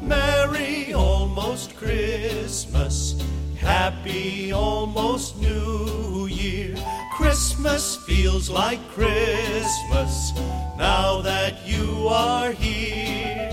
Merry 0.00 0.94
almost 0.94 1.74
Christmas. 1.74 3.20
Happy 3.58 4.52
almost 4.52 5.36
New 5.40 6.26
Year. 6.26 6.76
Christmas 7.16 7.96
feels 8.06 8.48
like 8.50 8.78
Christmas 8.90 10.32
now 10.78 11.20
that 11.22 11.66
you 11.66 12.06
are 12.06 12.52
here. 12.52 13.50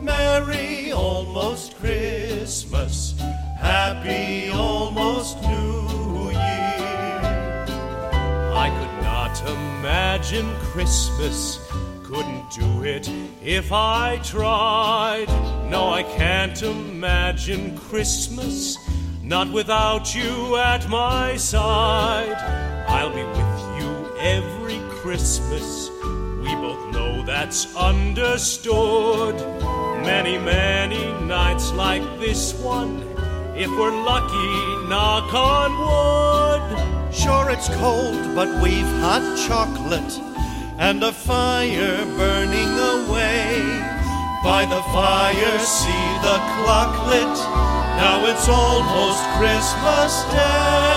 Merry 0.00 0.92
almost 0.92 1.76
Christmas. 1.80 3.18
Happy 3.58 4.50
almost 4.50 5.42
New 5.42 6.30
Year. 6.30 7.66
I 8.54 8.70
could 8.78 8.89
not 9.30 9.48
imagine 9.48 10.52
Christmas. 10.72 11.60
Couldn't 12.02 12.50
do 12.50 12.82
it 12.82 13.08
if 13.42 13.70
I 13.70 14.18
tried. 14.24 15.28
No, 15.70 15.90
I 15.90 16.02
can't 16.02 16.60
imagine 16.62 17.78
Christmas. 17.78 18.76
Not 19.22 19.52
without 19.52 20.14
you 20.16 20.56
at 20.56 20.88
my 20.88 21.36
side. 21.36 22.34
I'll 22.88 23.14
be 23.14 23.22
with 23.22 23.62
you 23.78 24.18
every 24.18 24.80
Christmas. 25.00 25.90
We 26.42 26.52
both 26.56 26.92
know 26.92 27.22
that's 27.24 27.76
understood. 27.76 29.36
Many, 30.02 30.38
many 30.38 31.12
nights 31.24 31.70
like 31.72 32.02
this 32.18 32.54
one. 32.54 33.02
If 33.54 33.70
we're 33.70 34.02
lucky, 34.02 34.88
knock 34.88 35.32
on 35.32 35.78
wood. 35.78 35.99
Sure, 37.50 37.58
it's 37.58 37.68
cold, 37.80 38.34
but 38.36 38.62
we've 38.62 38.92
hot 39.02 39.24
chocolate 39.48 40.20
and 40.78 41.02
a 41.02 41.10
fire 41.10 42.04
burning 42.16 42.72
away. 42.78 43.58
By 44.44 44.66
the 44.66 44.80
fire, 44.94 45.58
see 45.58 46.06
the 46.22 46.38
clock 46.54 46.94
lit. 47.08 47.36
Now 47.98 48.24
it's 48.26 48.48
almost 48.48 49.22
Christmas 49.36 50.22
Day. 50.30 50.94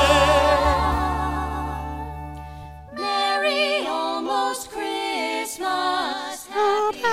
Merry 3.01 3.87
almost 3.87 4.69
Christmas. 4.69 6.45
Happy 6.47 7.03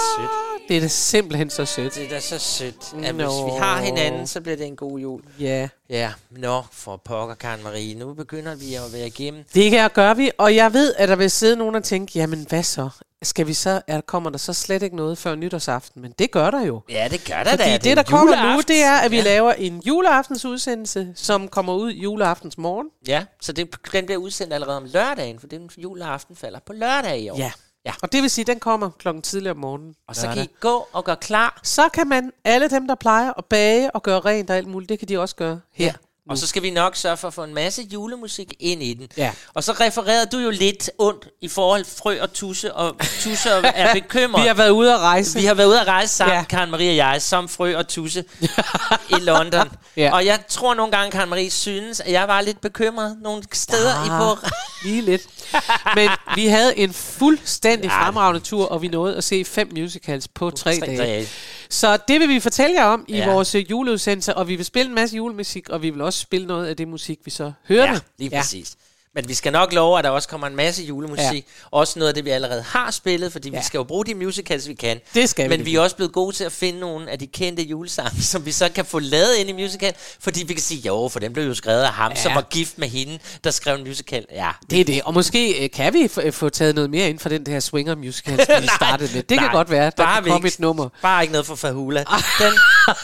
Altså, 0.00 0.39
det 0.70 0.76
er 0.76 0.80
da. 0.80 0.84
Det 0.84 0.90
simpelthen 0.90 1.50
så 1.50 1.64
sødt. 1.64 1.94
Det 1.94 2.04
er 2.04 2.08
da 2.08 2.20
så 2.20 2.38
sødt, 2.38 3.04
at 3.04 3.14
Nå. 3.14 3.24
hvis 3.24 3.54
vi 3.54 3.58
har 3.58 3.80
hinanden, 3.80 4.26
så 4.26 4.40
bliver 4.40 4.56
det 4.56 4.66
en 4.66 4.76
god 4.76 4.98
jul. 4.98 5.22
Ja. 5.40 5.68
Ja, 5.88 6.12
nå, 6.30 6.62
for 6.72 6.96
pokker, 6.96 7.34
Karen 7.34 7.62
Marie. 7.62 7.94
Nu 7.94 8.14
begynder 8.14 8.54
vi 8.54 8.74
at 8.74 8.82
være 8.92 9.06
igennem. 9.06 9.44
Det 9.54 9.70
her 9.70 9.88
gør 9.88 10.14
vi, 10.14 10.30
og 10.38 10.54
jeg 10.54 10.72
ved, 10.72 10.94
at 10.98 11.08
der 11.08 11.16
vil 11.16 11.30
sidde 11.30 11.56
nogen 11.56 11.74
og 11.74 11.84
tænke, 11.84 12.12
jamen 12.18 12.46
hvad 12.48 12.62
så? 12.62 12.88
Skal 13.22 13.46
vi 13.46 13.54
så, 13.54 13.82
er, 13.86 14.00
kommer 14.00 14.30
der 14.30 14.38
så 14.38 14.52
slet 14.52 14.82
ikke 14.82 14.96
noget 14.96 15.18
før 15.18 15.34
nytårsaften? 15.34 16.02
Men 16.02 16.14
det 16.18 16.30
gør 16.30 16.50
der 16.50 16.64
jo. 16.66 16.80
Ja, 16.90 17.08
det 17.10 17.24
gør 17.24 17.44
der 17.44 17.50
Fordi 17.50 17.62
da. 17.64 17.76
det, 17.76 17.90
er 17.90 17.94
der 17.94 18.02
kommer 18.02 18.54
nu, 18.54 18.60
det 18.68 18.82
er, 18.82 18.96
at 18.96 19.10
vi 19.10 19.16
ja. 19.16 19.22
laver 19.22 19.52
en 19.52 19.82
juleaftens 19.86 20.44
udsendelse, 20.44 21.12
som 21.16 21.48
kommer 21.48 21.74
ud 21.74 21.92
juleaftens 21.92 22.58
morgen. 22.58 22.86
Ja, 23.08 23.24
så 23.40 23.52
det, 23.52 23.92
den 23.92 24.06
bliver 24.06 24.18
udsendt 24.18 24.52
allerede 24.52 24.76
om 24.76 24.84
lørdagen, 24.84 25.40
for 25.40 25.46
den 25.46 25.70
juleaften 25.78 26.36
falder 26.36 26.58
på 26.66 26.72
lørdag 26.72 27.20
i 27.20 27.28
år. 27.28 27.38
Ja. 27.38 27.52
Ja. 27.86 27.92
Og 28.02 28.12
det 28.12 28.22
vil 28.22 28.30
sige, 28.30 28.42
at 28.42 28.46
den 28.46 28.60
kommer 28.60 28.90
klokken 28.98 29.22
tidligere 29.22 29.54
om 29.54 29.60
morgenen. 29.60 29.94
Og 30.08 30.16
så 30.16 30.26
kan 30.34 30.42
I 30.44 30.48
gå 30.60 30.88
og 30.92 31.04
gøre 31.04 31.16
klar. 31.16 31.60
Så 31.62 31.88
kan 31.88 32.08
man, 32.08 32.32
alle 32.44 32.70
dem, 32.70 32.86
der 32.88 32.94
plejer 32.94 33.32
at 33.38 33.44
bage 33.44 33.90
og 33.90 34.02
gøre 34.02 34.20
rent 34.20 34.50
og 34.50 34.56
alt 34.56 34.68
muligt, 34.68 34.88
det 34.88 34.98
kan 34.98 35.08
de 35.08 35.18
også 35.18 35.36
gøre 35.36 35.60
her. 35.74 35.84
Ja. 35.86 35.92
Og 36.30 36.38
så 36.38 36.46
skal 36.46 36.62
vi 36.62 36.70
nok 36.70 36.96
sørge 36.96 37.16
for 37.16 37.28
at 37.28 37.34
få 37.34 37.44
en 37.44 37.54
masse 37.54 37.82
julemusik 37.82 38.54
ind 38.60 38.82
i 38.82 38.94
den. 38.94 39.08
Ja. 39.16 39.32
Og 39.54 39.64
så 39.64 39.72
refererede 39.72 40.26
du 40.26 40.38
jo 40.38 40.50
lidt 40.50 40.90
ondt 40.98 41.28
i 41.40 41.48
forhold 41.48 41.84
frø 41.84 42.20
og 42.22 42.32
tusse, 42.32 42.74
og 42.74 42.96
tusse 43.20 43.50
er 43.50 43.94
bekymret. 44.00 44.42
Vi 44.42 44.46
har 44.46 44.54
været 44.54 44.70
ude 44.70 44.94
at 44.94 44.98
rejse. 45.00 45.38
Vi 45.38 45.44
har 45.44 45.54
været 45.54 45.66
ude 45.68 45.80
at 45.80 45.86
rejse 45.86 46.14
sammen, 46.14 46.32
Ja. 46.34 46.38
ja. 46.38 46.44
Karen 46.44 46.70
Marie 46.70 46.90
og 46.92 46.96
jeg, 46.96 47.22
som 47.22 47.48
frø 47.48 47.76
og 47.76 47.88
tusse 47.88 48.24
i 49.10 49.14
London. 49.20 49.68
Ja. 49.96 50.10
Og 50.12 50.26
jeg 50.26 50.46
tror 50.48 50.74
nogle 50.74 50.92
gange, 50.92 51.10
Karen 51.10 51.28
Marie 51.28 51.50
synes, 51.50 52.00
at 52.00 52.12
jeg 52.12 52.28
var 52.28 52.40
lidt 52.40 52.60
bekymret 52.60 53.18
nogle 53.22 53.42
steder 53.52 53.94
Ja. 54.00 54.04
i 54.06 54.08
på... 54.08 54.46
Lige 54.84 55.02
lidt. 55.02 55.22
Men 55.96 56.10
vi 56.34 56.46
havde 56.46 56.78
en 56.78 56.92
fuldstændig 56.92 57.90
fremragende 57.90 58.40
tur, 58.40 58.66
og 58.66 58.82
vi 58.82 58.88
nåede 58.88 59.16
at 59.16 59.24
se 59.24 59.44
fem 59.44 59.70
musicals 59.78 60.28
på 60.28 60.50
tre, 60.50 60.76
tre 60.78 60.86
dage. 60.86 60.98
dage. 60.98 61.26
Så 61.70 61.98
det 62.08 62.20
vil 62.20 62.28
vi 62.28 62.40
fortælle 62.40 62.76
jer 62.80 62.84
om 62.84 63.04
i 63.08 63.16
Ja. 63.16 63.32
vores 63.32 63.54
øh, 63.54 63.70
juleudsendelse, 63.70 64.34
og 64.34 64.48
vi 64.48 64.56
vil 64.56 64.64
spille 64.64 64.88
en 64.88 64.94
masse 64.94 65.16
julemusik, 65.16 65.68
og 65.68 65.82
vi 65.82 65.90
vil 65.90 66.00
også 66.00 66.18
spille 66.20 66.46
noget 66.46 66.66
af 66.66 66.76
det 66.76 66.88
musik, 66.88 67.18
vi 67.24 67.30
så 67.30 67.52
hørte. 67.68 67.92
Ja, 67.92 67.98
lige 68.18 68.30
præcis. 68.30 68.76
Men 69.14 69.28
vi 69.28 69.34
skal 69.34 69.52
nok 69.52 69.72
love, 69.72 69.98
at 69.98 70.04
der 70.04 70.10
også 70.10 70.28
kommer 70.28 70.46
en 70.46 70.56
masse 70.56 70.82
julemusik. 70.82 71.22
Ja. 71.34 71.68
Også 71.70 71.98
noget 71.98 72.08
af 72.08 72.14
det, 72.14 72.24
vi 72.24 72.30
allerede 72.30 72.62
har 72.62 72.90
spillet, 72.90 73.32
fordi 73.32 73.50
ja. 73.50 73.58
Vi 73.58 73.64
skal 73.64 73.78
jo 73.78 73.84
bruge 73.84 74.04
de 74.06 74.14
musicals, 74.14 74.68
vi 74.68 74.74
kan. 74.74 75.00
Det 75.14 75.28
skal 75.30 75.50
vi 75.50 75.56
Men 75.56 75.66
vi 75.66 75.74
er 75.74 75.80
også 75.80 75.96
blevet 75.96 76.12
gode 76.12 76.36
til 76.36 76.44
at 76.44 76.52
finde 76.52 76.80
nogle 76.80 77.10
af 77.10 77.18
de 77.18 77.26
kendte 77.26 77.62
julesange, 77.62 78.22
som 78.32 78.46
vi 78.46 78.52
så 78.52 78.68
kan 78.74 78.84
få 78.84 78.98
lavet 78.98 79.34
ind 79.38 79.48
i 79.48 79.52
musical. 79.52 79.92
Fordi 80.20 80.44
vi 80.44 80.54
kan 80.54 80.62
sige, 80.62 80.80
jo, 80.86 81.08
for 81.12 81.20
den 81.20 81.32
blev 81.32 81.44
jo 81.44 81.54
skrevet 81.54 81.82
af 81.82 81.92
ham, 81.92 82.12
Ja. 82.16 82.22
som 82.22 82.34
var 82.34 82.40
gift 82.50 82.78
med 82.78 82.88
hende, 82.88 83.18
der 83.44 83.50
skrev 83.50 83.74
en 83.74 83.84
musical. 83.84 84.24
Ja, 84.32 84.48
Det 84.70 84.80
er 84.80 84.84
det, 84.84 85.02
og 85.02 85.14
måske 85.14 85.64
øh, 85.64 85.70
kan 85.70 85.94
vi 85.94 86.04
f- 86.04 86.30
få 86.30 86.48
taget 86.48 86.74
noget 86.74 86.90
mere 86.90 87.08
ind 87.10 87.18
fra 87.18 87.28
den 87.30 87.46
der 87.46 87.60
swinger 87.60 87.94
musical, 87.94 88.46
som 88.46 88.62
vi 88.62 88.68
startede 88.76 89.10
med. 89.14 89.22
Det 89.22 89.38
kan 89.38 89.46
Nej, 89.46 89.52
godt 89.54 89.70
være, 89.70 89.84
der 89.84 89.90
bare 90.04 90.22
kan 90.22 90.30
komme 90.32 90.48
ikke- 90.48 90.54
et 90.54 90.60
nummer. 90.60 90.88
Bare 91.02 91.22
ikke 91.22 91.32
noget 91.32 91.46
for 91.46 91.54
Fahula. 91.54 92.04
Den 92.38 92.52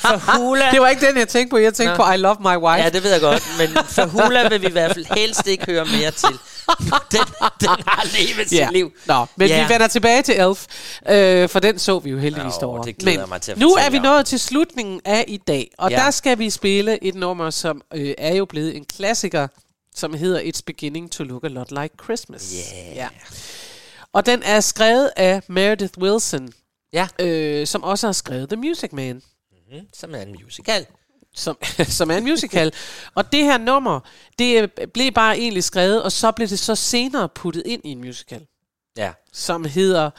Fahula... 0.02 0.70
Det 0.72 0.80
var 0.80 0.88
ikke 0.88 1.07
den, 1.07 1.18
jeg 1.18 1.28
tænkte 1.28 1.50
på. 1.54 1.59
Jeg 1.59 1.74
tænkte 1.74 1.96
Nå. 1.98 2.04
på 2.04 2.12
I 2.12 2.16
Love 2.16 2.36
My 2.40 2.57
Wife. 2.57 2.82
Ja, 2.84 2.88
det 2.90 3.02
ved 3.02 3.12
jeg 3.12 3.20
godt, 3.20 3.42
men 3.59 3.84
Fahula 3.88 4.48
vil 4.48 4.61
vi 4.62 4.66
i 4.66 4.70
hvert 4.70 4.92
fald 4.94 5.07
helst 5.16 5.46
ikke 5.46 5.64
høre 5.66 5.86
mere 5.99 6.11
til. 6.11 6.28
Den, 7.12 7.20
den 7.61 7.68
har 7.86 8.05
levet 8.18 8.49
sit 8.49 8.72
liv. 8.72 8.92
Nå, 9.07 9.26
men 9.36 9.49
Ja. 9.49 9.66
vi 9.66 9.72
vender 9.72 9.88
tilbage 9.88 10.22
til 10.22 10.34
Elf, 10.40 10.66
øh, 11.09 11.49
for 11.49 11.61
den 11.61 11.78
så 11.78 11.99
vi 11.99 12.11
jo 12.11 12.18
heldigvis 12.18 12.55
Nå, 12.55 12.61
derovre. 12.61 12.84
det 12.92 13.05
men 13.05 13.28
mig 13.28 13.42
til 13.42 13.53
at 13.53 13.59
nu 13.59 13.70
er 13.72 13.90
vi 13.90 13.99
nået 13.99 14.26
til 14.26 14.40
slutningen 14.40 15.01
af 15.05 15.24
i 15.28 15.36
dag, 15.36 15.70
og 15.78 15.90
Ja. 15.90 15.97
der 15.97 16.11
skal 16.11 16.38
vi 16.38 16.51
spille 16.51 17.05
et 17.05 17.14
nummer, 17.14 17.51
som 17.51 17.82
øh, 17.94 18.14
er 18.18 18.34
jo 18.34 18.44
blevet 18.44 18.76
en 18.76 18.84
klassiker, 18.84 19.49
som 19.94 20.14
hedder 20.14 20.40
It's 20.40 20.61
Beginning 20.66 21.12
to 21.12 21.24
Look 21.24 21.44
a 21.44 21.49
Lot 21.49 21.70
Like 21.70 21.94
Christmas. 22.05 22.55
Yeah. 22.55 22.97
Ja. 22.97 23.09
Og 24.12 24.26
den 24.26 24.42
er 24.42 24.61
skrevet 24.61 25.11
af 25.16 25.42
Meredith 25.49 25.99
Wilson, 25.99 26.49
ja. 26.92 27.09
øh, 27.20 27.66
som 27.66 27.82
også 27.82 28.07
har 28.07 28.12
skrevet 28.12 28.49
The 28.49 28.57
Music 28.57 28.90
Man. 28.92 29.22
Mm, 29.72 29.78
som 29.94 30.14
er 30.14 30.18
en 30.20 30.36
musical. 30.44 30.86
Som, 31.37 31.59
som 31.99 32.11
er 32.11 32.16
en 32.16 32.24
musical. 32.24 32.72
og 33.14 33.32
det 33.32 33.45
her 33.45 33.59
nummer, 33.59 34.01
det 34.39 34.62
øh, 34.80 34.89
blev 34.89 35.12
bare 35.12 35.39
egentlig 35.39 35.64
skrevet, 35.64 36.03
og 36.03 36.12
så 36.12 36.32
blev 36.32 36.49
det 36.49 36.59
så 36.59 36.74
senere 36.74 37.28
puttet 37.28 37.62
ind 37.66 37.82
i 37.84 37.89
en 37.89 38.01
musical, 38.01 38.47
Ja. 38.97 39.12
som 39.32 39.64
hedder 39.64 40.11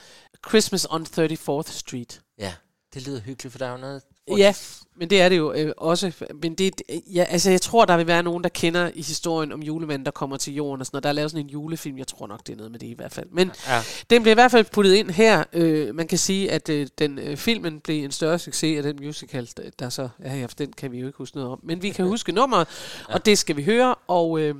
Christmas 0.49 0.87
on 0.89 1.03
34th 1.03 1.71
Street. 1.71 2.21
Ja, 2.39 2.53
det 2.93 3.07
lyder 3.07 3.19
hyggeligt, 3.21 3.51
for 3.51 3.59
der 3.59 3.65
er 3.67 3.71
jo 3.71 3.77
noget... 3.77 4.01
Ja, 4.37 4.53
men 4.99 5.09
det 5.09 5.21
er 5.21 5.29
det 5.29 5.37
jo 5.37 5.53
øh, 5.53 5.71
også. 5.77 6.11
Men 6.41 6.55
det, 6.55 6.81
ja, 7.13 7.23
altså, 7.29 7.51
jeg 7.51 7.61
tror, 7.61 7.85
der 7.85 7.97
vil 7.97 8.07
være 8.07 8.23
nogen, 8.23 8.43
der 8.43 8.49
kender 8.49 8.91
i 8.95 9.01
historien 9.01 9.51
om 9.51 9.63
julemanden, 9.63 10.05
der 10.05 10.11
kommer 10.11 10.37
til 10.37 10.55
jorden 10.55 10.81
og 10.81 10.85
sådan 10.85 10.95
noget. 10.95 11.03
Der 11.03 11.09
er 11.09 11.13
lavet 11.13 11.31
sådan 11.31 11.45
en 11.45 11.49
julefilm. 11.49 11.97
Jeg 11.97 12.07
tror 12.07 12.27
nok, 12.27 12.47
det 12.47 12.53
er 12.53 12.57
noget 12.57 12.71
med 12.71 12.79
det 12.79 12.87
i 12.87 12.93
hvert 12.93 13.11
fald. 13.13 13.27
Men 13.31 13.51
Ja. 13.67 13.81
den 14.09 14.21
blev 14.21 14.31
i 14.31 14.33
hvert 14.33 14.51
fald 14.51 14.65
puttet 14.65 14.93
ind 14.93 15.09
her. 15.09 15.43
Øh, 15.53 15.95
man 15.95 16.07
kan 16.07 16.17
sige, 16.17 16.51
at 16.51 16.69
øh, 16.69 16.87
den 16.99 17.19
øh, 17.19 17.37
filmen 17.37 17.79
blev 17.79 18.03
en 18.03 18.11
større 18.11 18.39
succes 18.39 18.77
af 18.77 18.83
den 18.83 19.05
musical, 19.05 19.49
der- 19.57 19.63
der 19.79 19.89
så 19.89 20.09
er 20.19 20.29
her. 20.35 20.47
For 20.47 20.55
den 20.55 20.73
kan 20.73 20.91
vi 20.91 20.99
jo 20.99 21.07
ikke 21.07 21.17
huske 21.17 21.35
noget 21.37 21.51
om. 21.51 21.59
Men 21.63 21.81
vi 21.81 21.89
kan 21.89 22.05
huske 22.13 22.31
nummeret, 22.31 22.67
og 23.09 23.25
det 23.25 23.37
skal 23.37 23.57
vi 23.57 23.63
høre. 23.63 23.95
Og 24.07 24.39
øh, 24.39 24.55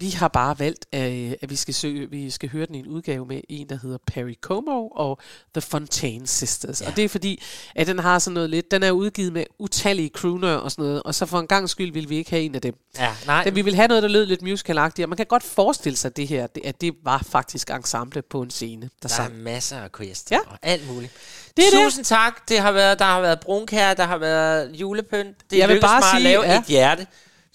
vi 0.00 0.10
har 0.10 0.28
bare 0.28 0.58
valgt, 0.58 0.86
øh, 0.94 1.32
at 1.42 1.50
vi 1.50 1.56
skal, 1.56 1.74
søge, 1.74 2.10
vi 2.10 2.30
skal 2.30 2.48
høre 2.48 2.66
den 2.66 2.74
i 2.74 2.78
en 2.78 2.86
udgave 2.86 3.26
med 3.26 3.40
en, 3.48 3.68
der 3.68 3.78
hedder 3.82 3.98
Perry 4.06 4.34
Como 4.40 4.88
og 4.88 5.18
The 5.54 5.60
Fontaine 5.60 6.26
Sisters. 6.26 6.80
Ja. 6.80 6.86
Og 6.86 6.96
det 6.96 7.04
er 7.04 7.08
fordi, 7.08 7.42
at 7.74 7.86
den 7.86 7.98
har 7.98 8.18
sådan 8.18 8.34
noget 8.34 8.50
lidt, 8.50 8.70
den 8.70 8.82
er 8.82 8.90
udgivet 8.90 9.32
med 9.32 9.44
utallige 9.58 10.08
crooner 10.14 10.54
og 10.54 10.70
sådan 10.70 10.84
noget, 10.84 11.02
og 11.02 11.14
så 11.14 11.26
for 11.26 11.38
en 11.40 11.46
gang 11.46 11.70
skyld 11.70 11.92
ville 11.92 12.08
vi 12.08 12.16
ikke 12.16 12.30
have 12.30 12.42
en 12.42 12.54
af 12.54 12.60
dem. 12.60 12.74
Ja, 12.98 13.14
nej. 13.26 13.44
Da 13.44 13.50
vi 13.50 13.62
ville 13.62 13.76
have 13.76 13.88
noget, 13.88 14.02
der 14.02 14.08
lød 14.08 14.26
lidt 14.26 14.42
musicalagtigt, 14.42 15.04
og 15.04 15.08
man 15.08 15.16
kan 15.16 15.26
godt 15.26 15.42
forestille 15.42 15.96
sig 15.96 16.16
det 16.16 16.28
her, 16.28 16.46
det, 16.46 16.62
at 16.66 16.80
det 16.80 16.94
var 17.04 17.22
faktisk 17.28 17.70
ensemble 17.70 18.22
på 18.22 18.42
en 18.42 18.50
scene, 18.50 18.82
der, 18.82 18.88
Der 19.02 19.08
sang. 19.08 19.32
er 19.32 19.36
masser 19.38 19.76
af 19.78 19.84
orkester 19.84 20.36
Ja. 20.36 20.40
og 20.52 20.58
alt 20.62 20.90
muligt. 20.92 21.12
Det 21.56 21.64
er 21.66 21.70
det. 21.78 21.84
Tusind 21.84 22.04
tak. 22.04 22.48
Det 22.48 22.58
har 22.58 22.72
været, 22.72 22.98
der 22.98 23.04
har 23.04 23.20
været 23.20 23.40
brunkær, 23.40 23.94
der 23.94 24.04
har 24.04 24.18
været 24.18 24.70
julepynt. 24.74 25.36
Det 25.50 25.58
Jeg 25.58 25.68
vil 25.68 25.80
bare 25.80 26.02
sige, 26.02 26.16
at 26.16 26.22
lave 26.22 26.42
ja. 26.52 26.58
et 26.58 26.64
hjerte. 26.64 27.06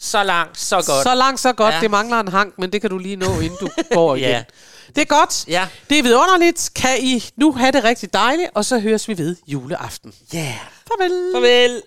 Så 0.02 0.24
langt, 0.24 0.60
så 0.60 0.76
godt. 0.76 1.04
Så 1.04 1.16
langt, 1.16 1.40
så 1.40 1.54
godt. 1.54 1.74
Ja. 1.76 1.80
Det 1.80 1.92
mangler 1.92 2.20
en 2.20 2.28
hank, 2.28 2.54
men 2.58 2.72
det 2.72 2.82
kan 2.82 2.90
du 2.90 2.98
lige 2.98 3.16
nå, 3.16 3.26
inden 3.40 3.58
du 3.62 3.70
går 3.96 4.16
igen. 4.16 4.30
Ja. 4.30 4.44
Det 4.96 5.02
er 5.02 5.06
godt. 5.06 5.48
Ja. 5.48 5.68
Det 5.90 6.00
er 6.00 6.04
vidunderligt. 6.04 6.70
Kan 6.76 6.98
I 7.00 7.24
nu 7.36 7.52
have 7.52 7.72
det 7.72 7.84
rigtig 7.84 8.14
dejligt, 8.14 8.50
og 8.54 8.66
så 8.66 8.80
høres 8.80 9.08
vi 9.08 9.18
ved 9.18 9.36
juleaften. 9.48 10.14
Ja. 10.34 10.38
Yeah. 10.40 10.56
Farvel. 10.88 11.32
Farvel. 11.34 11.82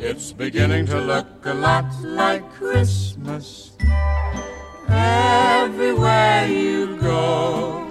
It's 0.00 0.32
beginning 0.32 0.86
to 0.86 0.98
look 1.00 1.26
a 1.44 1.54
lot 1.54 1.84
like 2.02 2.44
Christmas 2.58 3.72
everywhere 4.88 6.46
you 6.46 6.96
go. 6.98 7.86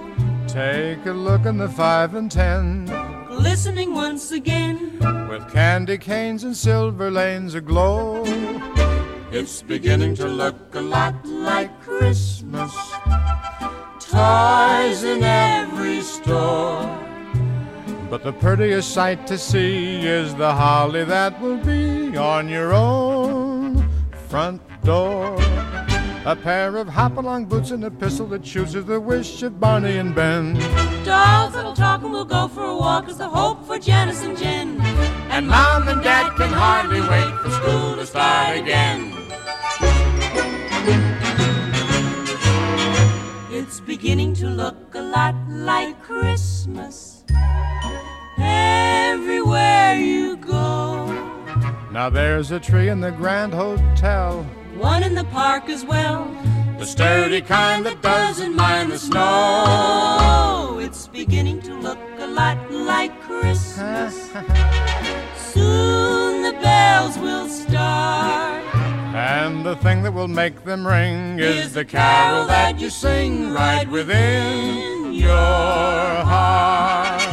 Take 0.46 1.06
a 1.06 1.12
look 1.12 1.46
in 1.46 1.58
the 1.58 1.68
five 1.68 2.14
and 2.14 2.30
ten 2.30 2.86
Listening 3.30 3.92
once 3.94 4.30
again. 4.32 4.98
with 5.28 5.50
candy 5.52 5.98
canes 5.98 6.44
and 6.44 6.56
silver 6.56 7.10
lanes 7.10 7.54
aglow. 7.54 8.22
It's 9.32 9.62
beginning 9.62 10.14
to 10.16 10.26
look 10.28 10.74
a 10.74 10.80
lot 10.80 11.14
like 11.26 11.80
Christmas. 11.80 12.72
Toys 13.98 15.02
in 15.02 15.24
every 15.24 16.00
store. 16.02 16.86
But 18.08 18.22
the 18.22 18.32
prettiest 18.32 18.92
sight 18.94 19.26
to 19.26 19.36
see 19.36 20.06
is 20.06 20.34
the 20.36 20.52
holly 20.54 21.04
that 21.04 21.40
will 21.40 21.56
be 21.56 22.16
on 22.16 22.48
your 22.48 22.72
own 22.72 23.88
front 24.28 24.62
door. 24.84 25.36
A 26.26 26.34
pair 26.34 26.78
of 26.78 26.88
hop-along 26.88 27.44
boots 27.44 27.70
and 27.70 27.84
a 27.84 27.90
pistol 27.90 28.26
that 28.28 28.42
chooses 28.42 28.86
the 28.86 28.98
wish 28.98 29.42
of 29.42 29.60
Barney 29.60 29.98
and 29.98 30.14
Ben. 30.14 30.54
Dolls 31.04 31.52
that'll 31.52 31.74
talk 31.74 32.02
and 32.02 32.10
we'll 32.10 32.24
go 32.24 32.48
for 32.48 32.64
a 32.64 32.74
walk 32.74 33.10
is 33.10 33.18
the 33.18 33.28
hope 33.28 33.66
for 33.66 33.78
Janice 33.78 34.22
and 34.22 34.38
Jen. 34.38 34.80
And 35.28 35.46
Mom 35.46 35.86
and 35.86 36.02
Dad 36.02 36.34
can 36.34 36.48
hardly 36.50 37.02
wait 37.02 37.34
for 37.42 37.50
school 37.50 37.96
to 37.96 38.06
start 38.06 38.56
again. 38.56 39.12
It's 43.50 43.80
beginning 43.80 44.32
to 44.36 44.46
look 44.46 44.94
a 44.94 45.02
lot 45.02 45.34
like 45.50 46.00
Christmas 46.00 47.22
everywhere 48.38 49.96
you 49.96 50.38
go. 50.38 51.04
Now 51.92 52.08
there's 52.08 52.50
a 52.50 52.58
tree 52.58 52.88
in 52.88 53.02
the 53.02 53.10
Grand 53.10 53.52
Hotel. 53.52 54.46
One 54.76 55.02
in 55.02 55.14
the 55.14 55.24
park 55.24 55.68
as 55.68 55.84
well. 55.84 56.24
The 56.78 56.86
sturdy 56.86 57.40
kind 57.40 57.86
that 57.86 58.02
doesn't 58.02 58.54
mind 58.56 58.90
the 58.90 58.98
snow. 58.98 60.78
It's 60.80 61.06
beginning 61.06 61.62
to 61.62 61.74
look 61.74 61.98
a 62.18 62.26
lot 62.26 62.58
like 62.70 63.12
Christmas. 63.22 64.30
Soon 65.36 66.42
the 66.42 66.52
bells 66.60 67.16
will 67.18 67.48
start. 67.48 68.64
And 69.14 69.64
the 69.64 69.76
thing 69.76 70.02
that 70.02 70.12
will 70.12 70.28
make 70.28 70.64
them 70.64 70.84
ring 70.86 71.38
is 71.38 71.72
the 71.72 71.84
carol 71.84 72.46
that 72.46 72.80
you 72.80 72.90
sing 72.90 73.52
right 73.52 73.88
within 73.88 75.12
your 75.12 75.30
heart. 75.30 77.23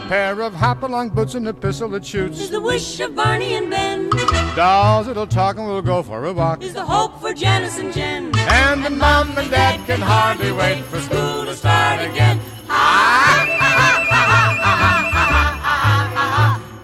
A 0.00 0.08
pair 0.08 0.40
of 0.40 0.54
hop-along 0.54 1.10
boots 1.10 1.34
and 1.34 1.46
a 1.46 1.52
pistol 1.52 1.88
that 1.90 2.06
shoots. 2.06 2.40
Is 2.40 2.48
the 2.50 2.60
wish 2.60 3.00
of 3.00 3.14
Barney 3.14 3.54
and 3.54 3.68
Ben. 3.68 4.08
Dolls 4.56 5.06
that'll 5.06 5.26
talk 5.26 5.58
and 5.58 5.66
we'll 5.66 5.82
go 5.82 6.02
for 6.02 6.24
a 6.24 6.32
walk. 6.32 6.62
Is 6.62 6.72
the 6.72 6.84
hope 6.84 7.20
for 7.20 7.34
Janice 7.34 7.78
and 7.78 7.92
Jen. 7.92 8.32
And 8.38 8.82
the 8.82 8.88
mom 8.90 9.36
and 9.36 9.50
dad 9.50 9.86
can 9.86 10.00
hardly 10.00 10.52
wait 10.52 10.82
for 10.84 11.00
school 11.00 11.44
to 11.44 11.54
start 11.54 12.00
again. 12.00 12.40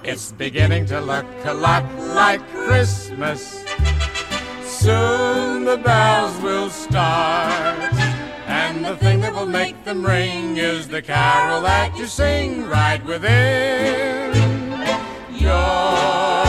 It's 0.08 0.30
beginning 0.32 0.86
to 0.86 1.00
look 1.00 1.26
a 1.44 1.52
lot 1.52 1.84
like 2.14 2.40
Christmas. 2.50 3.64
Soon 4.62 5.64
the 5.64 5.76
bells 5.76 6.40
will 6.42 6.70
start. 6.70 8.15
And 8.76 8.84
the 8.84 8.96
thing 8.98 9.20
that 9.20 9.32
will 9.32 9.46
make 9.46 9.84
them 9.84 10.04
ring 10.04 10.58
is 10.58 10.86
the 10.86 11.00
carol 11.00 11.62
that 11.62 11.96
you 11.96 12.04
sing 12.04 12.66
right 12.66 13.02
within. 13.06 14.34
Your 15.32 16.45